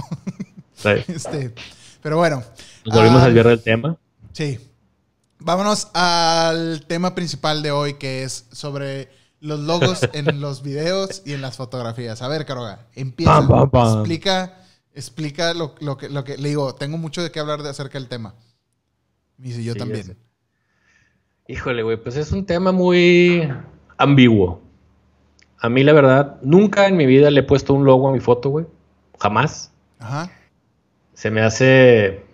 [0.75, 0.89] Sí.
[1.09, 1.55] este,
[2.03, 2.43] pero bueno.
[2.87, 3.97] Nos volvimos al viernes del tema.
[4.33, 4.59] Sí,
[5.45, 9.11] Vámonos al tema principal de hoy, que es sobre
[9.41, 12.23] los logos en los videos y en las fotografías.
[12.23, 13.41] A ver, Caroga, empieza.
[13.73, 14.59] Explica,
[14.95, 16.75] explica lo, que, lo que le digo.
[16.75, 18.35] Tengo mucho de qué hablar de acerca del tema.
[19.39, 20.17] Y dice, yo también.
[21.49, 23.49] Híjole, güey, pues es un tema muy
[23.99, 24.61] ambiguo.
[25.59, 28.21] A mí, la verdad, nunca en mi vida le he puesto un logo a mi
[28.21, 28.67] foto, güey.
[29.21, 29.73] Jamás.
[29.99, 30.31] Ajá.
[31.15, 32.25] Se me hace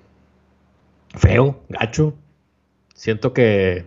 [1.14, 2.14] feo, gacho,
[2.94, 3.86] siento que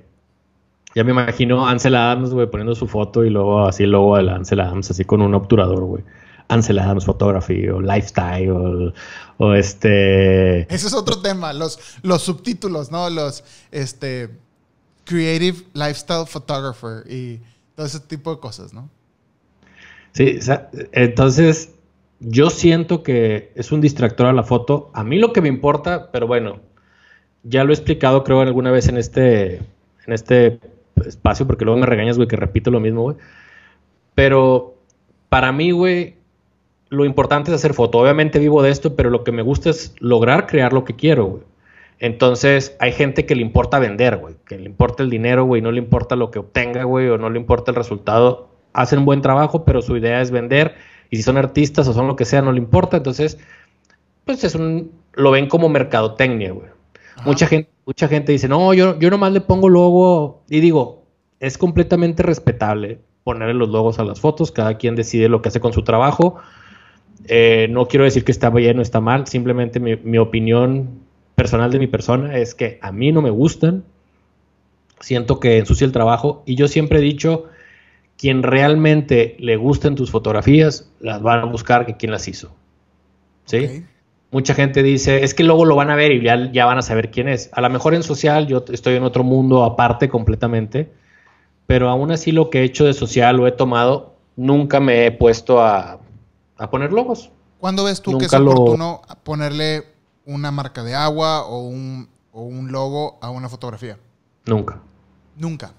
[0.93, 4.29] ya me imagino Ansel Adams, güey, poniendo su foto y luego así el logo de
[4.29, 6.03] Ansel Adams, así con un obturador, güey.
[6.49, 8.93] Ansel Adams Photography o Lifestyle
[9.37, 10.61] o, este...
[10.73, 13.09] Ese es otro tema, los, los subtítulos, ¿no?
[13.09, 14.29] Los, este,
[15.11, 17.39] Creative Lifestyle Photographer y
[17.75, 18.89] todo ese tipo de cosas, ¿no?
[20.13, 20.39] Sí,
[20.93, 21.73] entonces
[22.19, 24.89] yo siento que es un distractor a la foto.
[24.93, 26.59] A mí lo que me importa, pero bueno,
[27.43, 30.59] ya lo he explicado, creo, alguna vez en este, en este
[31.05, 33.17] espacio, porque luego me regañas, güey, que repito lo mismo, güey.
[34.15, 34.75] Pero
[35.29, 36.15] para mí, güey,
[36.89, 37.97] lo importante es hacer foto.
[37.97, 41.25] Obviamente vivo de esto, pero lo que me gusta es lograr crear lo que quiero,
[41.25, 41.43] güey.
[42.01, 45.71] Entonces, hay gente que le importa vender, güey, que le importa el dinero, güey, no
[45.71, 48.49] le importa lo que obtenga, güey, o no le importa el resultado.
[48.73, 50.73] Hacen un buen trabajo, pero su idea es vender.
[51.11, 52.97] Y si son artistas o son lo que sea, no le importa.
[52.97, 53.37] Entonces,
[54.25, 56.69] pues es un, lo ven como mercadotecnia, güey.
[57.23, 60.41] Mucha gente, mucha gente dice, no, yo, yo nomás le pongo logo.
[60.49, 61.03] Y digo,
[61.39, 64.51] es completamente respetable ponerle los logos a las fotos.
[64.51, 66.37] Cada quien decide lo que hace con su trabajo.
[67.27, 69.27] Eh, no quiero decir que está bien o está mal.
[69.27, 73.83] Simplemente mi, mi opinión personal de mi persona es que a mí no me gustan.
[74.99, 76.43] Siento que ensucia el trabajo.
[76.45, 77.45] Y yo siempre he dicho,
[78.17, 82.53] quien realmente le gusten tus fotografías, las van a buscar que quien las hizo.
[83.45, 83.83] ¿Sí?
[84.31, 86.81] mucha gente dice, es que luego lo van a ver y ya, ya van a
[86.81, 87.49] saber quién es.
[87.53, 90.91] A lo mejor en social yo estoy en otro mundo aparte completamente,
[91.67, 95.11] pero aún así lo que he hecho de social lo he tomado, nunca me he
[95.11, 95.99] puesto a,
[96.71, 97.29] poner logos.
[97.59, 99.83] ¿Cuándo ves tú que es oportuno ponerle
[100.25, 103.97] una marca de agua o un, o un logo a una fotografía?
[104.45, 104.79] Nunca.
[105.37, 105.73] Nunca.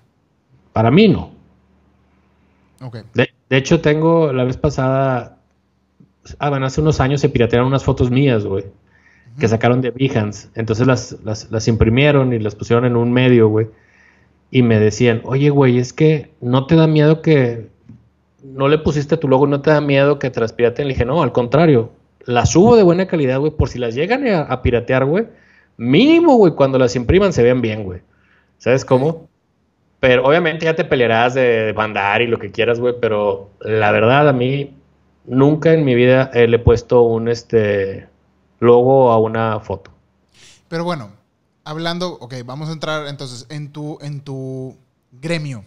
[0.73, 1.31] Para mí no.
[2.81, 2.99] Ok.
[3.15, 5.39] De, de hecho, tengo la vez pasada
[6.39, 8.65] ah, bueno, hace unos años se piratearon unas fotos mías, güey,
[9.39, 10.49] que sacaron de Behance.
[10.55, 13.69] Entonces las, las, imprimieron y las pusieron en un medio, güey.
[14.51, 17.69] Y me decían, oye, güey, es que no te da miedo que
[18.43, 20.89] no le pusiste tu logo, no te da miedo que te las pirateen.
[20.89, 21.91] Le dije, no, al contrario,
[22.27, 25.27] las subo de buena calidad, güey, por si las llegan a, piratear, güey.
[25.77, 28.01] Mínimo, güey, cuando las impriman se vean bien, güey.
[28.59, 29.29] ¿Sabes cómo?
[30.01, 34.29] Pero obviamente ya te pelearás de bandar y lo que quieras, güey, pero la verdad
[34.29, 34.77] a mí
[35.25, 38.09] nunca en mi vida le he puesto un este
[38.61, 39.91] logo a una foto.
[40.69, 41.13] Pero bueno,
[41.65, 44.77] hablando, ok, vamos a entrar entonces en tu, en tu
[45.13, 45.65] gremio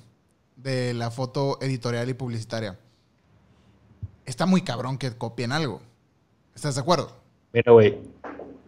[0.56, 2.78] de la foto editorial y publicitaria.
[4.26, 5.82] Está muy cabrón que copien algo.
[6.56, 7.12] ¿Estás de acuerdo?
[7.54, 7.98] Mira, güey,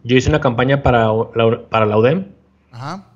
[0.04, 2.32] yo hice una campaña para la, para la UDEM.
[2.70, 3.06] Ajá.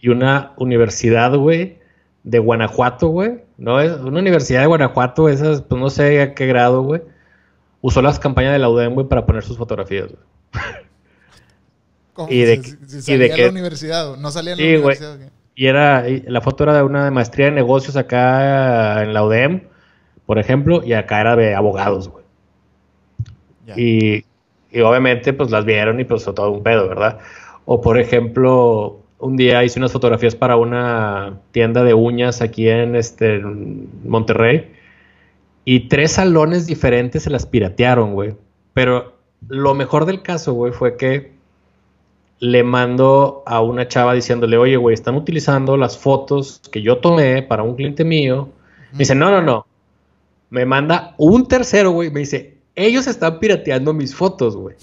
[0.00, 1.78] Y una universidad, güey,
[2.22, 3.44] de Guanajuato, güey.
[3.58, 7.02] No es una universidad de Guanajuato, esas, pues no sé a qué grado, güey
[7.84, 10.22] usó las campañas de la UDEM, güey, para poner sus fotografías, güey.
[12.28, 12.62] Y de,
[13.08, 15.18] y de que, la universidad, no salía en la universidad.
[15.56, 19.64] Y era, la foto era de una maestría de negocios acá en la UDEM,
[20.24, 22.23] por ejemplo, y acá era de abogados, güey.
[23.76, 24.24] Y,
[24.70, 27.18] y obviamente pues las vieron y pues todo un pedo, ¿verdad?
[27.64, 32.94] O por ejemplo, un día hice unas fotografías para una tienda de uñas aquí en
[32.96, 33.40] este
[34.04, 34.70] Monterrey
[35.64, 38.34] y tres salones diferentes se las piratearon, güey.
[38.74, 39.14] Pero
[39.48, 41.32] lo mejor del caso, güey, fue que
[42.38, 47.42] le mando a una chava diciéndole, oye, güey, están utilizando las fotos que yo tomé
[47.42, 48.50] para un cliente mío.
[48.92, 49.66] Me dice, no, no, no.
[50.50, 52.10] Me manda un tercero, güey.
[52.10, 54.76] Me dice, ellos están pirateando mis fotos, güey.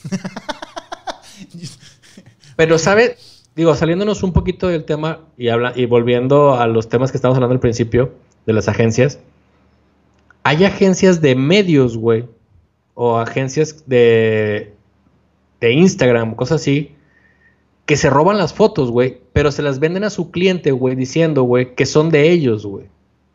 [2.55, 3.49] Pero, ¿sabes?
[3.55, 7.59] Digo, saliéndonos un poquito del tema y, volviendo a los temas que estábamos hablando al
[7.59, 8.13] principio
[8.45, 9.19] de las agencias.
[10.43, 12.25] Hay agencias de medios, güey.
[12.93, 14.73] O agencias de,
[15.59, 16.95] de Instagram, cosas así
[17.91, 21.43] que se roban las fotos, güey, pero se las venden a su cliente, güey, diciendo,
[21.43, 22.85] güey, que son de ellos, güey,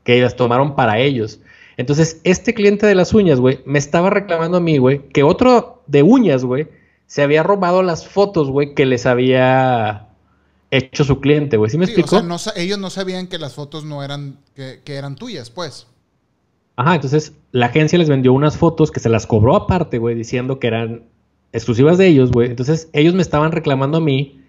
[0.02, 1.40] que las tomaron para ellos.
[1.76, 5.82] Entonces, este cliente de las uñas, güey, me estaba reclamando a mí, güey, que otro
[5.86, 6.68] de uñas, güey,
[7.06, 10.08] se había robado las fotos, güey, que les había
[10.70, 11.70] hecho su cliente, güey.
[11.70, 12.16] ¿Sí me explico?
[12.16, 15.86] O sea, ellos no sabían que las fotos no eran, que, que eran tuyas, pues.
[16.76, 20.58] Ajá, entonces la agencia les vendió unas fotos que se las cobró aparte, güey, diciendo
[20.58, 21.04] que eran
[21.52, 22.50] exclusivas de ellos, güey.
[22.50, 24.42] Entonces ellos me estaban reclamando a mí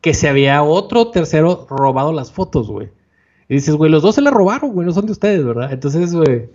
[0.00, 2.88] que se había otro tercero robado las fotos, güey.
[3.48, 5.72] Y dices, güey, los dos se las robaron, güey, no son de ustedes, ¿verdad?
[5.72, 6.48] Entonces, güey.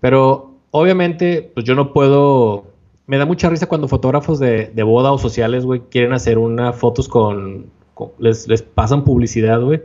[0.00, 2.66] Pero obviamente, pues yo no puedo.
[3.06, 7.08] Me da mucha risa cuando fotógrafos de, boda o sociales, güey, quieren hacer una fotos
[7.08, 7.66] con.
[8.18, 9.82] les, les pasan publicidad, güey.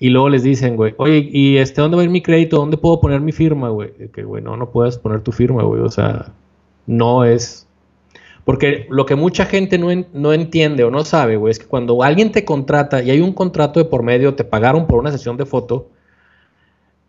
[0.00, 2.58] Y luego les dicen, güey, oye, ¿y este dónde va a ir mi crédito?
[2.58, 3.92] ¿Dónde puedo poner mi firma, güey?
[4.12, 5.82] Que, güey, no, no puedes poner tu firma, güey.
[5.82, 6.32] O sea,
[6.86, 7.68] no es
[8.48, 12.02] porque lo que mucha gente no, no entiende o no sabe, güey, es que cuando
[12.02, 15.36] alguien te contrata y hay un contrato de por medio, te pagaron por una sesión
[15.36, 15.90] de foto,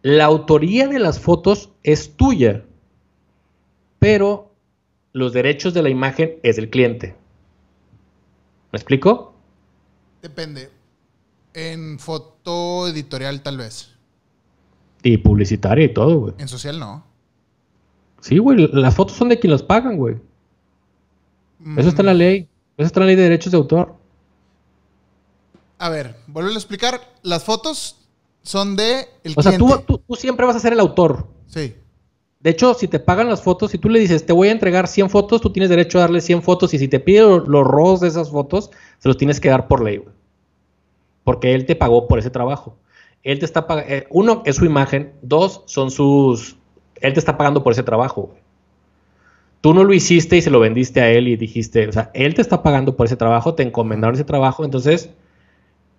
[0.01, 2.65] la autoría de las fotos es tuya,
[3.99, 4.53] pero
[5.11, 7.15] los derechos de la imagen es del cliente.
[8.71, 9.34] ¿Me explico?
[10.21, 10.69] Depende.
[11.53, 13.95] En foto editorial tal vez.
[15.03, 16.34] Y publicitaria y todo, güey.
[16.38, 17.05] En social no.
[18.21, 20.17] Sí, güey, las fotos son de quien las pagan, güey.
[21.77, 22.47] Eso está en la ley.
[22.77, 23.95] Eso está en la ley de derechos de autor.
[25.77, 27.01] A ver, vuelvo a explicar.
[27.23, 27.98] Las fotos
[28.41, 31.28] son de el O sea, tú, tú, siempre vas a ser el autor.
[31.48, 31.76] Sí.
[32.40, 34.88] De hecho, si te pagan las fotos, si tú le dices, te voy a entregar
[34.88, 36.74] 100 fotos, tú tienes derecho a darle 100 fotos.
[36.74, 39.84] Y si te pide los ROS de esas fotos, se los tienes que dar por
[39.84, 40.16] ley, güey.
[41.24, 42.78] Porque él te pagó por ese trabajo.
[43.24, 43.94] Él te está pagando.
[43.94, 45.14] Eh, uno, es su imagen.
[45.22, 46.56] Dos, son sus.
[47.02, 48.41] Él te está pagando por ese trabajo, güey.
[49.61, 52.34] Tú no lo hiciste y se lo vendiste a él y dijiste, o sea, él
[52.34, 55.10] te está pagando por ese trabajo, te encomendaron ese trabajo, entonces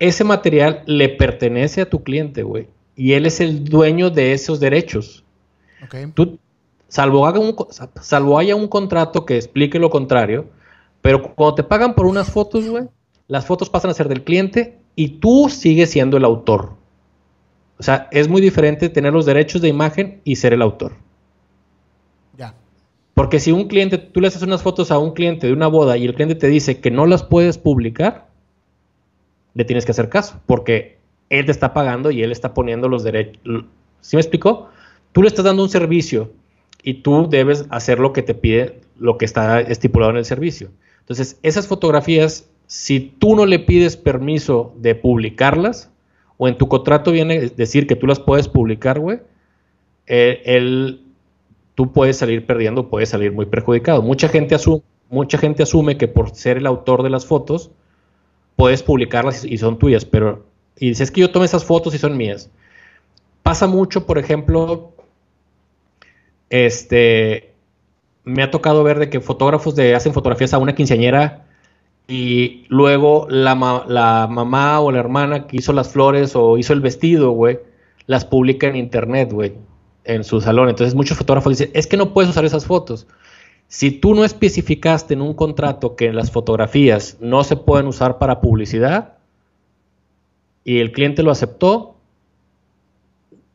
[0.00, 2.66] ese material le pertenece a tu cliente, güey.
[2.96, 5.24] Y él es el dueño de esos derechos.
[5.84, 6.10] Okay.
[6.12, 6.38] Tú,
[6.88, 7.54] salvo, haga un,
[8.00, 10.46] salvo haya un contrato que explique lo contrario,
[11.00, 12.88] pero cuando te pagan por unas fotos, güey,
[13.28, 16.74] las fotos pasan a ser del cliente y tú sigues siendo el autor.
[17.78, 20.92] O sea, es muy diferente tener los derechos de imagen y ser el autor.
[23.20, 25.98] Porque si un cliente, tú le haces unas fotos a un cliente de una boda
[25.98, 28.29] y el cliente te dice que no las puedes publicar,
[29.54, 30.98] le tienes que hacer caso, porque
[31.28, 33.40] él te está pagando y él está poniendo los derechos.
[34.00, 34.68] ¿Sí me explicó?
[35.12, 36.32] Tú le estás dando un servicio
[36.82, 40.70] y tú debes hacer lo que te pide, lo que está estipulado en el servicio.
[41.00, 45.90] Entonces, esas fotografías, si tú no le pides permiso de publicarlas,
[46.36, 49.18] o en tu contrato viene decir que tú las puedes publicar, güey,
[50.06, 51.02] eh, él
[51.74, 54.02] tú puedes salir perdiendo, puedes salir muy perjudicado.
[54.02, 57.70] Mucha gente, asume, mucha gente asume que por ser el autor de las fotos,
[58.60, 60.44] puedes publicarlas y son tuyas, pero
[60.78, 62.50] y dices que yo tomé esas fotos y son mías.
[63.42, 64.92] Pasa mucho, por ejemplo,
[66.50, 67.54] este,
[68.22, 71.46] me ha tocado ver de que fotógrafos hacen fotografías a una quinceañera
[72.06, 73.54] y luego la,
[73.88, 77.60] la mamá o la hermana que hizo las flores o hizo el vestido, güey,
[78.04, 79.54] las publica en internet, güey
[80.04, 80.68] en su salón.
[80.68, 83.06] Entonces muchos fotógrafos dicen, es que no puedes usar esas fotos.
[83.70, 88.40] Si tú no especificaste en un contrato que las fotografías no se pueden usar para
[88.40, 89.18] publicidad
[90.64, 91.94] y el cliente lo aceptó,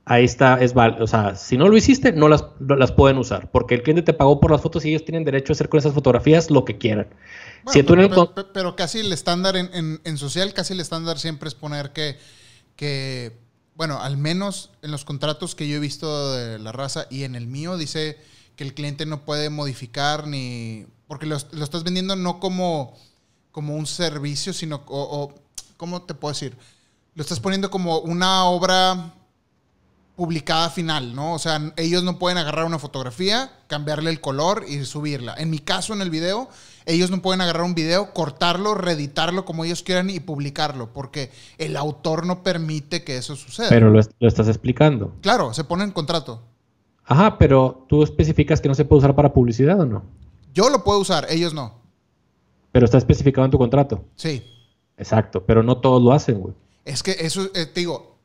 [0.05, 3.75] ahí está, es O sea, si no lo hiciste, no las, las, pueden usar, porque
[3.75, 5.93] el cliente te pagó por las fotos y ellos tienen derecho a hacer con esas
[5.93, 7.07] fotografías lo que quieran.
[8.53, 12.17] pero, casi el estándar en, en, social, casi el estándar siempre es poner que,
[12.77, 13.33] que
[13.75, 17.35] bueno, al menos en los contratos que yo he visto de la raza y en
[17.35, 18.17] el mío dice
[18.55, 20.85] que el cliente no puede modificar ni...
[21.07, 22.95] Porque lo, estás vendiendo no como,
[23.51, 24.83] como un servicio, sino...
[24.87, 25.33] O,
[25.77, 26.57] ¿Cómo te puedo decir?
[27.15, 29.13] Lo estás poniendo como una obra
[30.15, 31.33] publicada final, ¿no?
[31.33, 35.35] O sea, ellos no pueden agarrar una fotografía, cambiarle el color y subirla.
[35.37, 36.49] En mi caso, en el video,
[36.85, 41.75] ellos no pueden agarrar un video, cortarlo, reeditarlo como ellos quieran y publicarlo, porque el
[41.75, 43.67] autor no permite que eso suceda.
[43.69, 45.13] Pero lo, lo estás explicando.
[45.21, 46.41] Claro, se pone en contrato.
[47.05, 50.03] Ajá, pero tú especificas que no se puede usar para publicidad o no.
[50.53, 51.81] Yo lo puedo usar, ellos no.
[52.71, 54.03] Pero está especificado en tu contrato.
[54.15, 54.43] Sí.
[54.97, 56.55] Exacto, pero no todos lo hacen, güey.
[56.83, 58.17] Es que eso, eh, te digo,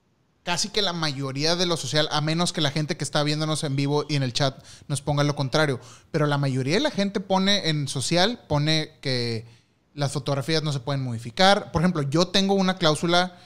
[0.42, 3.64] casi que la mayoría de lo social, a menos que la gente que está viéndonos
[3.64, 5.80] en vivo y en el chat nos ponga lo contrario,
[6.10, 9.46] pero la mayoría de la gente pone en social, pone que
[9.94, 11.72] las fotografías no se pueden modificar.
[11.72, 13.36] Por ejemplo, yo tengo una cláusula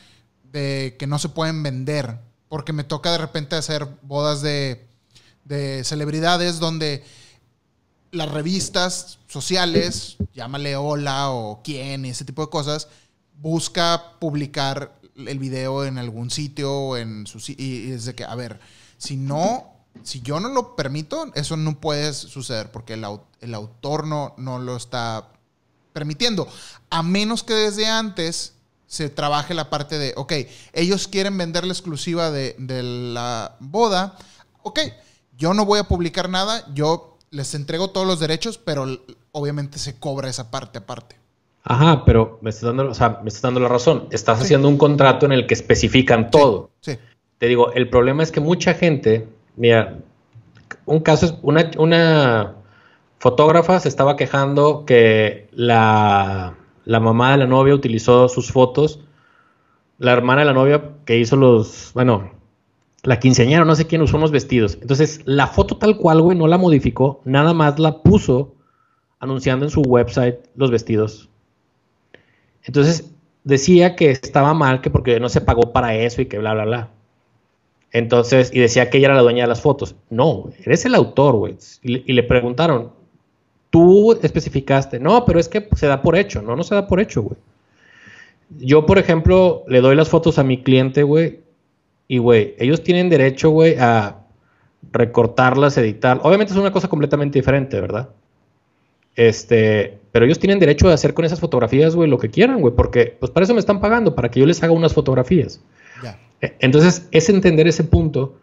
[0.52, 4.86] de que no se pueden vender, porque me toca de repente hacer bodas de,
[5.44, 7.04] de celebridades donde
[8.10, 12.88] las revistas sociales, llámale Hola o quién ese tipo de cosas,
[13.40, 18.24] busca publicar el video en algún sitio o en su y, y es de que,
[18.24, 18.60] a ver,
[18.98, 19.72] si no,
[20.02, 23.04] si yo no lo permito, eso no puede suceder porque el,
[23.40, 25.28] el autor no, no lo está
[25.92, 26.48] permitiendo.
[26.90, 28.54] A menos que desde antes
[28.86, 30.32] se trabaje la parte de, ok,
[30.72, 34.16] ellos quieren vender la exclusiva de, de la boda,
[34.62, 34.80] ok,
[35.36, 38.86] yo no voy a publicar nada, yo les entrego todos los derechos, pero
[39.32, 41.16] obviamente se cobra esa parte aparte.
[41.65, 44.06] Ajá, pero me estás dando, o sea, me estás dando la razón.
[44.11, 44.44] Estás sí.
[44.44, 46.70] haciendo un contrato en el que especifican todo.
[46.81, 46.98] Sí, sí,
[47.39, 49.98] Te digo, el problema es que mucha gente, mira,
[50.85, 52.55] un caso es una, una
[53.19, 59.01] fotógrafa se estaba quejando que la, la, mamá de la novia utilizó sus fotos.
[59.98, 62.31] La hermana de la novia que hizo los, bueno,
[63.05, 64.78] la quinceañera, no sé quién usó unos vestidos.
[64.81, 68.55] Entonces, la foto tal cual, güey, no la modificó, nada más la puso
[69.20, 71.31] anunciando en su website los vestidos
[72.64, 73.10] entonces
[73.44, 76.64] decía que estaba mal, que porque no se pagó para eso y que bla, bla,
[76.64, 76.90] bla.
[77.93, 79.94] Entonces, y decía que ella era la dueña de las fotos.
[80.10, 81.56] No, eres el autor, güey.
[81.82, 82.90] Y, y, le preguntaron,
[83.70, 86.43] tú especificaste, no, pero es que se da por hecho.
[86.43, 87.36] No, no se da por hecho, güey.
[88.59, 91.40] Yo, por ejemplo, le doy las fotos a mi cliente, güey,
[92.09, 94.20] y, güey, ellos tienen derecho, güey, a
[94.93, 96.20] recortarlas, editar.
[96.22, 98.10] Obviamente es una cosa completamente diferente, ¿verdad?
[99.16, 102.74] Este, pero ellos tienen derecho de hacer con esas fotografías, güey, lo que quieran, güey,
[102.74, 105.60] porque pues para eso me están pagando, para que yo les haga unas fotografías.
[106.02, 106.20] Ya.
[106.59, 108.39] Entonces, es entender ese punto.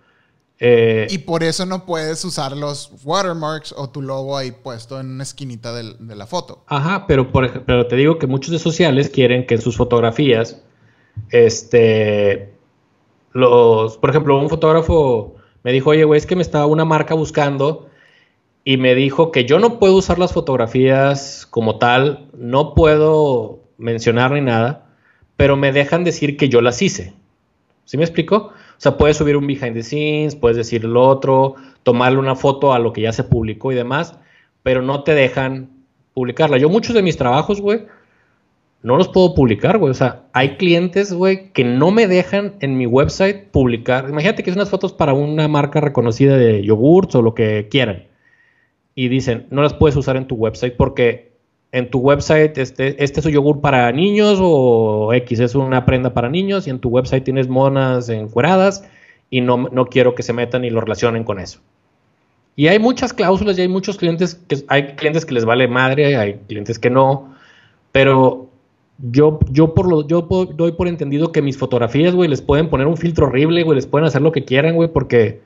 [0.59, 5.07] Eh, y por eso no puedes usar los watermarks o tu logo ahí puesto en
[5.07, 6.63] una esquinita de, de la foto.
[6.67, 10.61] Ajá, pero, por, pero te digo que muchos de sociales quieren que en sus fotografías,
[11.29, 12.50] este,
[13.33, 17.13] los, por ejemplo, un fotógrafo me dijo, oye, güey, es que me estaba una marca
[17.13, 17.87] buscando
[18.63, 24.31] y me dijo que yo no puedo usar las fotografías como tal, no puedo mencionar
[24.31, 24.87] ni nada,
[25.37, 27.13] pero me dejan decir que yo las hice.
[27.85, 28.35] ¿Sí me explico?
[28.37, 32.73] O sea, puedes subir un behind the scenes, puedes decir lo otro, tomarle una foto
[32.73, 34.17] a lo que ya se publicó y demás,
[34.63, 35.69] pero no te dejan
[36.13, 36.57] publicarla.
[36.57, 37.85] Yo muchos de mis trabajos, güey,
[38.83, 39.91] no los puedo publicar, güey.
[39.91, 44.07] O sea, hay clientes, güey, que no me dejan en mi website publicar.
[44.09, 48.11] Imagínate que es unas fotos para una marca reconocida de yogurts o lo que quieran
[48.95, 51.31] y dicen, no las puedes usar en tu website porque
[51.71, 56.13] en tu website este, este es un yogur para niños o X es una prenda
[56.13, 58.83] para niños y en tu website tienes monas encueradas
[59.29, 61.61] y no, no quiero que se metan y lo relacionen con eso.
[62.57, 66.17] Y hay muchas cláusulas y hay muchos clientes que hay clientes que les vale madre,
[66.17, 67.33] hay clientes que no,
[67.93, 68.50] pero
[69.01, 72.87] yo, yo, por lo, yo doy por entendido que mis fotografías, güey, les pueden poner
[72.87, 75.41] un filtro horrible, güey, les pueden hacer lo que quieran, güey, porque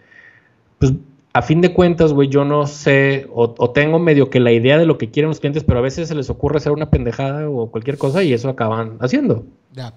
[0.80, 0.94] pues
[1.34, 4.78] a fin de cuentas, güey, yo no sé, o, o, tengo medio que la idea
[4.78, 7.50] de lo que quieren los clientes, pero a veces se les ocurre hacer una pendejada
[7.50, 9.44] o cualquier cosa y eso acaban haciendo.
[9.74, 9.94] Ya.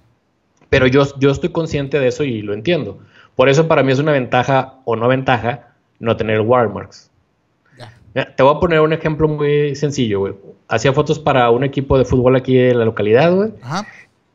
[0.71, 2.99] Pero yo, yo estoy consciente de eso y lo entiendo.
[3.37, 7.08] Por eso para mí es una ventaja o no ventaja no tener watermarks.
[8.37, 10.35] Te voy a poner un ejemplo muy sencillo, güey.
[10.69, 13.53] Hacía fotos para un equipo de fútbol aquí de la localidad, güey.
[13.63, 13.87] Ajá.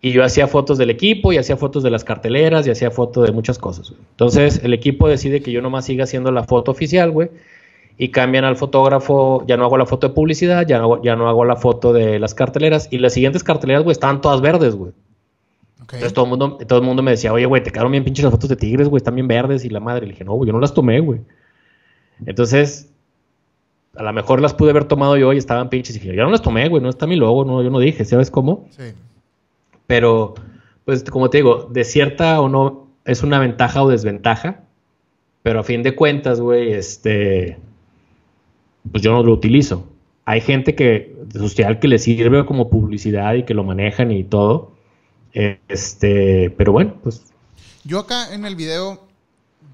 [0.05, 3.25] Y yo hacía fotos del equipo y hacía fotos de las carteleras y hacía fotos
[3.25, 3.89] de muchas cosas.
[3.89, 4.01] Güey.
[4.11, 7.29] Entonces el equipo decide que yo nomás siga haciendo la foto oficial, güey.
[7.97, 11.29] Y cambian al fotógrafo, ya no hago la foto de publicidad, ya no, ya no
[11.29, 12.89] hago la foto de las carteleras.
[12.91, 14.91] Y las siguientes carteleras, güey, estaban todas verdes, güey.
[15.83, 15.99] Okay.
[15.99, 18.23] Entonces todo el, mundo, todo el mundo me decía, oye, güey, te quedaron bien pinches
[18.25, 19.63] las fotos de tigres, güey, están bien verdes.
[19.63, 21.21] Y la madre, le dije, no, güey, yo no las tomé, güey.
[22.25, 22.92] Entonces,
[23.95, 25.95] a lo mejor las pude haber tomado yo y estaban pinches.
[25.95, 28.03] Y dije, yo no las tomé, güey, no está mi logo, no, yo no dije,
[28.05, 28.67] ¿sabes cómo?
[28.71, 28.93] Sí.
[29.87, 30.33] Pero,
[30.85, 34.63] pues como te digo, de cierta o no es una ventaja o desventaja,
[35.43, 37.57] pero a fin de cuentas, güey, este,
[38.91, 39.87] pues yo no lo utilizo.
[40.25, 44.71] Hay gente que, social que le sirve como publicidad y que lo manejan y todo.
[45.33, 47.25] Este, pero bueno, pues.
[47.83, 49.01] Yo acá en el video,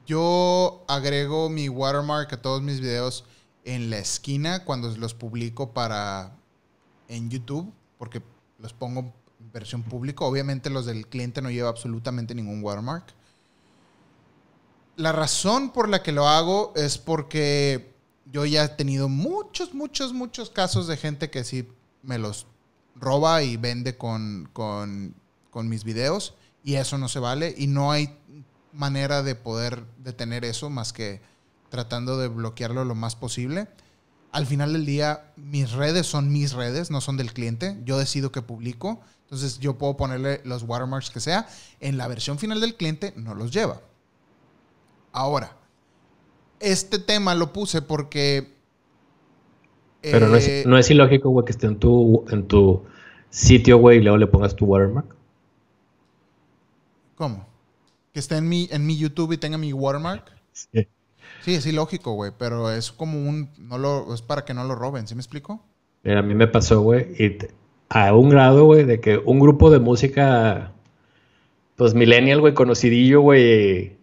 [0.07, 3.25] Yo agrego mi watermark a todos mis videos
[3.63, 6.35] en la esquina cuando los publico para
[7.07, 8.21] en YouTube, porque
[8.59, 10.25] los pongo en versión pública.
[10.25, 13.13] Obviamente los del cliente no lleva absolutamente ningún watermark.
[14.95, 17.93] La razón por la que lo hago es porque
[18.25, 21.67] yo ya he tenido muchos, muchos, muchos casos de gente que sí
[22.03, 22.47] me los
[22.95, 25.15] roba y vende con, con,
[25.49, 28.17] con mis videos y eso no se vale y no hay
[28.73, 31.21] manera de poder detener eso más que
[31.69, 33.67] tratando de bloquearlo lo más posible.
[34.31, 37.77] Al final del día, mis redes son mis redes, no son del cliente.
[37.83, 38.99] Yo decido que publico.
[39.23, 41.47] Entonces yo puedo ponerle los watermarks que sea.
[41.79, 43.81] En la versión final del cliente no los lleva.
[45.11, 45.55] Ahora,
[46.59, 48.57] este tema lo puse porque...
[50.01, 52.85] Pero no, es, eh, no es ilógico, güey, que esté en tu, en tu
[53.29, 55.15] sitio, güey, y luego le pongas tu watermark.
[57.15, 57.45] ¿Cómo?
[58.13, 60.31] Que esté en mi, en mi YouTube y tenga mi watermark.
[60.53, 60.87] Sí.
[61.41, 63.49] Sí, es ilógico, güey, pero es como un...
[63.57, 65.63] No lo, es para que no lo roben, ¿sí me explico?
[66.03, 67.07] Mira, a mí me pasó, güey,
[67.89, 70.71] a un grado, güey, de que un grupo de música,
[71.75, 73.97] pues millennial, güey, conocidillo, güey,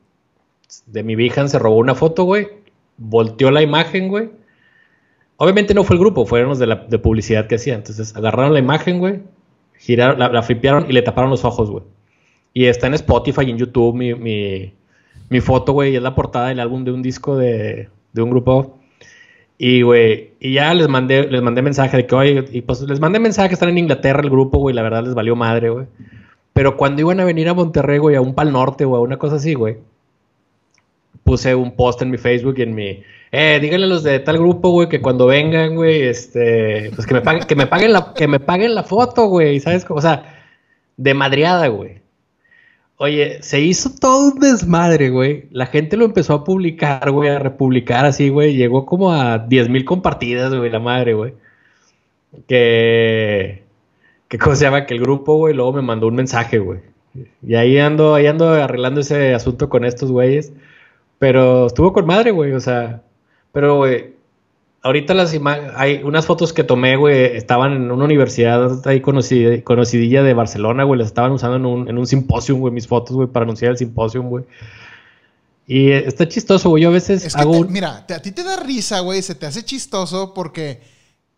[0.86, 2.48] de mi Behance se robó una foto, güey,
[2.96, 4.30] volteó la imagen, güey.
[5.36, 7.74] Obviamente no fue el grupo, fueron los de la de publicidad que hacía.
[7.74, 9.20] Entonces agarraron la imagen, güey,
[9.78, 11.84] giraron, la, la flipearon y le taparon los ojos, güey.
[12.52, 14.72] Y está en Spotify y en YouTube mi, mi,
[15.28, 18.78] mi foto, güey, es la portada del álbum de un disco de, de un grupo.
[19.58, 23.00] Y, güey, y ya les mandé, les mandé mensaje de que, oye, y pues les
[23.00, 25.86] mandé mensaje que están en Inglaterra el grupo, güey, la verdad les valió madre, güey.
[26.52, 29.18] Pero cuando iban a venir a Monterrey, güey, a un pal norte, güey, a una
[29.18, 29.78] cosa así, güey,
[31.24, 34.38] puse un post en mi Facebook y en mi, eh, díganle a los de tal
[34.38, 38.12] grupo, güey, que cuando vengan, güey, este, pues que me paguen, que me paguen la,
[38.14, 39.84] que me paguen la foto, güey, ¿sabes?
[39.88, 40.22] O sea,
[40.96, 42.00] de madreada, güey.
[42.98, 45.48] Oye, se hizo todo un desmadre, güey.
[45.50, 48.54] La gente lo empezó a publicar, güey, a republicar así, güey.
[48.56, 51.34] Llegó como a 10 mil compartidas, güey, la madre, güey.
[52.48, 53.64] Que,
[54.28, 54.86] que, ¿cómo se llama?
[54.86, 56.80] Que el grupo, güey, luego me mandó un mensaje, güey.
[57.42, 60.52] Y ahí ando, ahí ando arreglando ese asunto con estos güeyes.
[61.18, 63.02] Pero estuvo con madre, güey, o sea.
[63.52, 64.15] Pero, güey,
[64.86, 69.62] ahorita las ima- hay unas fotos que tomé, güey, estaban en una universidad ahí conocida,
[69.62, 73.14] conocidilla de Barcelona, güey, las estaban usando en un, en un simposio, güey, mis fotos,
[73.16, 74.44] güey, para anunciar el simposio, güey.
[75.66, 78.14] Y eh, está chistoso, güey, yo a veces Es que, hago te- un- mira, te-
[78.14, 80.80] a ti te da risa, güey, se te hace chistoso porque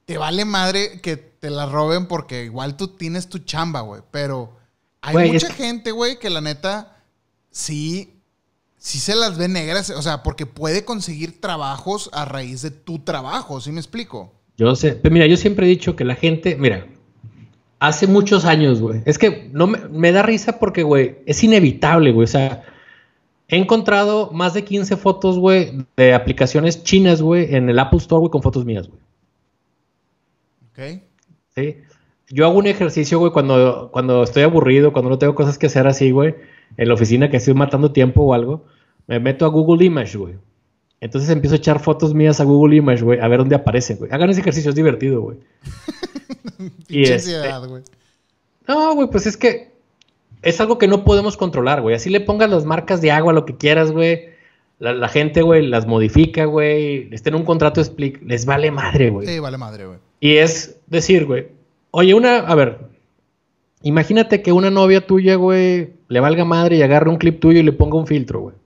[0.04, 4.02] te vale madre que te la roben porque igual tú tienes tu chamba, güey.
[4.10, 4.52] Pero
[5.00, 6.96] hay Güey, mucha es gente, güey, que la neta
[7.50, 8.17] sí,
[8.78, 13.00] sí se las ve negras, o sea, porque puede conseguir trabajos a raíz de tu
[13.00, 14.32] trabajo, ¿sí me explico?
[14.56, 16.86] Yo sé, pero mira, yo siempre he dicho que la gente, mira,
[17.78, 22.12] hace muchos años, güey, es que no me, me da risa porque, güey, es inevitable,
[22.12, 22.64] güey, o sea,
[23.48, 28.20] he encontrado más de 15 fotos, güey, de aplicaciones chinas, güey, en el Apple Store,
[28.20, 29.00] güey, con fotos mías, güey.
[30.70, 31.02] ¿Ok?
[31.56, 31.76] ¿sí?
[32.30, 35.86] Yo hago un ejercicio, güey, cuando, cuando estoy aburrido, cuando no tengo cosas que hacer
[35.86, 36.34] así, güey,
[36.76, 38.66] en la oficina que estoy matando tiempo o algo,
[39.06, 40.34] me meto a Google Image, güey.
[41.00, 44.10] Entonces empiezo a echar fotos mías a Google Image, güey, a ver dónde aparecen, güey.
[44.12, 45.38] Hagan ese ejercicio, es divertido, güey.
[46.88, 47.32] Y este-
[47.68, 47.82] güey.
[48.66, 49.70] No, güey, pues es que
[50.42, 51.94] es algo que no podemos controlar, güey.
[51.94, 54.30] Así le pongas las marcas de agua, lo que quieras, güey.
[54.78, 57.08] La, la gente, güey, las modifica, güey.
[57.12, 59.26] Estén en un contrato, les vale madre, güey.
[59.26, 59.98] Sí, vale madre, güey.
[60.20, 61.48] Y es decir, güey,
[61.90, 62.78] oye, una, a ver,
[63.82, 67.62] imagínate que una novia tuya, güey, le valga madre y agarre un clip tuyo y
[67.62, 68.56] le ponga un filtro, güey.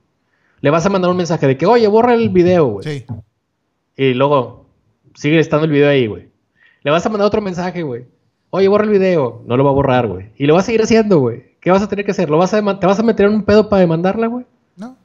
[0.61, 2.83] Le vas a mandar un mensaje de que, oye, borra el video, güey.
[2.83, 3.05] Sí.
[3.97, 4.65] Y luego
[5.13, 6.29] sigue estando el video ahí, güey.
[6.83, 8.05] Le vas a mandar otro mensaje, güey.
[8.49, 9.43] Oye, borra el video.
[9.45, 10.31] No lo va a borrar, güey.
[10.37, 11.53] Y lo vas a seguir haciendo, güey.
[11.59, 12.29] ¿Qué vas a tener que hacer?
[12.29, 14.45] ¿Lo vas a ¿Te vas a meter en un pedo para demandarla, güey?
[14.75, 14.97] ¿No?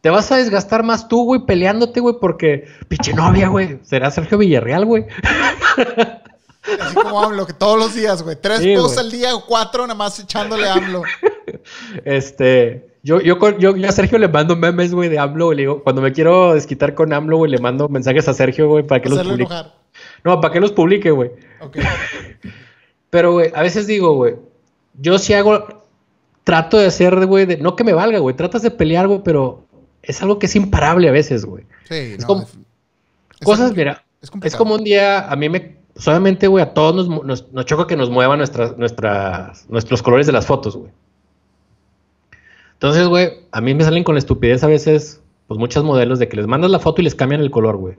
[0.00, 3.78] Te vas a desgastar más tú, güey, peleándote, güey, porque pinche novia, güey.
[3.82, 5.06] Será Sergio Villarreal, güey.
[6.80, 8.36] Así como AMLO, que todos los días, güey.
[8.40, 11.02] Tres Sí, posts al día o cuatro, nada más echándole AMLO.
[12.04, 15.56] Este, yo, yo, yo, yo a Sergio le mando memes, güey, de AMLO, güey.
[15.56, 18.86] Le digo, cuando me quiero desquitar con AMLO, güey, le mando mensajes a Sergio, güey,
[18.86, 19.42] para que los publique.
[19.42, 19.74] enojar.
[20.24, 21.30] No, para que los publique, güey.
[21.60, 21.78] Ok.
[23.10, 24.36] Pero, güey, a veces digo, güey,
[24.98, 25.82] yo sí hago,
[26.44, 29.66] trato de hacer, güey, de- no que me valga, güey, tratas de pelear, güey, pero
[30.02, 31.64] es algo que es imparable a veces, güey.
[31.88, 32.26] Sí, Es no.
[32.26, 32.56] como- es-
[33.44, 34.02] Cosas, mira,
[34.42, 37.86] es como un día, a mí me, pues, obviamente, güey, a todos nos, nos, choca
[37.86, 40.90] que nos muevan nuestras, nuestras, nuestros colores de las fotos, güey.
[42.74, 46.28] Entonces, güey, a mí me salen con la estupidez a veces, pues muchas modelos de
[46.28, 47.96] que les mandas la foto y les cambian el color, güey.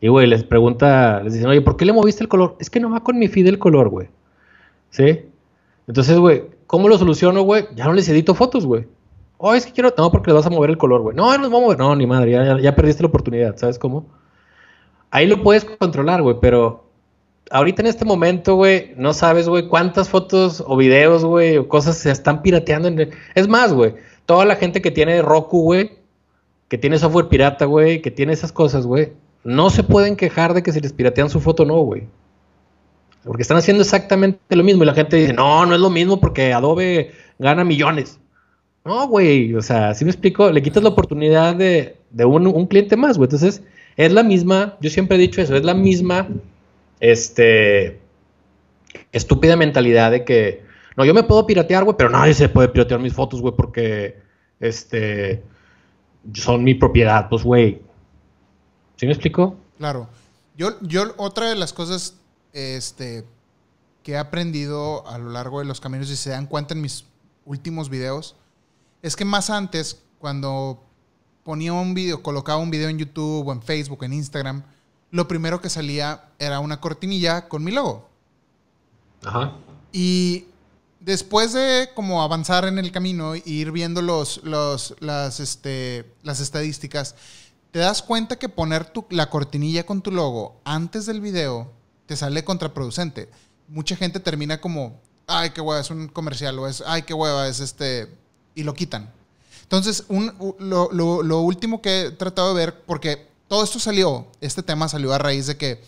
[0.00, 2.56] Y, güey, les pregunta, les dicen, oye, ¿por qué le moviste el color?
[2.60, 4.08] Es que no va con mi feed el color, güey.
[4.90, 5.20] ¿Sí?
[5.86, 7.66] Entonces, güey, ¿cómo lo soluciono, güey?
[7.74, 8.86] Ya no les edito fotos, güey.
[9.36, 9.92] Oh, es que quiero.
[9.96, 11.16] No, porque le vas a mover el color, güey.
[11.16, 11.78] No, no vamos a mover.
[11.78, 14.06] No, ni madre, ya, ya perdiste la oportunidad, ¿sabes cómo?
[15.10, 16.87] Ahí lo puedes controlar, güey, pero
[17.50, 21.98] ahorita en este momento, güey, no sabes, güey, cuántas fotos o videos, güey, o cosas
[21.98, 22.90] se están pirateando.
[23.34, 23.94] Es más, güey,
[24.26, 25.92] toda la gente que tiene Roku, güey,
[26.68, 29.12] que tiene software pirata, güey, que tiene esas cosas, güey,
[29.44, 32.06] no se pueden quejar de que se les piratean su foto, no, güey.
[33.24, 36.20] Porque están haciendo exactamente lo mismo y la gente dice, no, no es lo mismo
[36.20, 38.18] porque Adobe gana millones.
[38.84, 42.96] No, güey, o sea, si me explico, le quitas la oportunidad de, un, un cliente
[42.96, 43.26] más, güey.
[43.26, 43.62] Entonces,
[43.96, 46.28] es la misma, yo siempre he dicho eso, es la misma,
[47.00, 48.00] este,
[49.12, 50.64] estúpida mentalidad de que,
[50.96, 54.20] no, yo me puedo piratear, güey, pero nadie se puede piratear mis fotos, güey, porque,
[54.60, 55.42] este,
[56.34, 57.82] son mi propiedad, pues, güey.
[58.96, 59.56] ¿Sí me explico?
[59.78, 60.08] Claro.
[60.56, 62.16] Yo, yo, otra de las cosas,
[62.52, 63.24] este,
[64.02, 67.04] que he aprendido a lo largo de los caminos y se dan cuenta en mis
[67.44, 68.36] últimos videos,
[69.02, 70.82] es que más antes, cuando
[71.44, 74.64] ponía un video, colocaba un video en YouTube o en Facebook, en Instagram,
[75.10, 78.08] lo primero que salía era una cortinilla con mi logo.
[79.24, 79.52] Ajá.
[79.92, 80.46] Y
[81.00, 86.40] después de como avanzar en el camino e ir viendo los, los, las, este, las
[86.40, 87.14] estadísticas,
[87.70, 91.72] te das cuenta que poner tu, la cortinilla con tu logo antes del video
[92.06, 93.28] te sale contraproducente.
[93.68, 97.46] Mucha gente termina como, ay, qué hueva, es un comercial, o es, ay, qué hueva,
[97.48, 98.08] es este,
[98.54, 99.12] y lo quitan.
[99.62, 104.26] Entonces, un, lo, lo, lo, último que he tratado de ver, porque todo esto salió,
[104.40, 105.82] este tema salió a raíz de que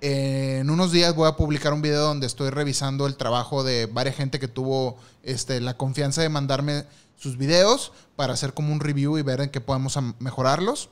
[0.00, 3.86] eh, en unos días voy a publicar un video donde estoy revisando el trabajo de
[3.86, 6.84] varias gente que tuvo este, la confianza de mandarme
[7.16, 10.88] sus videos para hacer como un review y ver en qué podemos mejorarlos.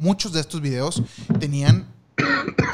[0.00, 1.02] Muchos de estos videos
[1.40, 1.92] tenían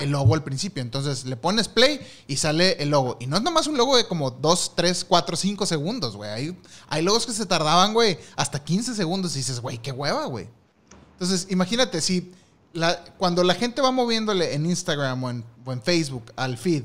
[0.00, 0.82] el logo al principio.
[0.82, 3.16] Entonces le pones play y sale el logo.
[3.20, 6.30] Y no es nomás un logo de como 2, 3, 4, 5 segundos, güey.
[6.30, 6.58] Hay,
[6.88, 10.48] hay logos que se tardaban, güey, hasta 15 segundos y dices, güey, qué hueva, güey.
[11.20, 12.32] Entonces, imagínate, si
[12.72, 15.44] la, cuando la gente va moviéndole en Instagram o en,
[15.84, 16.84] Facebook al feed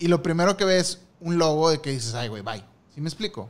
[0.00, 2.64] y lo primero que ves un logo de que dices, ay, güey, bye.
[2.92, 3.48] ¿Sí me explico?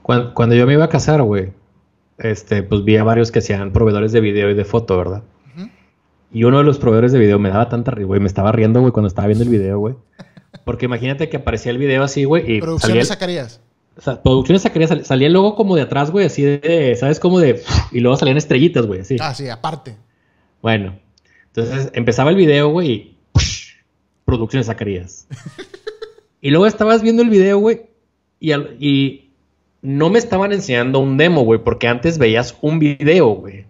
[0.00, 1.52] Cuando, cuando yo me iba a casar, güey,
[2.16, 5.22] este, pues vi a varios que sean proveedores de video y de foto, ¿verdad?
[6.32, 8.18] Y uno de los proveedores de video me daba tanta risa, güey.
[8.18, 9.96] Me estaba riendo, güey, cuando estaba viendo el video, güey.
[10.64, 12.58] Porque imagínate que aparecía el video así, güey.
[12.58, 13.60] Producciones Zacarías.
[13.96, 17.20] O sea, producciones Zacarías salía el logo como de atrás, güey, así de, ¿sabes?
[17.20, 17.62] Como de.
[17.90, 19.16] Y luego salían estrellitas, güey, así.
[19.20, 19.96] Ah, sí, aparte.
[20.62, 20.98] Bueno,
[21.46, 23.16] entonces empezaba el video, güey, y.
[24.24, 25.26] Producciones Zacarías.
[26.40, 27.82] y luego estabas viendo el video, güey,
[28.40, 29.30] y, y
[29.82, 33.66] no me estaban enseñando un demo, güey, porque antes veías un video, güey.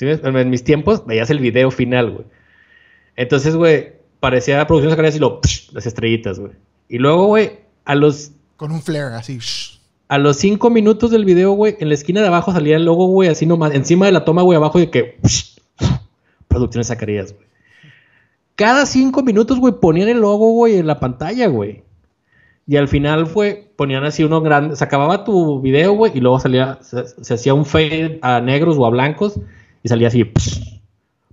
[0.00, 2.24] En mis tiempos veías el video final, güey.
[3.16, 5.40] Entonces, güey, parecía producción Zacarías y lo,
[5.72, 6.52] las estrellitas, güey.
[6.88, 8.32] Y luego, güey, a los...
[8.56, 9.38] Con un flare, así.
[10.08, 13.06] A los cinco minutos del video, güey, en la esquina de abajo salía el logo,
[13.08, 15.18] güey, así nomás, encima de la toma, güey, abajo de que...
[16.48, 17.46] Producciones Zacarías, güey.
[18.54, 21.82] Cada cinco minutos, güey, ponían el logo, güey, en la pantalla, güey.
[22.66, 26.40] Y al final fue, ponían así uno grande, se acababa tu video, güey, y luego
[26.40, 29.38] salía, se, hacía un fade a negros o a blancos,
[29.82, 30.32] y salía así,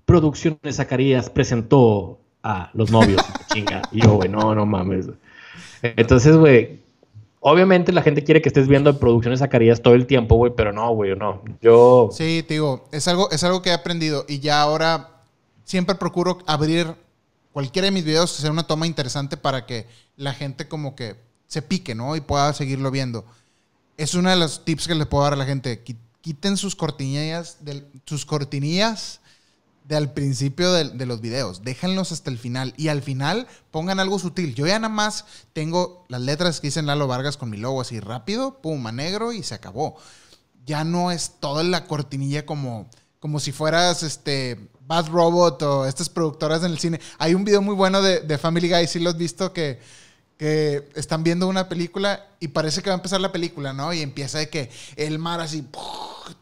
[0.06, 3.22] Producciones Zacarías presentó a los novios,
[3.54, 3.82] chinga.
[3.92, 5.08] Y yo, güey, no, no mames.
[5.82, 6.83] Entonces, güey,
[7.44, 10.94] obviamente la gente quiere que estés viendo Producciones Zacarías todo el tiempo, güey, pero no,
[10.96, 11.44] güey, no.
[11.62, 12.10] Yo...
[12.12, 15.22] Sí, te digo, es algo, es algo que he aprendido y ya ahora
[15.66, 16.96] siempre procuro abrir
[17.52, 21.16] cualquiera de mis videos, hacer una toma interesante para que la gente como que
[21.48, 22.16] se pique, ¿no?
[22.16, 23.26] Y pueda seguirlo viendo.
[23.98, 25.84] Es uno de los tips que les puedo dar a la gente
[26.22, 27.60] quiten sus cortinillas,
[28.06, 29.20] sus cortinillas
[29.86, 31.64] de al principio de, los videos.
[31.64, 32.74] Déjenlos hasta el final.
[32.78, 34.56] Y al final pongan algo sutil.
[34.56, 38.00] Yo ya nada más tengo las letras que dicen Lalo Vargas con mi logo así
[38.00, 39.96] rápido, pum, a negro y se acabó.
[40.66, 42.90] Ya no es toda la cortinilla como,
[43.20, 47.00] como si fueras este Bad Robot o estas productoras en el cine.
[47.18, 49.80] Hay un video muy bueno de, de Family Guy, si lo has visto, que
[50.38, 53.94] que están viendo una película y parece que va a empezar la película, ¿no?
[53.94, 55.66] Y empieza de que el mar así,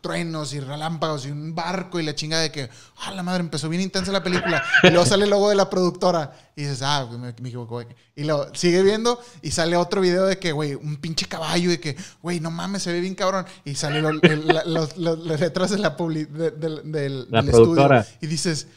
[0.02, 2.70] truenos y relámpagos y un barco y la chinga de que,
[3.02, 4.64] ah, la madre, empezó bien intensa la película.
[4.84, 7.84] Y luego sale el logo de la productora y dices, ah, me, me equivoco.
[8.16, 11.78] Y lo sigue viendo y sale otro video de que, güey, un pinche caballo y
[11.78, 13.46] que, güey, no mames, se ve bien cabrón.
[13.66, 18.06] Y sale las letras de la del, estudio.
[18.22, 18.68] Y dices,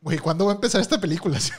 [0.00, 1.38] güey, ¿cuándo va a empezar esta película?
[1.40, 1.52] ¿Sí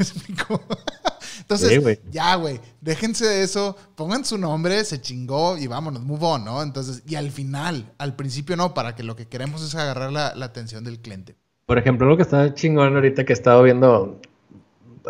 [1.49, 1.73] me?
[1.73, 6.45] Entonces, ya, güey, déjense de eso, pongan su nombre, se chingó y vámonos, move on,
[6.45, 6.61] ¿no?
[6.61, 10.45] Entonces, y al final, al principio no, para que lo que queremos es agarrar la,
[10.45, 11.35] atención del cliente.
[11.65, 14.19] Por ejemplo, lo que está chingón ahorita que he estado viendo,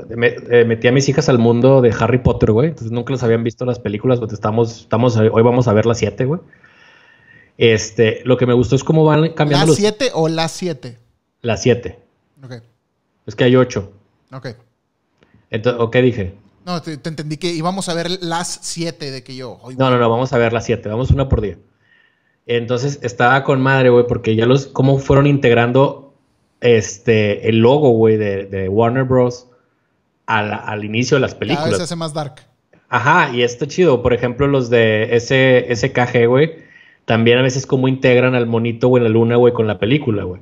[0.10, 2.70] eh, metí a mis hijas al mundo de Harry Potter, güey.
[2.70, 5.98] Entonces nunca les habían visto las películas, pues estamos, estamos, hoy vamos a ver las
[5.98, 6.42] siete, güey.
[7.58, 10.98] Este, lo que me gustó es cómo van cambiando ¿La 7 o la 7?
[11.42, 12.00] La 7.
[12.44, 12.54] Ok.
[13.26, 13.92] Es que hay 8.
[14.34, 14.48] Ok.
[15.50, 16.36] Entonces, ¿o qué dije?
[16.66, 19.60] No, te, te entendí que íbamos a ver las 7 de que yo.
[19.78, 20.90] No, no, no, vamos a ver las 7.
[20.90, 21.58] Vamos una por día.
[22.48, 26.14] Entonces estaba con madre, güey, porque ya los, cómo fueron integrando
[26.62, 29.48] este, el logo, güey, de, de Warner Bros.
[30.28, 31.66] Al, al inicio de las películas.
[31.66, 32.42] Cada vez se hace más dark.
[32.90, 34.02] Ajá, y está chido.
[34.02, 36.56] Por ejemplo, los de ese SKG, güey,
[37.06, 40.24] también a veces como integran al monito, güey, en la luna, güey, con la película,
[40.24, 40.42] güey.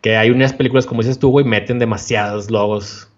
[0.00, 3.09] Que hay unas películas, como dices tú, güey, meten demasiados logos.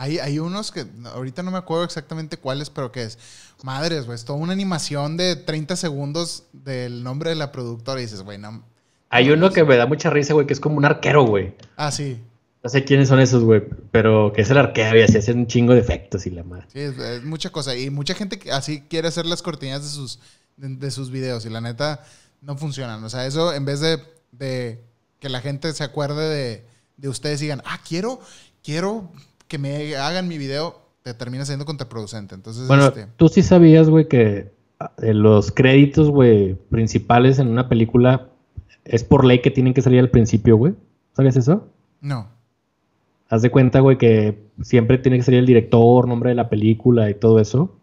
[0.00, 3.18] Hay, hay unos que ahorita no me acuerdo exactamente cuáles, pero que es,
[3.64, 8.04] madres, güey, es toda una animación de 30 segundos del nombre de la productora y
[8.04, 8.62] dices, güey, no.
[9.10, 11.52] Hay uno que me da mucha risa, güey, que es como un arquero, güey.
[11.76, 12.22] Ah, sí.
[12.62, 13.60] No sé quiénes son esos, güey,
[13.90, 16.66] pero que es el arquero y así hacen un chingo de efectos y la madre.
[16.72, 17.74] Sí, es, es mucha cosa.
[17.74, 20.20] Y mucha gente que así quiere hacer las cortinas de sus,
[20.56, 22.04] de, de sus videos y la neta
[22.40, 23.02] no funcionan.
[23.02, 24.00] O sea, eso en vez de,
[24.30, 24.80] de
[25.18, 26.64] que la gente se acuerde de,
[26.96, 28.20] de ustedes y digan, ah, quiero,
[28.62, 29.10] quiero
[29.48, 32.34] que me hagan mi video, te termina siendo contraproducente.
[32.34, 34.52] Entonces, Bueno, este, tú sí sabías, güey, que
[34.98, 38.28] eh, los créditos, güey, principales en una película
[38.84, 40.74] es por ley que tienen que salir al principio, güey.
[41.14, 41.66] ¿Sabías eso?
[42.00, 42.36] no.
[43.30, 47.10] Haz de cuenta, güey, que siempre tiene que salir el director, nombre de la película
[47.10, 47.76] y todo eso.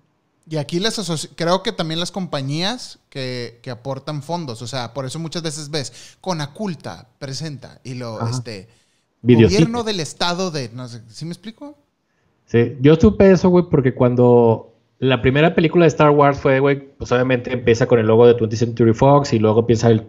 [0.50, 5.06] Y aquí las creo que también las compañías que, que aportan fondos, o sea, por
[5.06, 8.32] eso muchas veces ves, Conaculta presenta y lo, Ajá.
[8.32, 8.70] este,
[9.26, 9.60] Videocine.
[9.60, 11.78] gobierno del estado de, no sé, ¿sí me explico?
[12.46, 16.80] Sí, yo supe eso, güey, porque cuando la primera película de Star Wars fue, güey,
[16.98, 20.06] pues obviamente empieza con el logo de 20th Century Fox y luego empieza el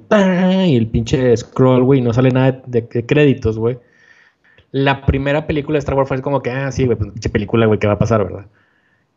[0.69, 3.79] y el pinche scroll, güey, y no sale nada de, de créditos, güey.
[4.71, 7.67] La primera película de Star Wars fue como que, ah, sí, güey, pues pinche película,
[7.67, 8.47] güey, ¿qué va a pasar, verdad?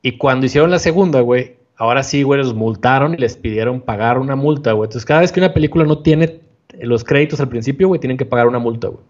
[0.02, 4.18] Y cuando hicieron la segunda, güey, ahora sí, güey, los multaron y les pidieron pagar
[4.18, 4.88] una multa, güey.
[4.88, 6.40] Entonces, cada vez que una película no tiene
[6.82, 9.04] los créditos al principio, güey, tienen que pagar una multa, güey.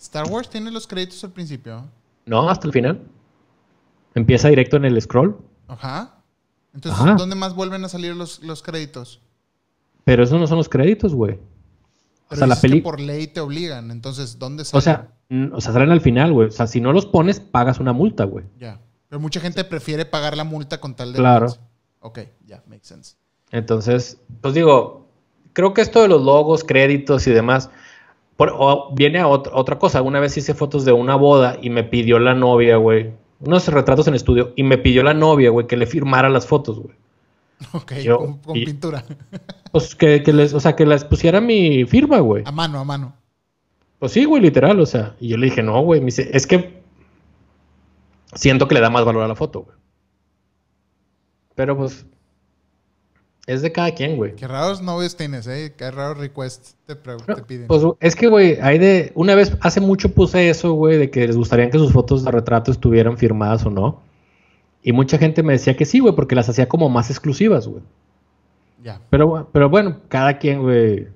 [0.00, 1.84] Star Wars tiene los créditos al principio.
[2.24, 3.02] No, hasta el final.
[4.14, 5.36] Empieza directo en el scroll.
[5.68, 6.22] Ajá.
[6.74, 7.14] Entonces, Ajá.
[7.14, 9.20] ¿dónde más vuelven a salir los, los créditos?
[10.04, 11.38] Pero esos no son los créditos, güey.
[12.30, 13.90] O sea, la dices que por ley te obligan.
[13.90, 14.78] Entonces, ¿dónde salen?
[14.78, 15.12] O sea,
[15.52, 16.48] o sea, salen al final, güey.
[16.48, 18.46] O sea, si no los pones, pagas una multa, güey.
[18.58, 18.80] Ya.
[19.08, 21.18] Pero mucha gente prefiere pagar la multa con tal de...
[21.18, 21.52] Claro.
[21.98, 23.16] Ok, ya, makes sense.
[23.50, 25.08] Entonces, pues digo,
[25.52, 27.68] creo que esto de los logos, créditos y demás,
[28.40, 30.00] por- o viene a ot- otra cosa.
[30.00, 34.08] Una vez hice fotos de una boda y me pidió la novia, güey, unos retratos
[34.08, 36.96] en estudio, y me pidió la novia, güey, que le firmara las fotos, güey.
[37.74, 39.04] Ok, Yo- con, con y- pintura.
[39.72, 42.42] Pues que, que les, o sea, que les pusiera mi firma, güey.
[42.46, 43.12] a mano, a mano.
[43.98, 45.14] Pues sí, güey, literal, o sea.
[45.20, 46.80] Y yo le dije, no, güey, me dice, es que
[48.32, 49.76] siento que le da más valor a la foto, güey.
[51.54, 52.06] Pero pues,
[53.50, 54.36] es de cada quien, güey.
[54.36, 55.74] Qué raros novios tienes, ¿eh?
[55.76, 57.66] Qué raros requests te, te piden.
[57.66, 59.10] Pues es que, güey, hay de.
[59.16, 62.30] Una vez, hace mucho puse eso, güey, de que les gustaría que sus fotos de
[62.30, 64.02] retrato estuvieran firmadas o no.
[64.82, 67.82] Y mucha gente me decía que sí, güey, porque las hacía como más exclusivas, güey.
[68.84, 69.00] ya.
[69.10, 71.08] Pero, pero bueno, cada quien, güey.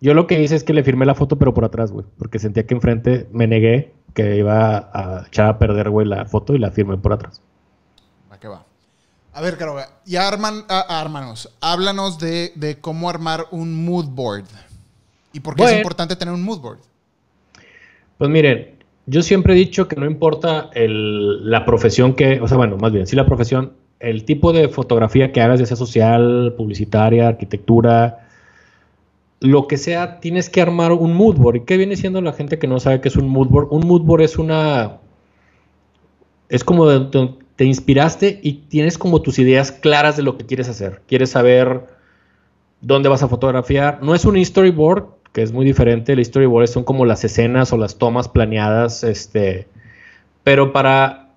[0.00, 2.04] Yo lo que hice es que le firmé la foto, pero por atrás, güey.
[2.18, 6.54] Porque sentía que enfrente me negué que iba a echar a perder, güey, la foto
[6.54, 7.40] y la firmé por atrás.
[9.34, 11.50] A ver, Caro, ya arman, a- ármanos.
[11.60, 14.44] Háblanos de, de cómo armar un mood board.
[15.32, 16.78] ¿Y por qué es importante tener un mood board?
[18.16, 22.56] Pues miren, yo siempre he dicho que no importa el- la profesión que, o sea,
[22.56, 26.54] bueno, más bien, sí la profesión, el tipo de fotografía que hagas, ya sea social,
[26.56, 28.28] publicitaria, arquitectura,
[29.40, 31.56] lo que sea, tienes que armar un mood board.
[31.56, 33.68] ¿Y qué viene siendo la gente que no sabe qué es un mood board?
[33.72, 34.98] Un mood board es una...
[36.48, 40.46] Es como de- de- te inspiraste y tienes como tus ideas claras de lo que
[40.46, 41.02] quieres hacer.
[41.06, 41.86] Quieres saber
[42.80, 44.02] dónde vas a fotografiar.
[44.02, 46.12] No es un storyboard, que es muy diferente.
[46.12, 49.68] El storyboard son como las escenas o las tomas planeadas, este,
[50.42, 51.30] pero para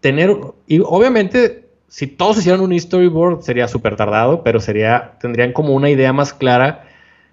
[0.00, 5.74] tener, y obviamente, si todos hicieran un storyboard sería súper tardado, pero sería, tendrían como
[5.74, 6.89] una idea más clara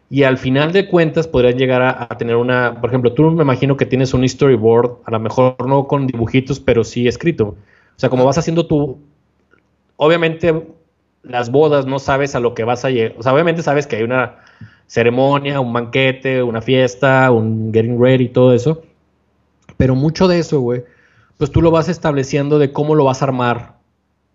[0.09, 3.43] y al final de cuentas podrían llegar a, a tener una, por ejemplo, tú me
[3.43, 7.47] imagino que tienes un storyboard, a lo mejor no con dibujitos, pero sí escrito.
[7.49, 8.99] O sea, como vas haciendo tu,
[9.97, 10.67] obviamente
[11.23, 13.97] las bodas no sabes a lo que vas a llegar, o sea, obviamente sabes que
[13.97, 14.37] hay una
[14.85, 18.83] ceremonia, un banquete, una fiesta, un getting ready, todo eso,
[19.75, 20.83] pero mucho de eso, güey,
[21.37, 23.75] pues tú lo vas estableciendo de cómo lo vas a armar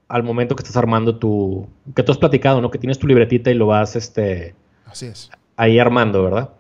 [0.09, 2.70] al momento que estás armando tu, que tú has platicado, ¿no?
[2.70, 4.55] Que tienes tu libretita y lo vas, este,
[4.85, 5.31] Así es.
[5.63, 6.51] Ahí armando, ¿verdad?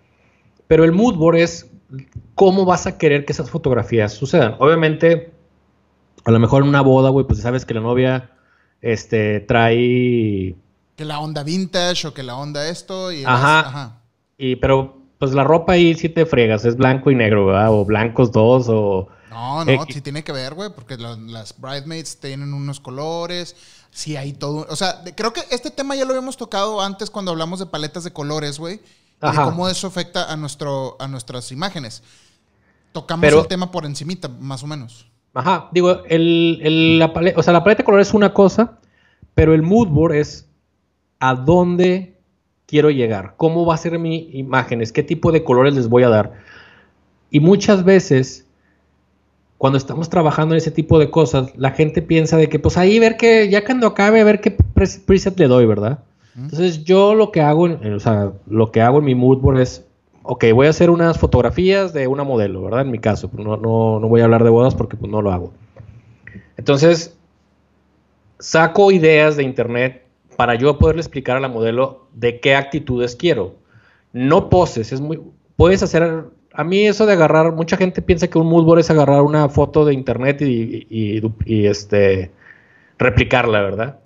[0.68, 1.70] Pero el mood board es
[2.34, 4.56] cómo vas a querer que esas fotografías sucedan.
[4.58, 5.32] Obviamente,
[6.24, 8.30] a lo mejor en una boda, güey, pues sabes que la novia
[8.80, 10.54] este, trae
[10.96, 13.12] Que la onda vintage o que la onda esto.
[13.12, 13.60] Y ajá.
[13.60, 14.02] ajá.
[14.38, 17.70] Y, pero pues la ropa ahí sí te friegas, es blanco y negro, ¿verdad?
[17.70, 19.08] O blancos dos o...
[19.30, 23.56] No, no, sí tiene que ver, güey, porque las bridesmaids tienen unos colores,
[23.92, 27.30] sí hay todo, o sea, creo que este tema ya lo habíamos tocado antes cuando
[27.30, 28.80] hablamos de paletas de colores, güey,
[29.22, 32.02] y de cómo eso afecta a, nuestro, a nuestras imágenes.
[32.92, 35.06] Tocamos el tema por encimita, más o menos.
[35.34, 38.78] Ajá, digo, el, la paleta, o sea, la paleta de colores es una cosa,
[39.34, 40.48] pero el mood board es
[41.20, 42.18] a dónde
[42.66, 46.08] quiero llegar, cómo va a ser mi imágenes, qué tipo de colores les voy a
[46.08, 46.32] dar.
[47.30, 48.46] Y muchas veces,
[49.62, 52.98] cuando estamos trabajando en ese tipo de cosas, la gente piensa de que, pues ahí
[52.98, 56.00] ver que, ya cuando acabe, a ver qué preset le doy, ¿verdad?
[56.34, 59.86] Entonces yo lo que hago, o sea, lo que hago en mi mood board es
[60.24, 62.80] ok, voy a hacer unas fotografías de una modelo, ¿verdad?
[62.80, 65.22] En mi caso, pues, no, no, no voy a hablar de bodas porque pues, no
[65.22, 65.52] lo hago.
[66.56, 67.16] Entonces,
[68.40, 70.02] saco ideas de internet
[70.36, 73.54] para yo poderle explicar a la modelo de qué actitudes quiero.
[74.12, 75.20] No poses, es muy...
[75.54, 76.24] Puedes hacer...
[76.54, 79.84] A mí eso de agarrar, mucha gente piensa que un mood es agarrar una foto
[79.84, 80.86] de internet y,
[81.46, 82.30] y este,
[82.98, 83.98] replicarla, ¿verdad?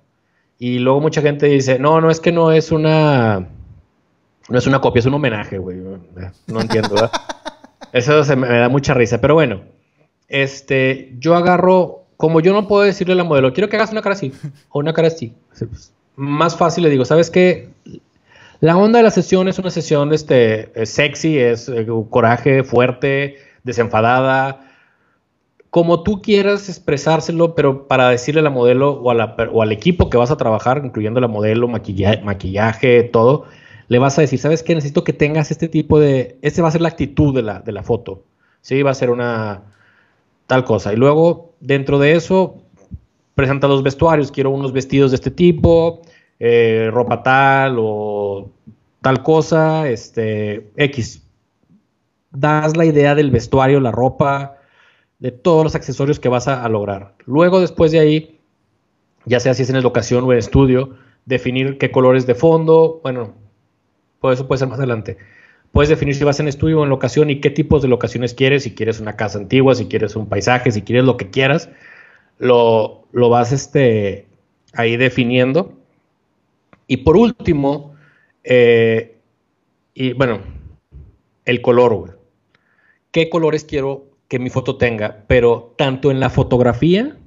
[0.59, 3.47] Y luego mucha gente dice, no, no, es que no es una
[4.49, 5.77] no es una copia, es un homenaje, güey.
[6.47, 7.11] No entiendo, ¿verdad?
[7.93, 9.19] Eso se me, da mucha risa.
[9.19, 9.61] Pero bueno,
[10.27, 14.01] este, yo agarro, como yo no puedo decirle a la modelo, quiero que hagas una
[14.01, 14.33] cara así
[14.69, 15.33] o una cara así.
[16.15, 17.69] Más fácil le digo, ¿sabes qué?
[18.59, 24.61] La onda de la sesión es una sesión este, sexy, es eh, coraje, fuerte, desenfadada.
[25.69, 30.31] Como tú quieras expresárselo, pero para decirle a la modelo o, al equipo que vas
[30.31, 33.45] a trabajar, incluyendo la modelo, maquillaje, todo,
[33.89, 34.73] le vas a decir, ¿sabes qué?
[34.73, 37.71] Necesito que tengas este tipo de, este va a ser la actitud de la, de
[37.71, 38.23] la foto,
[38.61, 38.81] ¿sí?
[38.81, 39.63] Va a ser una
[40.47, 40.93] tal cosa.
[40.93, 42.63] Y luego, dentro de eso,
[43.35, 46.01] presenta los vestuarios, quiero unos vestidos de este tipo,
[46.39, 48.51] eh, ropa tal o
[49.01, 51.23] tal cosa, este, X.
[52.31, 54.57] Das la idea del vestuario, la ropa,
[55.19, 57.15] de todos los accesorios que vas a, lograr.
[57.25, 58.39] Luego, después de ahí,
[59.25, 60.95] ya sea si es en la locación o en estudio,
[61.25, 63.33] definir qué colores de fondo, bueno,
[64.19, 65.17] por eso puede ser más adelante.
[65.71, 68.63] Puedes definir si vas en estudio o en locación y qué tipos de locaciones quieres,
[68.63, 71.69] si quieres una casa antigua, si quieres un paisaje, si quieres lo que quieras,
[72.39, 74.27] lo, vas este,
[74.73, 75.76] ahí definiendo.
[76.87, 77.93] Y por último,
[78.43, 79.17] eh,
[79.93, 80.39] y bueno,
[81.45, 82.17] el color,
[83.11, 85.23] ¿Qué colores quiero que mi foto tenga?
[85.27, 87.17] Pero tanto en la fotografía,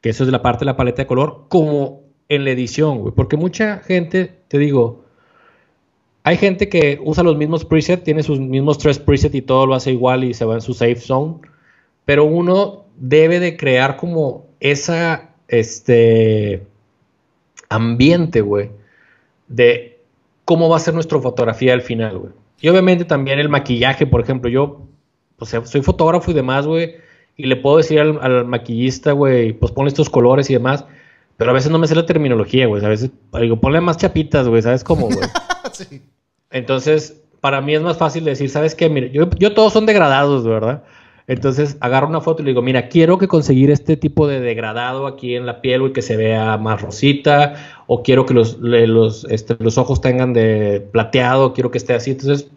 [0.00, 3.14] que eso es la parte de la paleta de color, como en la edición, güey.
[3.14, 5.04] Porque mucha gente, te digo,
[6.24, 9.74] hay gente que usa los mismos presets, tiene sus mismos tres presets y todo lo
[9.74, 11.36] hace igual y se va en su safe zone.
[12.04, 16.66] Pero uno debe de crear como esa, este,
[17.68, 18.70] ambiente, güey,
[19.48, 20.00] de
[20.44, 22.32] cómo va a ser nuestra fotografía al final, güey.
[22.60, 24.86] Y obviamente también el maquillaje, por ejemplo, yo
[25.36, 26.96] pues, soy fotógrafo y demás, güey,
[27.36, 30.86] y le puedo decir al, maquillista, güey, pues ponle estos colores y demás,
[31.36, 33.10] pero a veces no me sé la terminología, güey, a veces
[33.40, 35.28] digo, ponle más chapitas, güey, ¿sabes cómo, güey?
[35.72, 36.02] sí.
[36.50, 38.88] Entonces, para mí es más fácil decir, ¿sabes qué?
[38.88, 40.84] Mire, yo, todos son degradados, ¿verdad?
[41.28, 45.06] Entonces agarro una foto y le digo, mira, quiero que conseguir este tipo de degradado
[45.06, 47.54] aquí en la piel, y que se vea más rosita,
[47.86, 52.12] o quiero que los, los, este, los ojos tengan de plateado, quiero que esté así.
[52.12, 52.48] Entonces,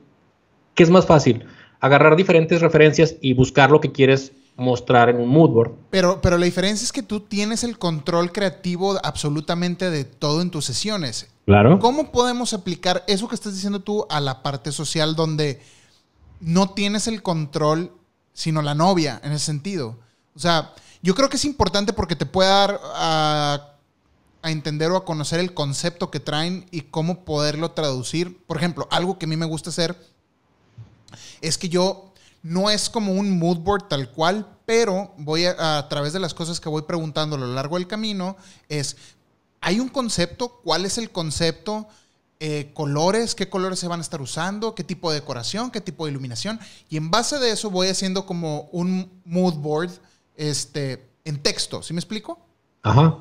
[0.76, 1.46] ¿qué es más fácil?
[1.80, 5.72] Agarrar diferentes referencias y buscar lo que quieres mostrar en un mood board.
[5.90, 10.52] Pero, pero la diferencia es que tú tienes el control creativo absolutamente de todo en
[10.52, 11.32] tus sesiones.
[11.46, 11.80] Claro.
[11.80, 15.60] ¿Cómo podemos aplicar eso que estás diciendo tú a la parte social donde
[16.42, 17.92] no tienes el control,
[18.40, 20.00] sino la novia, en ese sentido?
[20.34, 23.74] O sea, yo creo que es importante porque te puede dar a,
[24.42, 28.42] a entender o a conocer el concepto que traen y cómo poderlo traducir.
[28.46, 29.94] Por ejemplo, algo que a mí me gusta hacer
[31.42, 36.14] es que yo no es como un mood board tal cual, pero voy a, través
[36.14, 38.38] de las cosas que voy preguntando a lo largo del camino,
[38.70, 38.96] es,
[39.60, 40.62] ¿hay un concepto?
[40.64, 41.90] ¿Cuál es el concepto?
[42.42, 46.06] Eh, colores, qué colores se van a estar usando, qué tipo de decoración, qué tipo
[46.06, 46.60] de iluminación.
[46.90, 49.92] Y en base de eso voy haciendo como un mood board
[50.38, 51.84] este, en texto.
[51.84, 52.40] ¿Sí me explico?
[52.84, 53.18] Ajá.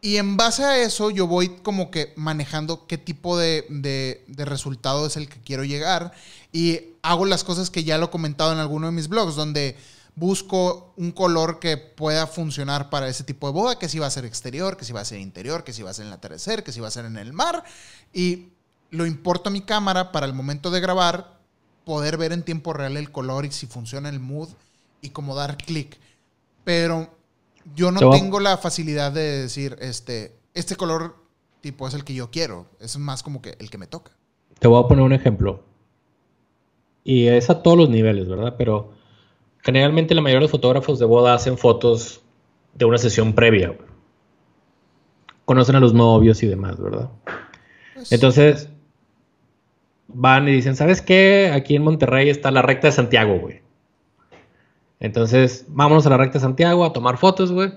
[0.00, 5.06] Y en base a eso yo voy como que manejando qué tipo de, de, resultado
[5.06, 6.12] es el que quiero llegar
[6.52, 9.76] y hago las cosas que ya lo he comentado en alguno de mis blogs, donde
[10.18, 14.10] busco un color que pueda funcionar para ese tipo de boda, que si va a
[14.10, 16.14] ser exterior, que si va a ser interior, que si va a ser en el
[16.14, 17.62] atardecer, que si va a ser en el mar.
[18.12, 18.48] Y
[18.90, 21.38] lo importo a mi cámara para el momento de grabar,
[21.84, 24.48] poder ver en tiempo real el color y si funciona el mood
[25.00, 25.98] y como dar clic.
[26.64, 27.08] Pero
[27.76, 31.16] yo no tengo la facilidad de decir, este, este color
[31.60, 32.66] tipo es el que yo quiero.
[32.80, 34.12] Es más como que el que me toca.
[34.58, 35.62] Te voy a poner un ejemplo.
[37.04, 38.56] Y es a todos los niveles, ¿verdad?
[38.58, 38.97] Pero
[39.68, 42.22] generalmente la mayoría de los fotógrafos de boda hacen fotos
[42.72, 43.76] de una sesión previa.
[45.44, 47.10] Conocen a los novios y demás, ¿verdad?
[47.92, 48.70] Pues Entonces,
[50.06, 51.50] van y dicen, ¿sabes qué?
[51.52, 53.60] Aquí en Monterrey está la recta de Santiago, güey.
[55.00, 57.70] Entonces, vámonos a la recta de Santiago a tomar fotos, güey.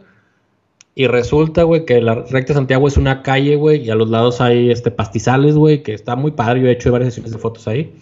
[0.96, 4.10] Y resulta, güey, que la recta de Santiago es una calle, güey, y a los
[4.10, 6.62] lados hay este, pastizales, güey, que está muy padre.
[6.62, 7.94] Yo he hecho varias sesiones de fotos ahí.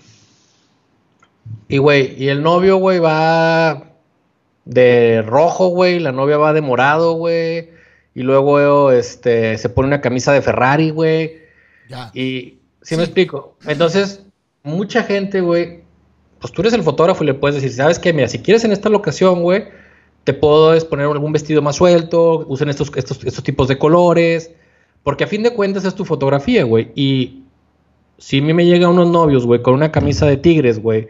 [1.67, 3.83] Y, güey, y el novio, güey, va
[4.65, 7.69] de rojo, güey, la novia va de morado, güey.
[8.15, 11.37] Y luego, este, se pone una camisa de Ferrari, güey.
[12.13, 13.55] Y, ¿sí, me explico?
[13.65, 14.25] Entonces,
[14.63, 15.81] mucha gente, güey,
[16.39, 18.13] pues tú eres el fotógrafo y le puedes decir, ¿sabes qué?
[18.13, 19.65] Mira, si quieres en esta locación, güey,
[20.23, 24.51] te puedo poner algún vestido más suelto, usen estos, estos, estos tipos de colores,
[25.03, 26.91] porque a fin de cuentas es tu fotografía, güey.
[26.95, 27.43] Y
[28.17, 31.07] si a mí me llegan unos novios, güey, con una camisa de tigres, güey,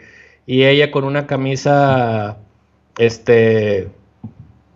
[0.50, 2.40] y ella con una camisa,
[2.98, 3.88] este,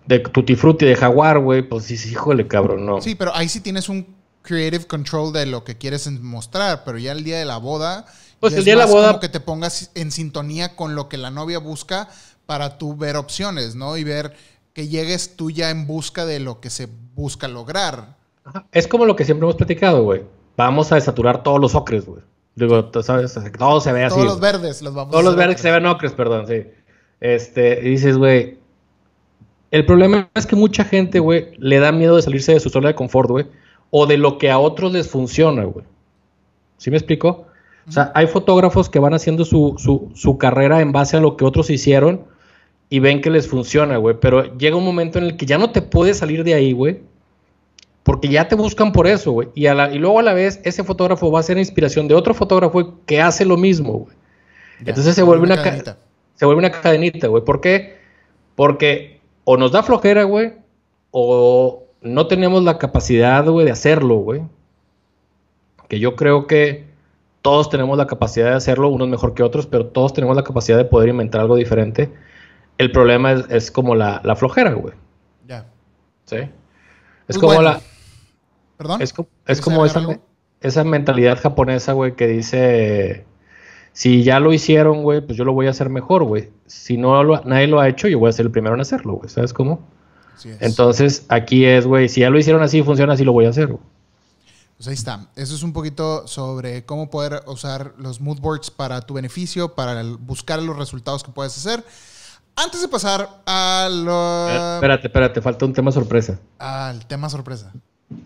[0.05, 3.01] de tutti frutti de jaguar, güey, pues sí, sí, híjole, cabrón, no.
[3.01, 4.05] Sí, pero ahí sí tienes un
[4.43, 8.05] creative control de lo que quieres mostrar, pero ya el día de la boda,
[8.39, 11.17] pues el día de la boda, como que te pongas en sintonía con lo que
[11.17, 12.07] la novia busca
[12.45, 13.97] para tú ver opciones, ¿no?
[13.97, 14.35] Y ver
[14.73, 18.15] que llegues tú ya en busca de lo que se busca lograr.
[18.71, 20.21] Es como lo que siempre hemos platicado, güey.
[20.55, 22.21] Vamos a desaturar todos los ocres, güey.
[22.55, 23.37] Digo, ¿sabes?
[23.57, 24.15] Todo se ve así.
[24.15, 26.63] Todos los verdes los vamos Todos los verdes se ven ocres, perdón, sí.
[27.19, 28.59] Este, y dices, güey.
[29.71, 32.89] El problema es que mucha gente, güey, le da miedo de salirse de su zona
[32.89, 33.47] de confort, güey.
[33.89, 35.85] O de lo que a otros les funciona, güey.
[36.77, 37.47] ¿Sí me explico?
[37.87, 41.35] O sea, hay fotógrafos que van haciendo su, su, su carrera en base a lo
[41.35, 42.25] que otros hicieron
[42.89, 44.15] y ven que les funciona, güey.
[44.19, 47.01] Pero llega un momento en el que ya no te puedes salir de ahí, güey.
[48.03, 49.49] Porque ya te buscan por eso, güey.
[49.55, 52.99] Y, y luego a la vez, ese fotógrafo va a ser inspiración de otro fotógrafo
[53.05, 54.15] que hace lo mismo, güey.
[54.85, 55.97] Entonces se vuelve una, cadenita.
[56.35, 57.43] Se vuelve una cadenita, güey.
[57.43, 57.97] ¿Por qué?
[58.55, 60.53] Porque o nos da flojera, güey,
[61.11, 64.41] o no tenemos la capacidad, güey, de hacerlo, güey.
[65.87, 66.85] Que yo creo que
[67.41, 70.77] todos tenemos la capacidad de hacerlo, unos mejor que otros, pero todos tenemos la capacidad
[70.77, 72.11] de poder inventar algo diferente.
[72.77, 74.93] El problema es, como la, flojera, güey.
[75.47, 75.65] Ya.
[76.25, 76.37] ¿Sí?
[76.37, 76.49] Es
[77.27, 77.79] pues como la.
[78.83, 79.01] ¿Perdón?
[79.01, 80.19] Es, como esa,
[80.59, 83.25] esa mentalidad japonesa, güey, que dice.
[83.93, 86.51] Si ya lo hicieron, güey, pues yo lo voy a hacer mejor, güey.
[86.65, 89.29] Si no nadie lo ha hecho, yo voy a ser el primero en hacerlo, güey.
[89.29, 89.87] ¿Sabes cómo?
[90.59, 93.67] Entonces, aquí es, güey, si ya lo hicieron así, funciona así, lo voy a hacer,
[93.67, 93.79] güey.
[94.77, 95.27] Pues ahí está.
[95.35, 100.03] Eso es un poquito sobre cómo poder usar los mood boards para tu beneficio, para
[100.19, 101.85] buscar los resultados que puedes hacer.
[102.55, 104.49] Antes de pasar a lo...
[104.75, 106.39] Espérate, espérate, falta un tema sorpresa.
[106.57, 107.71] Al tema sorpresa.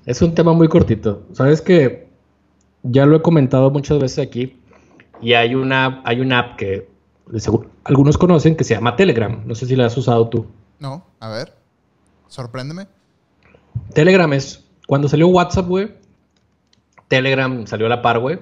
[0.05, 1.23] Es un tema muy cortito.
[1.33, 2.07] Sabes que
[2.83, 4.57] ya lo he comentado muchas veces aquí
[5.21, 6.89] y hay una, hay una app que
[7.83, 9.41] algunos conocen que se llama Telegram.
[9.45, 10.47] No sé si la has usado tú.
[10.79, 11.53] No, a ver.
[12.27, 12.87] Sorpréndeme.
[13.93, 15.91] Telegram es cuando salió WhatsApp, güey.
[17.07, 18.39] Telegram salió a la par, güey.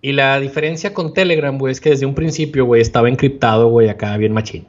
[0.00, 3.88] Y la diferencia con Telegram, güey, es que desde un principio, güey, estaba encriptado, güey,
[3.88, 4.66] acá bien machín.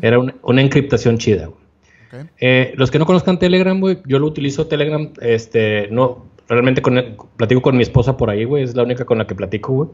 [0.00, 1.50] Era una encriptación chida,
[2.38, 6.82] eh, los que no conozcan Telegram, güey, yo lo utilizo Telegram, este, no, realmente
[7.36, 9.88] platico con mi esposa por ahí, güey, es la única con la que platico, güey.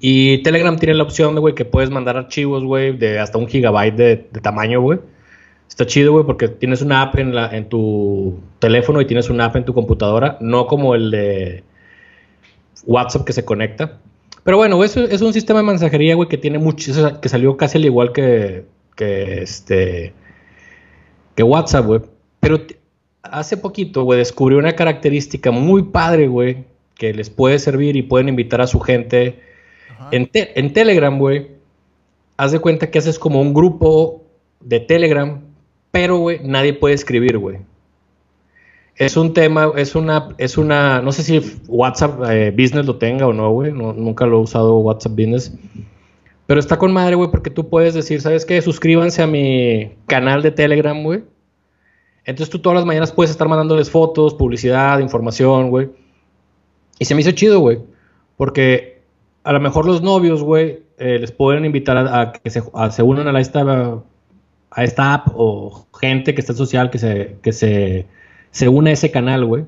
[0.00, 3.96] Y Telegram tiene la opción, güey, que puedes mandar archivos, güey, de hasta un gigabyte
[3.96, 4.98] de, tamaño, güey.
[5.68, 9.46] Está chido, güey, porque tienes una app en, la, en tu teléfono y tienes una
[9.46, 11.64] app en tu computadora, no como el de
[12.84, 13.98] WhatsApp que se conecta.
[14.44, 17.78] Pero bueno, eso es un sistema de mensajería, güey, que tiene mucho, que salió casi
[17.78, 18.64] al igual que
[18.98, 20.12] este,
[21.36, 22.00] que WhatsApp, güey.
[22.40, 22.60] Pero
[23.22, 26.64] hace poquito, güey, descubrió una característica muy padre, güey,
[26.96, 29.40] que les puede servir y pueden invitar a su gente.
[30.10, 31.48] En, en, Telegram, güey,
[32.36, 34.24] haz de cuenta que haces como un grupo
[34.60, 35.40] de Telegram,
[35.92, 37.58] pero, güey, nadie puede escribir, güey
[38.96, 43.26] es un tema, es una, es una, no sé si WhatsApp eh, Business lo tenga
[43.26, 45.52] o no, güey, nunca lo he usado WhatsApp Business,
[46.46, 48.60] pero está con madre, güey, porque tú puedes decir, ¿sabes qué?
[48.62, 51.24] Suscríbanse a mi canal de Telegram, güey.
[52.24, 55.90] Entonces tú todas las mañanas puedes estar mandándoles fotos, publicidad, información, güey.
[56.98, 57.78] Y se me hizo chido, güey,
[58.36, 59.02] porque
[59.44, 62.62] a lo mejor los novios, güey, eh, les pueden invitar a, que se,
[63.02, 64.02] unan a, esta,
[64.70, 68.06] a esta app o gente que está social, que se, que se
[68.56, 69.66] se une a ese canal, güey.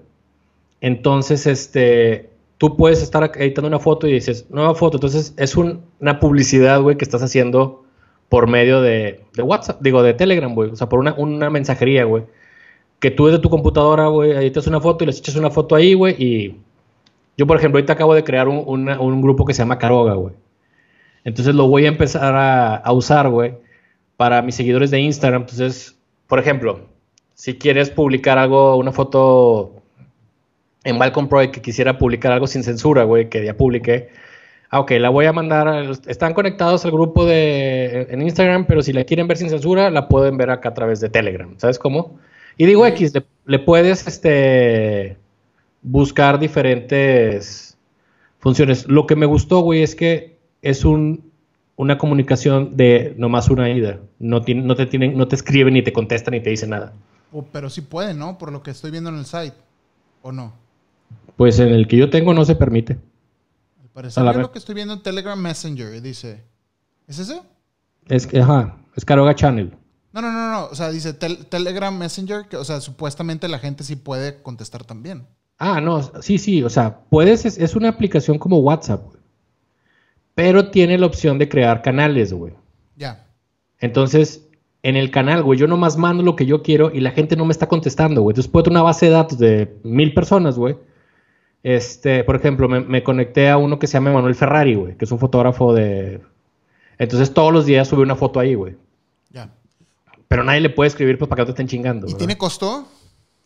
[0.80, 4.98] Entonces, este, tú puedes estar editando una foto y dices, nueva foto.
[4.98, 7.84] Entonces, es una publicidad, güey, que estás haciendo
[8.28, 10.70] por medio de, WhatsApp, digo, de Telegram, güey.
[10.70, 12.24] O sea, por una, mensajería, güey.
[13.00, 15.94] que tú desde tu computadora, güey, editas una foto y les echas una foto ahí,
[15.94, 16.56] güey, y
[17.38, 20.34] yo, por ejemplo, ahorita acabo de crear un, grupo que se llama Caroga, güey.
[21.24, 22.34] Entonces lo voy a empezar
[22.84, 23.54] a, usar, güey,
[24.16, 25.42] para mis seguidores de Instagram.
[25.42, 26.80] Entonces, por ejemplo,
[27.34, 29.77] si quieres publicar algo, una foto
[30.84, 34.08] en Balcon Pro que quisiera publicar algo sin censura, güey, que ya publiqué.
[34.70, 35.90] Ah, ok, la voy a mandar.
[36.06, 40.08] están conectados al grupo de en Instagram, pero si la quieren ver sin censura, la
[40.08, 41.54] pueden ver acá a través de Telegram.
[41.58, 42.18] ¿Sabes cómo?
[42.58, 43.12] Y digo X,
[43.46, 45.16] le, puedes este,
[45.80, 47.78] buscar diferentes
[48.40, 48.86] funciones.
[48.88, 51.30] Lo que me gustó, güey, es que es un,
[51.76, 54.00] una comunicación de nomás una ida.
[54.18, 56.92] No, no, te tienen, no te escriben ni te contestan ni te dicen nada.
[57.52, 58.36] pero sí puede, ¿no?
[58.36, 59.54] Por lo que estoy viendo en el site.
[60.20, 60.52] ¿O no?
[61.38, 62.98] Pues en el que yo tengo no se permite.
[63.80, 66.02] Al parecer es lo que estoy viendo en Telegram Messenger.
[66.02, 66.42] Dice.
[67.06, 67.40] ¿Es ese?
[68.08, 69.72] Es que, ajá, es Caroga Channel.
[70.12, 70.64] No, no, no, no.
[70.64, 75.28] O sea, dice Telegram Messenger, que, o sea, supuestamente la gente sí puede contestar también.
[75.58, 79.20] Ah, no, sí, sí, o sea, puedes, es, una aplicación como WhatsApp, güey.
[80.34, 82.54] Pero tiene la opción de crear canales, güey.
[82.96, 83.28] Ya.
[83.78, 84.44] Entonces,
[84.82, 87.44] en el canal, güey, yo nomás mando lo que yo quiero y la gente no
[87.44, 88.32] me está contestando, güey.
[88.32, 90.76] Entonces puedo tener una base de datos de mil personas, güey.
[91.62, 95.10] Este, por ejemplo, me, conecté a uno que se llama Manuel Ferrari, güey, que es
[95.10, 96.20] un fotógrafo de.
[96.98, 98.76] Entonces todos los días sube una foto ahí, güey.
[99.30, 99.50] Ya.
[100.28, 102.06] Pero nadie le puede escribir pues, para que no te estén chingando.
[102.08, 102.86] ¿Y tiene costo?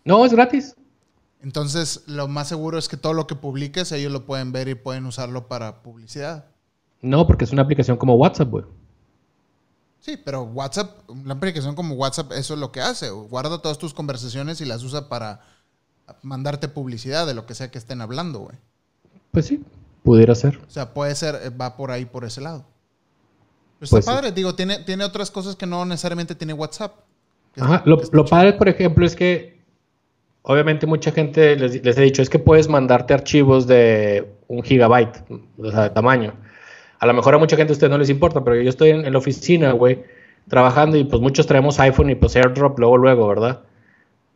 [0.04, 0.74] No, es gratis.
[1.42, 4.74] Entonces, lo más seguro es que todo lo que publiques, ellos lo pueden ver y
[4.74, 6.46] pueden usarlo para publicidad.
[7.00, 8.64] No, porque es una aplicación como WhatsApp, güey.
[9.98, 13.10] Sí, pero WhatsApp, una aplicación como WhatsApp, eso es lo que hace.
[13.10, 15.40] Guarda todas tus conversaciones y las usa para
[16.22, 18.56] mandarte publicidad de lo que sea que estén hablando, güey.
[19.30, 19.62] Pues sí,
[20.02, 20.58] pudiera ser.
[20.66, 22.64] O sea, puede ser, eh, va por ahí, por ese lado.
[23.80, 26.94] está pues padre, digo, tiene, tiene otras cosas que no necesariamente tiene WhatsApp.
[27.58, 29.60] Ajá, lo, padre, por ejemplo, es que
[30.42, 35.22] obviamente mucha gente les, les, he dicho, es que puedes mandarte archivos de un gigabyte,
[35.58, 36.34] o sea, de tamaño.
[36.98, 39.10] A lo mejor a mucha gente a ustedes no les importa, pero yo estoy en,
[39.10, 40.04] la oficina, güey,
[40.48, 43.62] trabajando y pues muchos traemos iPhone y pues AirDrop luego, luego, ¿verdad?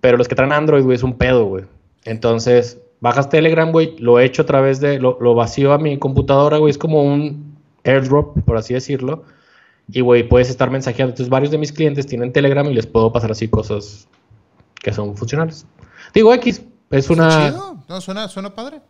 [0.00, 1.64] Pero los que traen Android, güey, es un pedo, güey.
[2.04, 5.98] Entonces, bajas Telegram, güey, lo he hecho a través de, lo, lo vacío a mi
[5.98, 9.24] computadora, güey, es como un AirDrop, por así decirlo.
[9.88, 11.12] Y, güey, puedes estar mensajeando.
[11.12, 14.08] Entonces, varios de mis clientes tienen Telegram y les puedo pasar así cosas
[14.74, 15.66] que son funcionales.
[16.14, 17.50] Digo, X, es una...
[17.88, 18.80] No, suena, suena padre.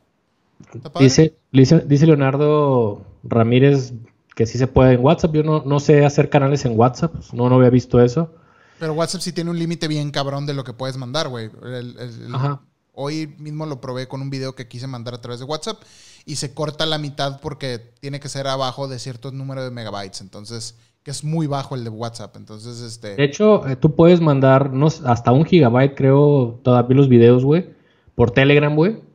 [0.99, 3.93] Dice, dice, Leonardo Ramírez
[4.35, 5.35] que sí se puede en WhatsApp.
[5.35, 7.15] Yo no, sé hacer canales en WhatsApp.
[7.33, 8.35] No, no había visto eso.
[8.79, 11.51] Pero WhatsApp sí tiene un límite bien cabrón de lo que puedes mandar, güey.
[12.93, 15.83] Hoy mismo lo probé con un video que quise mandar a través de WhatsApp
[16.25, 20.21] y se corta la mitad porque tiene que ser abajo de cierto número de megabytes.
[20.21, 22.37] Entonces, que es muy bajo el de WhatsApp.
[22.37, 23.17] Entonces, este.
[23.17, 24.73] De hecho, eh, tú puedes mandar
[25.05, 27.69] hasta un gigabyte, creo, todavía los videos, güey,
[28.15, 29.07] por Telegram, güey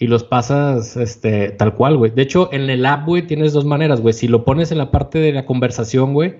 [0.00, 2.10] y los pasas este, tal cual, güey.
[2.10, 4.14] De hecho, en el app, güey, tienes dos maneras, güey.
[4.14, 6.36] Si lo pones en la parte de la conversación, güey,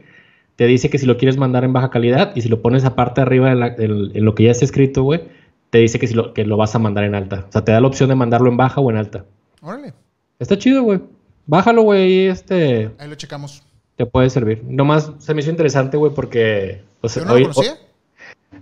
[0.56, 3.20] te dice que si lo quieres mandar en baja calidad y si lo pones aparte
[3.20, 5.22] arriba en, lo que ya está escrito, güey,
[5.70, 7.46] te dice que, si lo, que lo vas a mandar en alta.
[7.48, 9.24] O sea, te da la opción de mandarlo en baja o en alta.
[9.62, 9.94] Órale.
[10.38, 11.00] Está chido, güey.
[11.46, 12.90] Bájalo, güey, este...
[12.98, 13.62] Ahí lo checamos.
[13.96, 14.62] Te puede servir.
[14.64, 16.82] Nomás se me hizo interesante, güey, porque...
[17.00, 17.78] Pues, no hoy, lo conocía?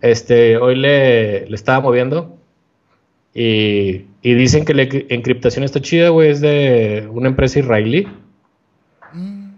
[0.01, 2.39] este, hoy le, le estaba moviendo
[3.41, 8.09] y, dicen que la encriptación está chida, güey, es de una empresa israelí.
[9.13, 9.51] Mm.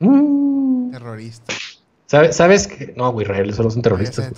[0.00, 0.92] Mm.
[1.10, 1.54] Terrorista.
[2.32, 4.32] ¿Sabes, que No, güey, Israel solo son terroristas.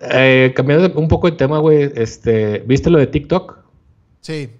[0.00, 3.58] Eh, cambiando un poco de tema, güey, este, ¿viste lo de TikTok?
[4.20, 4.50] Sí.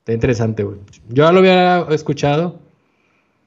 [0.00, 0.78] Está interesante, güey.
[1.08, 2.60] Yo ya lo había escuchado.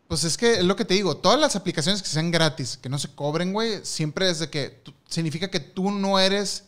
[0.07, 2.89] Pues es que es lo que te digo, todas las aplicaciones que sean gratis, que
[2.89, 6.65] no se cobren, güey, siempre es de que significa que tú no eres,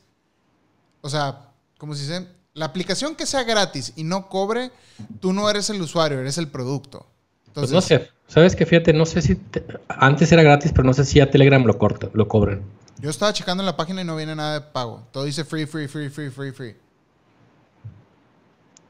[1.02, 4.72] o sea, como si dice, la aplicación que sea gratis y no cobre,
[5.20, 7.06] tú no eres el usuario, eres el producto.
[7.54, 9.40] pues no sé, sabes que fíjate, no sé si
[9.88, 12.62] antes era gratis, pero no sé si a Telegram lo corta, lo cobran.
[13.00, 15.08] Yo estaba checando en la página y no viene nada de pago.
[15.12, 16.76] Todo dice free, free, free, free, free, free.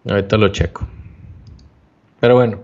[0.10, 0.88] Ahorita lo checo.
[2.20, 2.62] Pero bueno.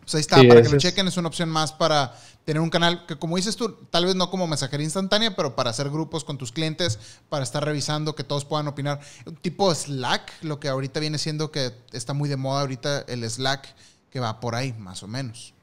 [0.00, 3.06] Pues ahí está, para que lo chequen, es una opción más para tener un canal
[3.06, 6.36] que, como dices tú, tal vez no como mensajería instantánea, pero para hacer grupos con
[6.36, 6.98] tus clientes,
[7.30, 9.00] para estar revisando, que todos puedan opinar.
[9.24, 13.28] Un tipo Slack, lo que ahorita viene siendo que está muy de moda ahorita el
[13.28, 13.74] Slack,
[14.10, 15.53] que va por ahí, más o menos.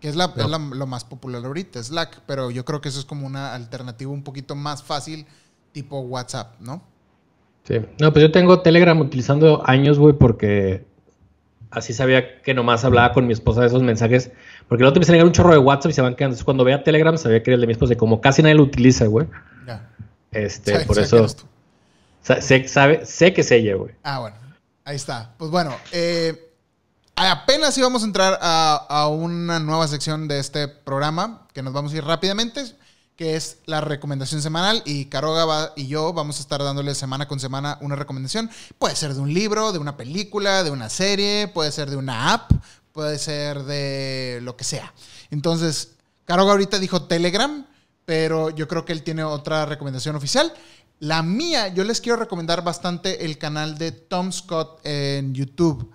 [0.00, 3.26] Que es, la, lo más popular ahorita, Slack, pero yo creo que eso es como
[3.26, 5.26] una alternativa un poquito más fácil,
[5.72, 6.82] tipo WhatsApp, ¿no?
[7.64, 7.80] Sí.
[8.00, 10.86] No, pues yo tengo Telegram utilizando años, güey, porque
[11.70, 14.30] así sabía que nomás hablaba con mi esposa de esos mensajes
[14.68, 16.34] porque el otro me a un chorro de WhatsApp y se van quedando.
[16.34, 17.94] Entonces, cuando vea Telegram, sabía que era el de mi esposa.
[17.94, 19.26] Y como casi nadie lo utiliza, güey.
[20.30, 21.26] Este, por eso.
[22.20, 23.94] Sé, sabe, sé que es ella, güey.
[24.02, 24.36] Ah, bueno.
[24.84, 25.34] Ahí está.
[25.38, 26.47] Pues bueno, eh,
[27.26, 31.96] apenas íbamos a entrar a, una nueva sección de este programa, que nos vamos a
[31.96, 32.64] ir rápidamente,
[33.16, 34.82] que es la recomendación semanal.
[34.84, 38.50] Y Caroga y yo vamos a estar dándole semana con semana una recomendación.
[38.78, 42.32] Puede ser de un libro, de una película, de una serie, puede ser de una
[42.32, 42.52] app,
[42.92, 44.94] puede ser de lo que sea.
[45.30, 47.66] Entonces, Caroga ahorita dijo Telegram,
[48.04, 50.52] pero yo creo que él tiene otra recomendación oficial.
[51.00, 55.92] La mía, yo les quiero recomendar bastante el canal de Tom Scott en YouTube.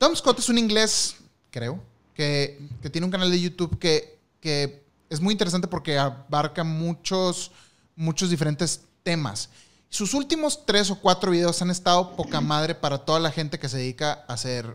[0.00, 1.16] Tom Scott es un inglés,
[1.50, 1.78] creo,
[2.14, 2.58] que,
[2.90, 7.50] tiene un canal de YouTube que, que, es muy interesante porque abarca muchos,
[7.96, 9.50] muchos diferentes temas.
[9.90, 13.68] Sus últimos tres o cuatro videos han estado poca madre para toda la gente que
[13.68, 14.74] se dedica a hacer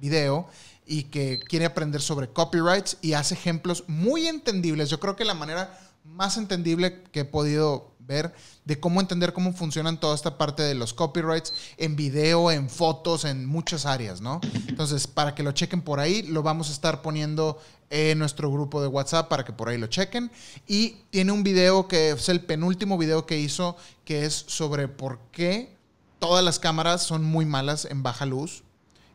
[0.00, 0.46] video
[0.86, 4.88] y que quiere aprender sobre copyrights y hace ejemplos muy entendibles.
[4.88, 8.32] Yo creo que la manera más entendible que he podido ver
[8.70, 13.24] de cómo entender cómo funcionan toda esta parte de los copyrights en video, en fotos,
[13.24, 14.40] en muchas áreas, ¿no?
[14.68, 17.58] Entonces, para que lo chequen por ahí, lo vamos a estar poniendo
[17.90, 20.30] en nuestro grupo de WhatsApp para que por ahí lo chequen.
[20.68, 25.18] Y tiene un video que es el penúltimo video que hizo, que es sobre por
[25.32, 25.74] qué
[26.20, 28.62] todas las cámaras son muy malas en baja luz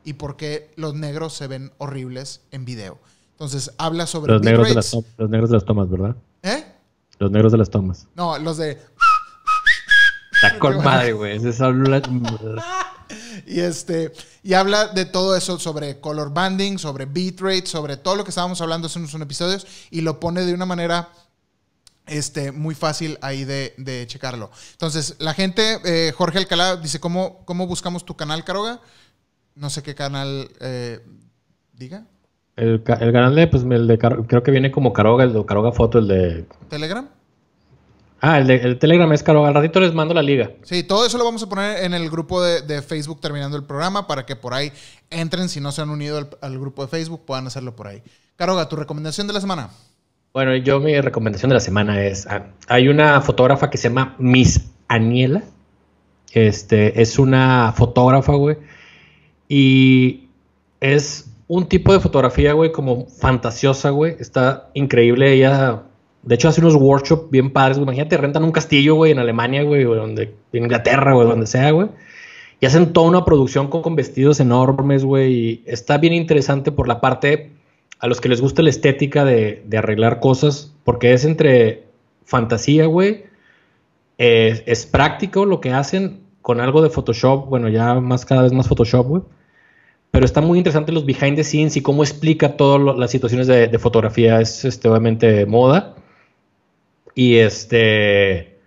[0.04, 3.00] y por qué los negros se ven horribles en video.
[3.32, 4.34] Entonces, habla sobre...
[4.34, 6.18] Los, negros de, las los negros de las tomas, ¿verdad?
[6.44, 6.76] ¿Eh?
[7.18, 8.08] Los negros de las tomas.
[8.16, 8.78] No, los de...
[10.36, 11.40] Está con madre, güey.
[13.48, 14.12] y este
[14.44, 18.62] y habla de todo eso sobre color banding, sobre bitrate, sobre todo lo que estábamos
[18.62, 21.10] hablando hace unos episodios y lo pone de una manera
[22.08, 24.52] este, muy fácil ahí de, checarlo.
[24.74, 28.80] Entonces, la gente, eh, Jorge Alcalá dice, ¿cómo, ¿cómo buscamos tu canal, Caroga?
[29.56, 31.00] No sé qué canal eh,
[31.74, 32.06] diga.
[32.56, 36.00] El, canal de, pues, el de, creo que viene como Caroga, el de Caroga Foto,
[36.00, 36.46] el de...
[36.70, 37.10] ¿Telegram?
[38.22, 39.46] Ah, el, Telegram es caro.
[39.46, 40.52] Al ratito les mando la liga.
[40.64, 44.08] Sí, todo eso lo vamos a poner en el grupo de, Facebook terminando el programa
[44.08, 44.72] para que por ahí
[45.10, 45.50] entren.
[45.50, 48.02] Si no se han unido al, grupo de Facebook, puedan hacerlo por ahí.
[48.36, 49.70] Caroga, tu recomendación de la semana.
[50.34, 54.16] Bueno, yo mi recomendación de la semana es: ah, hay una fotógrafa que se llama
[54.18, 55.44] Miss Aniela.
[56.32, 58.58] Este, es una fotógrafa, güey.
[59.48, 60.28] Y
[60.80, 64.16] es un tipo de fotografía, güey, como fantasiosa, güey.
[64.20, 65.34] Está increíble.
[65.34, 65.84] Ella
[66.26, 67.86] de hecho, hace unos workshops bien padres, güey.
[67.86, 71.90] Imagínate, rentan un castillo, güey, en Alemania, güey, donde, en Inglaterra, güey, donde sea, güey.
[72.60, 75.34] Y hacen toda una producción con, vestidos enormes, güey.
[75.34, 77.52] Y está bien interesante por la parte
[78.00, 81.84] a los que les gusta la estética de, arreglar cosas, porque es entre
[82.26, 83.26] fantasía, güey.
[84.18, 88.68] es práctico lo que hacen con algo de Photoshop, bueno, ya más cada vez más
[88.68, 89.24] Photoshop, güey.
[90.10, 93.78] Pero está muy interesante los behind the scenes y cómo explica todas las situaciones de,
[93.78, 94.42] fotografía.
[94.42, 95.96] Es este, obviamente moda
[97.16, 98.60] y este.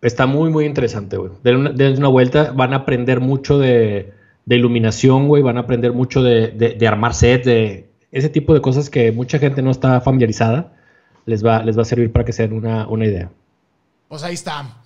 [0.00, 1.30] Está muy, muy interesante, güey.
[1.44, 2.50] Denle una, vuelta.
[2.50, 4.12] Van a aprender mucho de,
[4.46, 5.44] iluminación, güey.
[5.44, 9.62] Van a aprender mucho de, armar sets, de ese tipo de cosas que mucha gente
[9.62, 10.72] no está familiarizada.
[11.24, 13.30] Les va, les va a servir para que se den una, idea.
[14.08, 14.82] Pues ahí está.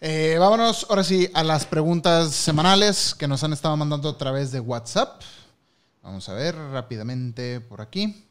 [0.00, 4.50] Eh, vámonos ahora sí a las preguntas semanales que nos han estado mandando a través
[4.50, 5.22] de WhatsApp.
[6.02, 8.27] Vamos a ver rápidamente por aquí.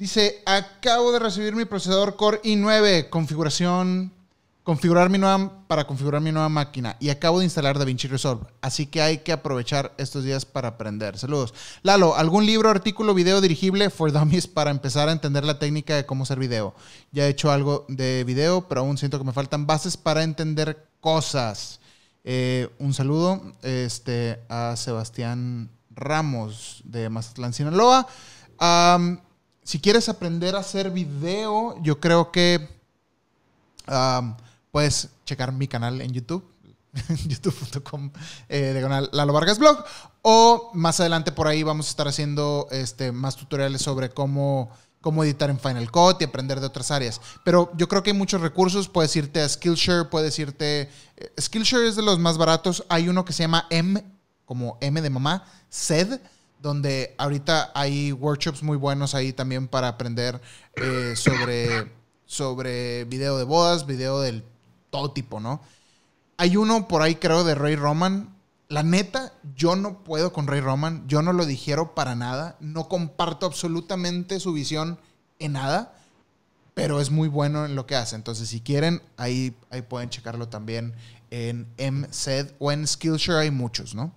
[0.00, 4.10] Dice, acabo de recibir mi procesador Core i9, configuración,
[4.62, 8.46] configurar mi nueva, para configurar mi nueva máquina y acabo de instalar DaVinci Resolve.
[8.62, 11.18] Así que hay que aprovechar estos días para aprender.
[11.18, 11.52] Saludos.
[11.82, 16.06] Lalo, ¿algún libro, artículo, video dirigible for dummies para empezar a entender la técnica de
[16.06, 16.74] cómo hacer video?
[17.12, 20.82] Ya he hecho algo de video, pero aún siento que me faltan bases para entender
[21.02, 21.78] cosas.
[22.24, 28.06] Eh, un saludo este, a Sebastián Ramos de Mazatlán, Sinaloa
[29.70, 32.68] si quieres aprender a hacer video, yo creo que
[34.72, 36.44] puedes checar mi canal en YouTube,
[37.28, 38.10] youtube.com
[38.48, 39.84] eh, Lalo Vargas Blog,
[40.22, 45.22] o más adelante por ahí vamos a estar haciendo este, más tutoriales sobre cómo, cómo
[45.22, 47.20] editar en Final Cut y aprender de otras áreas.
[47.44, 50.90] Pero yo creo que hay muchos recursos, puedes irte a Skillshare, puedes irte...
[51.16, 54.04] Eh, Skillshare es de los más baratos, hay uno que se llama M,
[54.44, 56.18] como M de mamá, SED
[56.60, 60.40] donde ahorita hay workshops muy buenos ahí también para aprender
[60.76, 61.90] eh, sobre,
[62.26, 64.44] sobre video de bodas, video del
[64.90, 65.60] todo tipo, ¿no?
[66.36, 68.34] Hay uno por ahí, creo, de Ray Roman.
[68.68, 71.06] La neta, yo no puedo con Ray Roman.
[71.06, 72.56] Yo no lo digiero para nada.
[72.60, 74.98] No comparto absolutamente su visión
[75.38, 75.94] en nada.
[76.72, 78.16] Pero es muy bueno en lo que hace.
[78.16, 80.94] Entonces, si quieren, ahí, ahí pueden checarlo también
[81.30, 83.40] en MSED o en Skillshare.
[83.40, 84.12] Hay muchos, ¿no?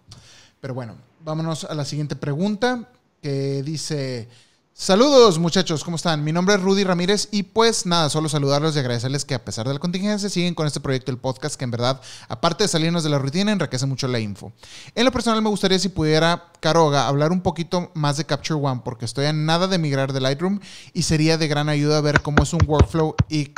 [0.62, 2.90] Pero bueno, vámonos a la siguiente pregunta
[3.22, 4.28] que dice,
[4.76, 6.24] Saludos muchachos, ¿cómo están?
[6.24, 9.68] Mi nombre es Rudy Ramírez y pues nada, solo saludarlos y agradecerles que a pesar
[9.68, 13.04] de la contingencia siguen con este proyecto del podcast que en verdad, aparte de salirnos
[13.04, 14.52] de la rutina, enriquece mucho la info.
[14.96, 18.82] En lo personal me gustaría si pudiera, Caroga, hablar un poquito más de Capture One
[18.84, 20.60] porque estoy a nada de migrar de Lightroom
[20.92, 23.54] y sería de gran ayuda ver cómo es un workflow y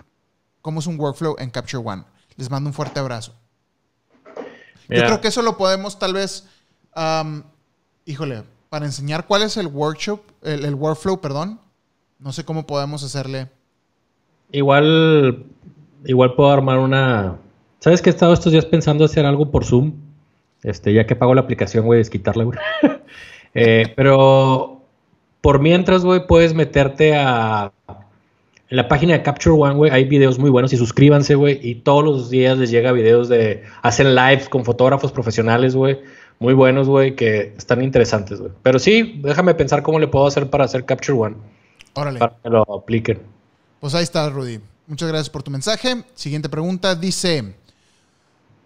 [0.61, 2.03] cómo es un workflow en Capture One.
[2.35, 3.33] Les mando un fuerte abrazo.
[4.89, 6.43] Yo creo que eso lo podemos tal vez,
[8.05, 11.59] híjole, para enseñar cuál es el workshop, el, workflow, perdón.
[12.19, 13.47] No sé cómo podemos hacerle.
[14.51, 15.45] Igual,
[16.05, 17.37] igual puedo armar una.
[17.79, 19.93] ¿Sabes que he estado estos días pensando hacer algo por Zoom?
[20.63, 22.59] Este, ya que pago la aplicación, güey, quitarla, güey.
[23.57, 24.81] Eh, pero
[25.39, 27.71] por mientras, güey, puedes meterte a.
[27.87, 31.61] En la página de Capture One, güey, hay videos muy buenos y suscríbanse, güey.
[31.63, 36.01] Y todos los días les llega videos de hacer lives con fotógrafos profesionales, güey
[36.39, 38.51] muy buenos, güey, que están interesantes, güey.
[38.63, 41.35] Pero sí, déjame pensar cómo le puedo hacer para hacer Capture One.
[41.93, 42.19] Órale.
[42.19, 43.21] Para que lo apliquen.
[43.79, 44.59] Pues ahí está, Rudy.
[44.87, 46.03] Muchas gracias por tu mensaje.
[46.13, 47.55] Siguiente pregunta dice: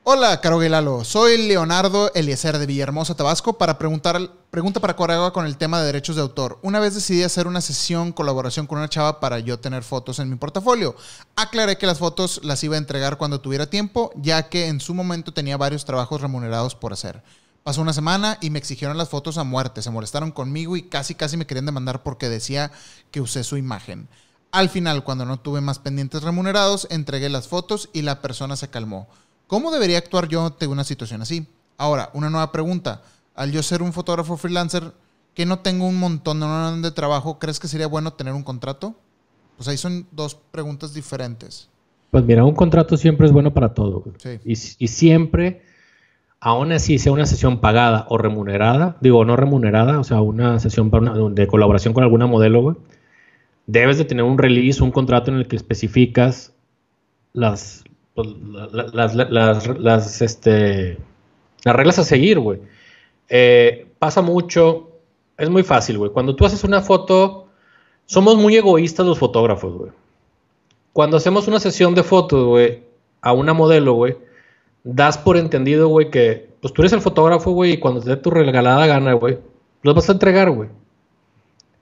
[0.04, 1.04] Hola, Caro Lalo.
[1.04, 4.20] Soy Leonardo Eliezer de Villahermosa, Tabasco, para preguntar,
[4.50, 6.58] pregunta para Coreagua con el tema de derechos de autor.
[6.64, 10.30] Una vez decidí hacer una sesión, colaboración con una chava para yo tener fotos en
[10.30, 10.96] mi portafolio.
[11.36, 14.96] Aclaré que las fotos las iba a entregar cuando tuviera tiempo, ya que en su
[14.96, 17.22] momento tenía varios trabajos remunerados por hacer.
[17.64, 19.82] Pasó una semana y me exigieron las fotos a muerte.
[19.82, 22.72] Se molestaron conmigo y casi casi me querían demandar porque decía
[23.12, 24.08] que usé su imagen.
[24.52, 28.70] Al final, cuando no tuve más pendientes remunerados, entregué las fotos y la persona se
[28.70, 29.08] calmó.
[29.48, 31.48] ¿Cómo debería actuar yo ante una situación así?
[31.78, 33.04] Ahora, una nueva pregunta.
[33.36, 34.94] Al yo ser un fotógrafo freelancer
[35.34, 38.96] que no tengo un montón de trabajo, ¿crees que sería bueno tener un contrato?
[39.58, 41.70] Pues ahí son dos preguntas diferentes.
[42.12, 44.04] Pues mira, un contrato siempre es bueno para todo.
[44.44, 45.62] Y, y siempre
[46.42, 50.92] aún así sea una sesión pagada o remunerada, digo, no remunerada, o sea, una sesión
[51.36, 52.76] de colaboración con alguna modelo, güey,
[53.68, 56.54] debes de tener un release, un contrato en el que especificas
[57.34, 57.84] las,
[58.16, 58.28] pues,
[58.94, 60.98] las, las, este,
[61.64, 62.60] las reglas a seguir, güey.
[63.28, 64.92] Eh, pasa mucho,
[65.38, 66.12] es muy fácil, güey.
[66.12, 67.48] Cuando tú haces una foto,
[68.06, 69.92] somos muy egoístas los fotógrafos, güey.
[70.94, 72.84] Cuando hacemos una sesión de fotos, güey,
[73.22, 74.18] a una modelo, güey,
[74.84, 78.18] das por entendido, güey, que pues tú eres el fotógrafo, güey, y cuando te dé
[78.18, 79.40] tu regalada gana, güey,
[79.82, 80.70] los vas a entregar, güey.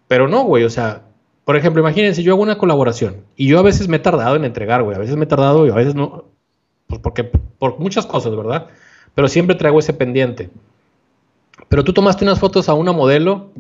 [0.08, 1.04] Pero no, güey, o sea,
[1.46, 4.46] por ejemplo, imagínense, yo hago una colaboración y yo a veces me he tardado en
[4.46, 6.26] entregar, güey, a veces me he tardado y a veces no,
[6.88, 8.68] pues porque, por muchas cosas, ¿verdad?
[9.16, 10.50] Pero siempre traigo ese pendiente.
[11.70, 13.52] Pero tú tomaste unas fotos a una modelo,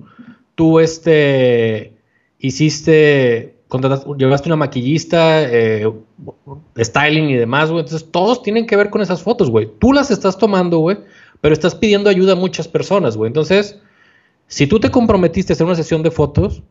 [0.55, 1.93] tú, este,
[2.39, 3.56] hiciste
[4.17, 5.91] llevaste una maquillista, eh,
[6.77, 7.83] styling y demás, güey.
[7.83, 9.69] Entonces, todos tienen que ver con esas fotos, güey.
[9.79, 10.97] Tú las estás tomando, güey,
[11.41, 13.27] pero estás pidiendo ayuda a muchas personas, güey.
[13.27, 13.77] Entonces,
[14.47, 16.63] si tú te comprometiste a hacer una sesión de fotos,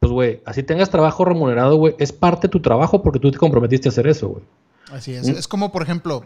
[0.00, 3.38] pues, güey, así tengas trabajo remunerado, güey, es parte de tu trabajo porque tú te
[3.38, 4.44] comprometiste a hacer eso, güey.
[4.92, 5.26] Así es.
[5.26, 6.24] Es como, por ejemplo,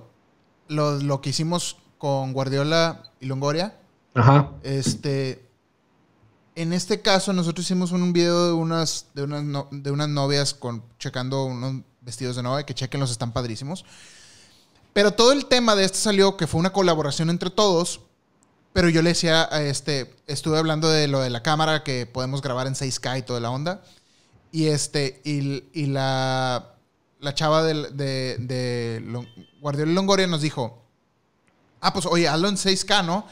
[0.68, 3.76] lo, lo que hicimos con Guardiola y Longoria.
[4.14, 4.50] Ajá.
[4.62, 5.40] Este,
[6.54, 10.84] en este caso, nosotros hicimos un video de unas, de unas, de unas novias con,
[10.98, 13.84] checando unos vestidos de novia, que chequenlos, están padrísimos.
[14.92, 18.00] Pero todo el tema de este salió que fue una colaboración entre todos.
[18.74, 22.66] Pero yo le decía, este, estuve hablando de lo de la cámara, que podemos grabar
[22.66, 23.82] en 6K y toda la onda.
[24.50, 26.74] Y este, y la,
[27.20, 29.26] la chava de, de, de
[29.60, 30.82] Guardiola Longoria nos dijo,
[31.80, 33.26] ah, pues oye, hazlo en 6K, ¿no?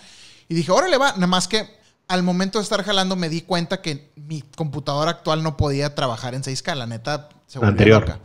[0.48, 1.79] Y dije, órale, va, nada más que
[2.10, 6.34] al momento de estar jalando me di cuenta que mi computadora actual no podía trabajar
[6.34, 6.74] en 6K.
[6.74, 8.00] La neta se Anterior.
[8.00, 8.18] loca.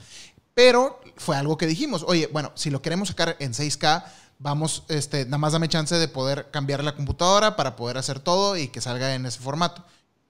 [0.55, 4.03] Pero fue algo que dijimos, oye, bueno, si lo queremos sacar en 6K,
[4.39, 8.57] vamos, este, nada más dame chance de poder cambiar la computadora para poder hacer todo
[8.57, 9.83] y que salga en ese formato.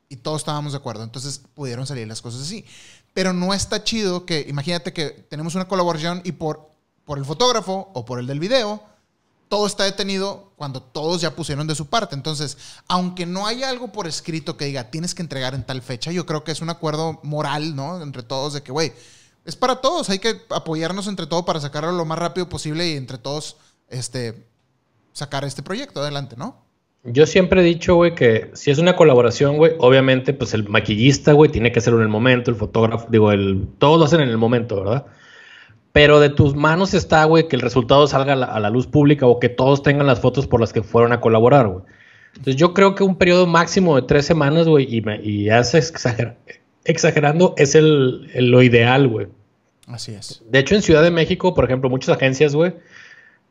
[0.10, 1.06] Y todos estábamos de acuerdo.
[1.06, 2.66] Entonces pudieron salir las cosas así.
[3.14, 6.72] Pero no está chido que, imagínate que tenemos una colaboración y por,
[7.06, 8.84] por el fotógrafo o por el del video,
[9.50, 12.16] todo está detenido cuando todos ya pusieron de su parte.
[12.16, 12.58] Entonces,
[12.88, 16.26] aunque no haya algo por escrito que diga tienes que entregar en tal fecha, yo
[16.26, 18.02] creo que es un acuerdo moral, ¿no?
[18.02, 18.94] Entre todos de que, güey,
[19.46, 22.98] es para todos, hay que apoyarnos entre todos para sacarlo lo más rápido posible y
[22.98, 23.58] entre todos,
[23.90, 24.48] este,
[25.14, 26.66] sacar este proyecto adelante, ¿no?
[27.04, 31.34] Yo siempre he dicho, güey, que si es una colaboración, güey, obviamente, pues el maquillista,
[31.34, 34.30] güey, tiene que hacerlo en el momento, el fotógrafo, digo, el, todos lo hacen en
[34.30, 35.06] el momento, ¿verdad?
[35.96, 39.40] Pero de tus manos está, güey, que el resultado salga a la, luz pública o
[39.40, 41.86] que todos tengan las fotos por las que fueron a colaborar, güey.
[42.32, 45.62] Entonces yo creo que un periodo máximo de tres semanas, güey, y, y ya
[46.84, 49.28] exagerando, es el, lo ideal, güey.
[49.88, 50.44] Así es.
[50.50, 52.76] De hecho, en Ciudad de México, por ejemplo, muchas agencias, güey,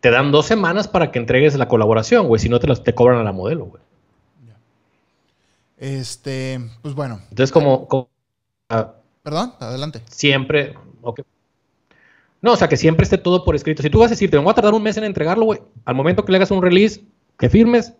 [0.00, 2.94] te dan dos semanas para que entregues la colaboración, güey, si no te, las, te
[2.94, 3.82] cobran a la modelo, güey.
[5.78, 7.22] Este, pues bueno.
[7.30, 7.88] Entonces, como.
[8.68, 10.02] Ah, Perdón, adelante.
[10.10, 10.74] Siempre.
[12.44, 13.82] No, o sea, que siempre esté todo por escrito.
[13.82, 15.94] Si tú vas a decir, te voy a tardar un mes en entregarlo, güey, al
[15.94, 17.00] momento que le hagas un release,
[17.38, 17.94] que firmes.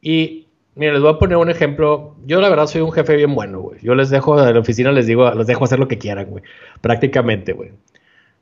[0.00, 2.14] Y, mira, les voy a poner un ejemplo.
[2.24, 3.80] Yo, la verdad, soy un jefe bien bueno, güey.
[3.82, 6.44] Yo les dejo de la oficina, les digo, los dejo hacer lo que quieran, güey.
[6.82, 7.72] Prácticamente, güey.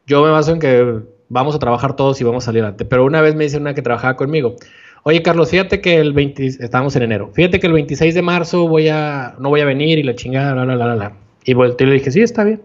[0.07, 2.85] Yo me baso en que vamos a trabajar todos y vamos a salir adelante.
[2.85, 4.57] Pero una vez me dice una que trabajaba conmigo.
[5.05, 8.69] Oye, Carlos, fíjate que el 20, estamos en enero, fíjate que el 26 de marzo
[8.69, 11.13] voy a, no voy a venir y la chingada, la, la, la, la.
[11.45, 12.61] Y y le dije, sí, está bien.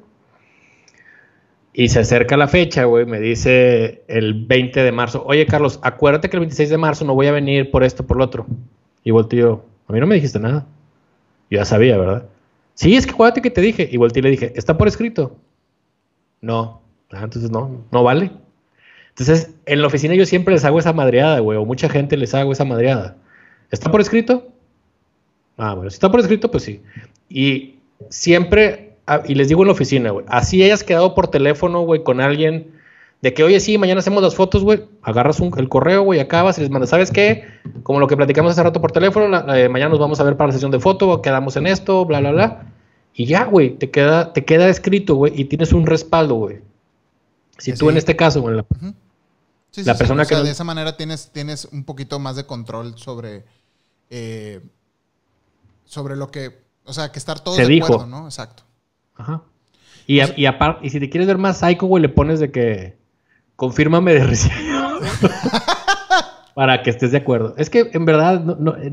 [1.73, 6.29] Y se acerca la fecha, güey, me dice el 20 de marzo, oye, Carlos, acuérdate
[6.29, 8.45] que el 26 de marzo no voy a venir por esto, por lo otro.
[9.03, 10.65] Y volteé a mí no me dijiste nada.
[11.49, 12.25] Yo ya sabía, ¿verdad?
[12.75, 13.87] Sí, es que acuérdate que te dije.
[13.91, 15.37] Y volteé y le dije, ¿está por escrito?
[16.39, 16.81] No.
[17.11, 18.31] Ah, entonces no, no vale.
[19.09, 22.33] Entonces, en la oficina yo siempre les hago esa madreada, güey, o mucha gente les
[22.33, 23.17] hago esa madreada.
[23.69, 24.47] ¿Está por escrito?
[25.57, 26.81] Ah, bueno, si está por escrito, pues sí.
[27.29, 27.75] Y
[28.09, 32.03] siempre, ah, y les digo en la oficina, güey, así hayas quedado por teléfono, güey,
[32.03, 32.71] con alguien,
[33.21, 36.61] de que, oye, sí, mañana hacemos las fotos, güey, agarras el correo, güey, acabas y
[36.61, 37.45] les mandas, ¿sabes qué?
[37.83, 40.53] Como lo que platicamos hace rato por teléfono, mañana nos vamos a ver para la
[40.53, 42.73] sesión de foto, quedamos en esto, bla, bla, bla.
[43.13, 46.61] Y ya, güey, te queda, te queda escrito, güey, y tienes un respaldo, güey.
[47.57, 48.65] Si tú en este caso, güey, la,
[49.85, 50.35] la persona que...
[50.35, 53.45] de esa manera tienes, tienes un poquito más de control sobre...
[54.09, 54.61] Eh,
[55.85, 56.61] sobre lo que...
[56.85, 58.25] O sea, que estar todos de acuerdo, ¿no?
[58.25, 58.63] Exacto.
[59.21, 59.43] Ajá.
[60.07, 62.97] Y, y, aparte, y si te quieres ver más psycho, güey, le pones de que...
[63.55, 64.99] Confírmame de recibido.
[66.55, 67.53] Para que estés de acuerdo.
[67.57, 68.43] Es que en verdad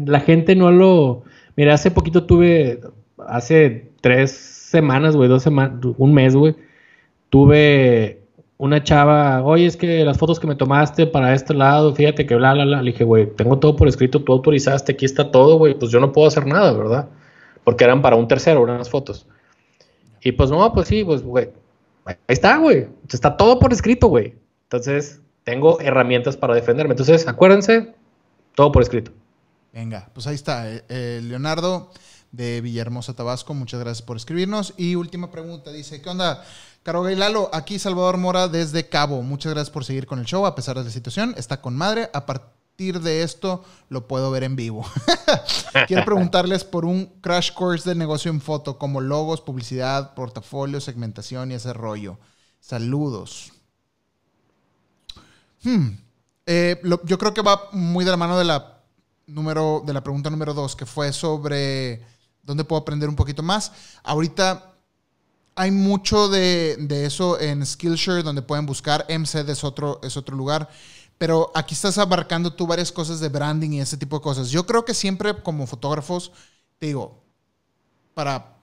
[0.07, 1.25] la gente no lo...
[1.57, 2.81] Mira, hace poquito tuve...
[3.27, 6.55] Hace tres semanas, güey, dos semanas, un mes, güey.
[7.31, 8.21] Tuve
[8.59, 12.35] una chava, oye, es que las fotos que me tomaste para este lado, fíjate que
[12.37, 12.83] bla, bla, bla.
[12.83, 16.01] Le dije, güey, tengo todo por escrito, tú autorizaste, aquí está todo, güey, pues yo
[16.01, 17.09] no puedo hacer nada, ¿verdad?
[17.65, 19.27] Porque eran para un tercero, eran las fotos.
[20.23, 21.51] Y pues no, pues sí, pues, güey,
[22.07, 22.89] ahí está, güey.
[23.11, 24.35] Está todo por escrito, güey.
[24.65, 26.93] Entonces, tengo herramientas para defenderme.
[26.93, 27.95] Entonces, acuérdense,
[28.55, 29.13] todo por escrito.
[29.73, 30.71] Venga, pues ahí está.
[30.71, 31.91] Eh, eh, Leonardo
[32.33, 34.75] de Villahermosa, Tabasco, muchas gracias por escribirnos.
[34.77, 36.45] Y última pregunta, dice, ¿qué onda?
[36.83, 37.17] Caro y
[37.53, 39.23] aquí Salvador Mora desde Cabo.
[39.23, 41.35] Muchas gracias por seguir con el show a pesar de la situación.
[41.37, 42.09] Está con madre.
[42.13, 44.87] A partir de esto lo puedo ver en vivo.
[45.89, 51.51] Quiero preguntarles por un crash course de negocio en foto, como logos, publicidad, portafolio, segmentación
[51.51, 52.19] y ese rollo.
[52.61, 53.53] Saludos.
[55.65, 55.89] Hmm.
[56.47, 58.81] Eh, yo creo que va muy de la mano de la,
[59.27, 62.07] número, de la pregunta número dos, que fue sobre
[62.45, 63.73] dónde puedo aprender un poquito más.
[64.05, 64.73] Ahorita
[65.57, 69.05] hay mucho de, eso en Skillshare, donde pueden buscar.
[69.09, 70.71] MCED es otro, es otro lugar.
[71.19, 74.51] Pero aquí estás abarcando tú varias cosas de branding y ese tipo de cosas.
[74.51, 76.33] Yo creo que siempre como fotógrafos,
[76.79, 77.23] te digo,
[78.15, 78.57] para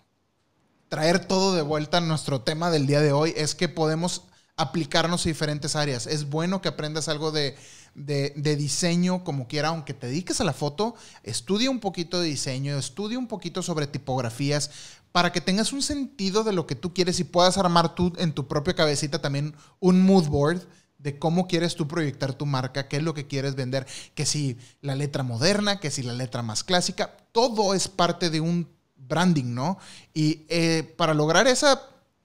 [0.87, 4.23] traer todo de vuelta a nuestro tema del día de hoy, es que podemos
[4.57, 6.07] aplicarnos a diferentes áreas.
[6.07, 7.57] Es bueno que aprendas algo de,
[7.95, 12.77] de, diseño como quiera, aunque te dediques a la foto, estudia un poquito de diseño,
[12.77, 14.71] estudia un poquito sobre tipografías,
[15.11, 18.33] para que tengas un sentido de lo que tú quieres y puedas armar tú en
[18.33, 20.61] tu propia cabecita también un mood board
[21.05, 24.57] de cómo quieres tú proyectar tu marca, qué es lo que quieres vender, que si
[24.81, 29.53] la letra moderna, que si la letra más clásica, todo es parte de un branding,
[29.53, 29.77] ¿no?
[30.15, 31.79] Y eh, para lograr esa,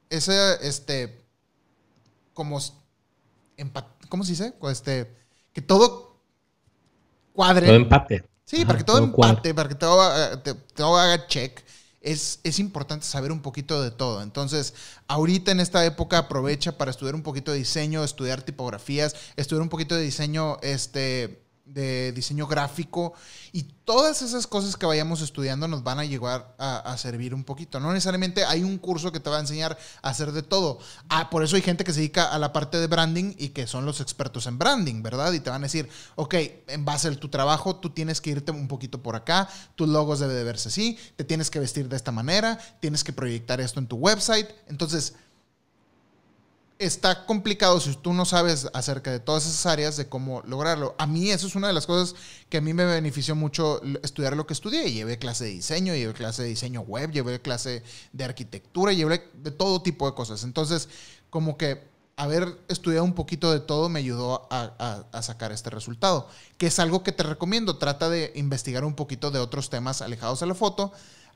[0.08, 1.20] esa, este,
[2.32, 2.58] como,
[4.08, 4.54] ¿cómo se dice?
[4.70, 5.14] Este,
[5.52, 6.16] que todo
[7.34, 7.66] cuadre.
[7.66, 8.24] Todo empate.
[8.46, 10.38] Sí, para que todo, empate, para que todo,
[10.74, 11.62] todo haga check
[12.00, 14.22] es, importante saber un poquito de todo.
[14.22, 14.74] Entonces,
[15.06, 19.68] ahorita en esta época aprovecha para estudiar un poquito de diseño, estudiar tipografías, estudiar un
[19.68, 21.42] poquito de diseño, este,
[21.72, 23.14] de diseño gráfico
[23.52, 27.80] y todas esas cosas que vayamos estudiando nos van a llegar a, servir un poquito.
[27.80, 30.78] No necesariamente hay un curso que te va a enseñar a hacer de todo.
[31.08, 33.66] Ah, por eso hay gente que se dedica a la parte de branding y que
[33.66, 35.32] son los expertos en branding, ¿verdad?
[35.32, 36.34] Y te van a decir, ok,
[36.68, 40.20] en base a tu trabajo tú tienes que irte un poquito por acá, tus logos
[40.20, 43.80] deben de verse así, te tienes que vestir de esta manera, tienes que proyectar esto
[43.80, 44.48] en tu website.
[44.68, 45.14] Entonces,
[46.80, 50.94] está complicado si tú no sabes acerca de todas esas áreas de cómo lograrlo.
[50.98, 52.14] A mí eso es una de las cosas
[52.48, 54.90] que a mí me benefició mucho estudiar lo que estudié.
[54.90, 57.82] Llevé clase de diseño, llevé clase de diseño web, llevé clase
[58.14, 60.42] de arquitectura, llevé de todo tipo de cosas.
[60.42, 60.88] Entonces,
[61.28, 61.84] como que
[62.16, 66.78] haber estudiado un poquito de todo me ayudó a, a, sacar este resultado, que es
[66.78, 67.76] algo que te recomiendo.
[67.76, 70.92] Trata de investigar un poquito de otros temas alejados a la foto.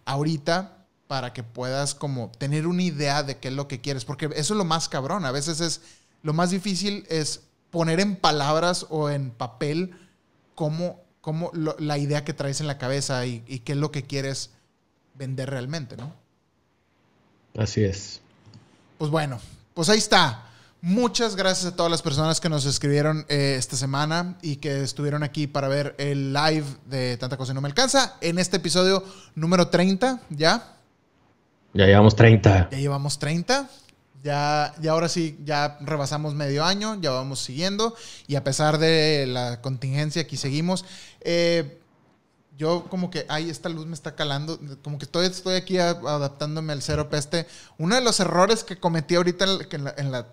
[0.06, 4.26] Ahorita para que puedas como tener una idea de qué es lo que quieres, porque
[4.34, 5.80] eso es lo más cabrón, a veces es
[6.24, 9.94] lo más difícil es poner en palabras o en papel
[10.54, 14.50] cómo, cómo la idea que traes en la cabeza y, qué es lo que quieres
[15.14, 16.14] vender realmente, ¿no?
[17.58, 18.20] Así es.
[18.96, 19.38] Pues bueno,
[19.74, 20.46] pues ahí está.
[20.80, 25.22] Muchas gracias a todas las personas que nos escribieron eh, esta semana y que estuvieron
[25.22, 29.04] aquí para ver el live de Tanta Cosa No Me Alcanza en este episodio
[29.34, 30.73] número 30, ¿ya?
[31.74, 32.70] Ya llevamos 30.
[32.70, 33.68] Ya llevamos 30.
[34.22, 37.94] Ya, ya ahora sí, ya rebasamos medio año, ya vamos siguiendo
[38.26, 40.86] y a pesar de la contingencia aquí seguimos.
[41.20, 41.78] Eh,
[42.56, 46.72] yo como que, ay, esta luz me está calando, como que estoy, estoy aquí adaptándome
[46.72, 47.46] al cero peste.
[47.78, 49.44] Uno de los errores que cometí ahorita
[49.96, 50.26] en la,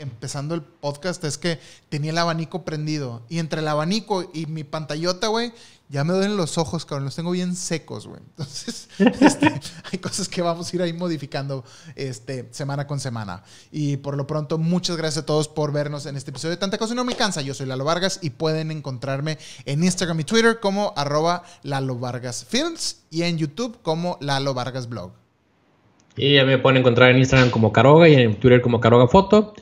[0.00, 1.58] empezando el podcast es que
[1.88, 5.52] tenía el abanico prendido y entre el abanico y mi pantallota, güey,
[5.88, 8.20] ya me duelen los ojos, cabrón, los tengo bien secos, güey.
[8.20, 8.88] Entonces,
[9.20, 9.60] este,
[9.90, 11.64] hay cosas que vamos a ir ahí modificando
[11.96, 13.42] este, semana con semana.
[13.72, 16.78] Y por lo pronto, muchas gracias a todos por vernos en este episodio de Tanta
[16.78, 17.40] Cosa No Me Cansa.
[17.42, 22.46] Yo soy Lalo Vargas y pueden encontrarme en Instagram y Twitter como arroba Lalo Vargas
[22.48, 25.10] Films y en YouTube como Lalo Vargas Blog.
[26.16, 29.54] Y ya me pueden encontrar en Instagram como Caroga y en Twitter como Caroga Foto.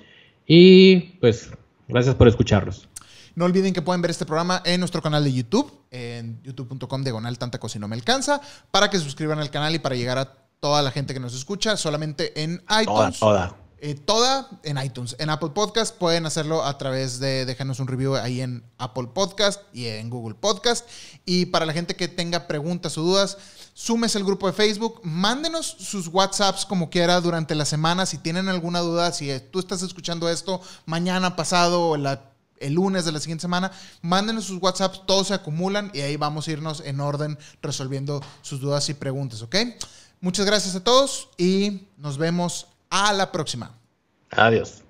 [0.47, 1.51] Y pues,
[1.89, 2.89] gracias por escucharlos.
[3.35, 7.39] No olviden que pueden ver este programa en nuestro canal de YouTube, en youtube.com diagonal
[7.39, 8.41] tanta cosa no me alcanza,
[8.71, 11.35] para que se suscriban al canal y para llegar a toda la gente que nos
[11.35, 12.87] escucha, solamente en iTunes.
[12.87, 13.57] Toda, toda.
[13.79, 15.17] Eh, toda en iTunes.
[15.19, 19.63] En Apple Podcast pueden hacerlo a través de déjanos un review ahí en Apple Podcast
[19.75, 20.89] y en Google Podcast.
[21.27, 23.37] Y para la gente que tenga preguntas o dudas,
[23.77, 28.07] súmese al grupo de Facebook, mándenos sus WhatsApps como quiera durante la semana.
[28.07, 33.13] Si tienen alguna duda, si tú estás escuchando esto mañana, pasado o el lunes de
[33.13, 33.71] la siguiente semana,
[34.01, 38.61] mándenos sus WhatsApps, todos se acumulan y ahí vamos a irnos en orden resolviendo sus
[38.61, 39.57] dudas y preguntas, ¿ok?
[40.23, 43.73] Muchas gracias a todos y nos vemos a la próxima.
[44.31, 44.86] Adiós.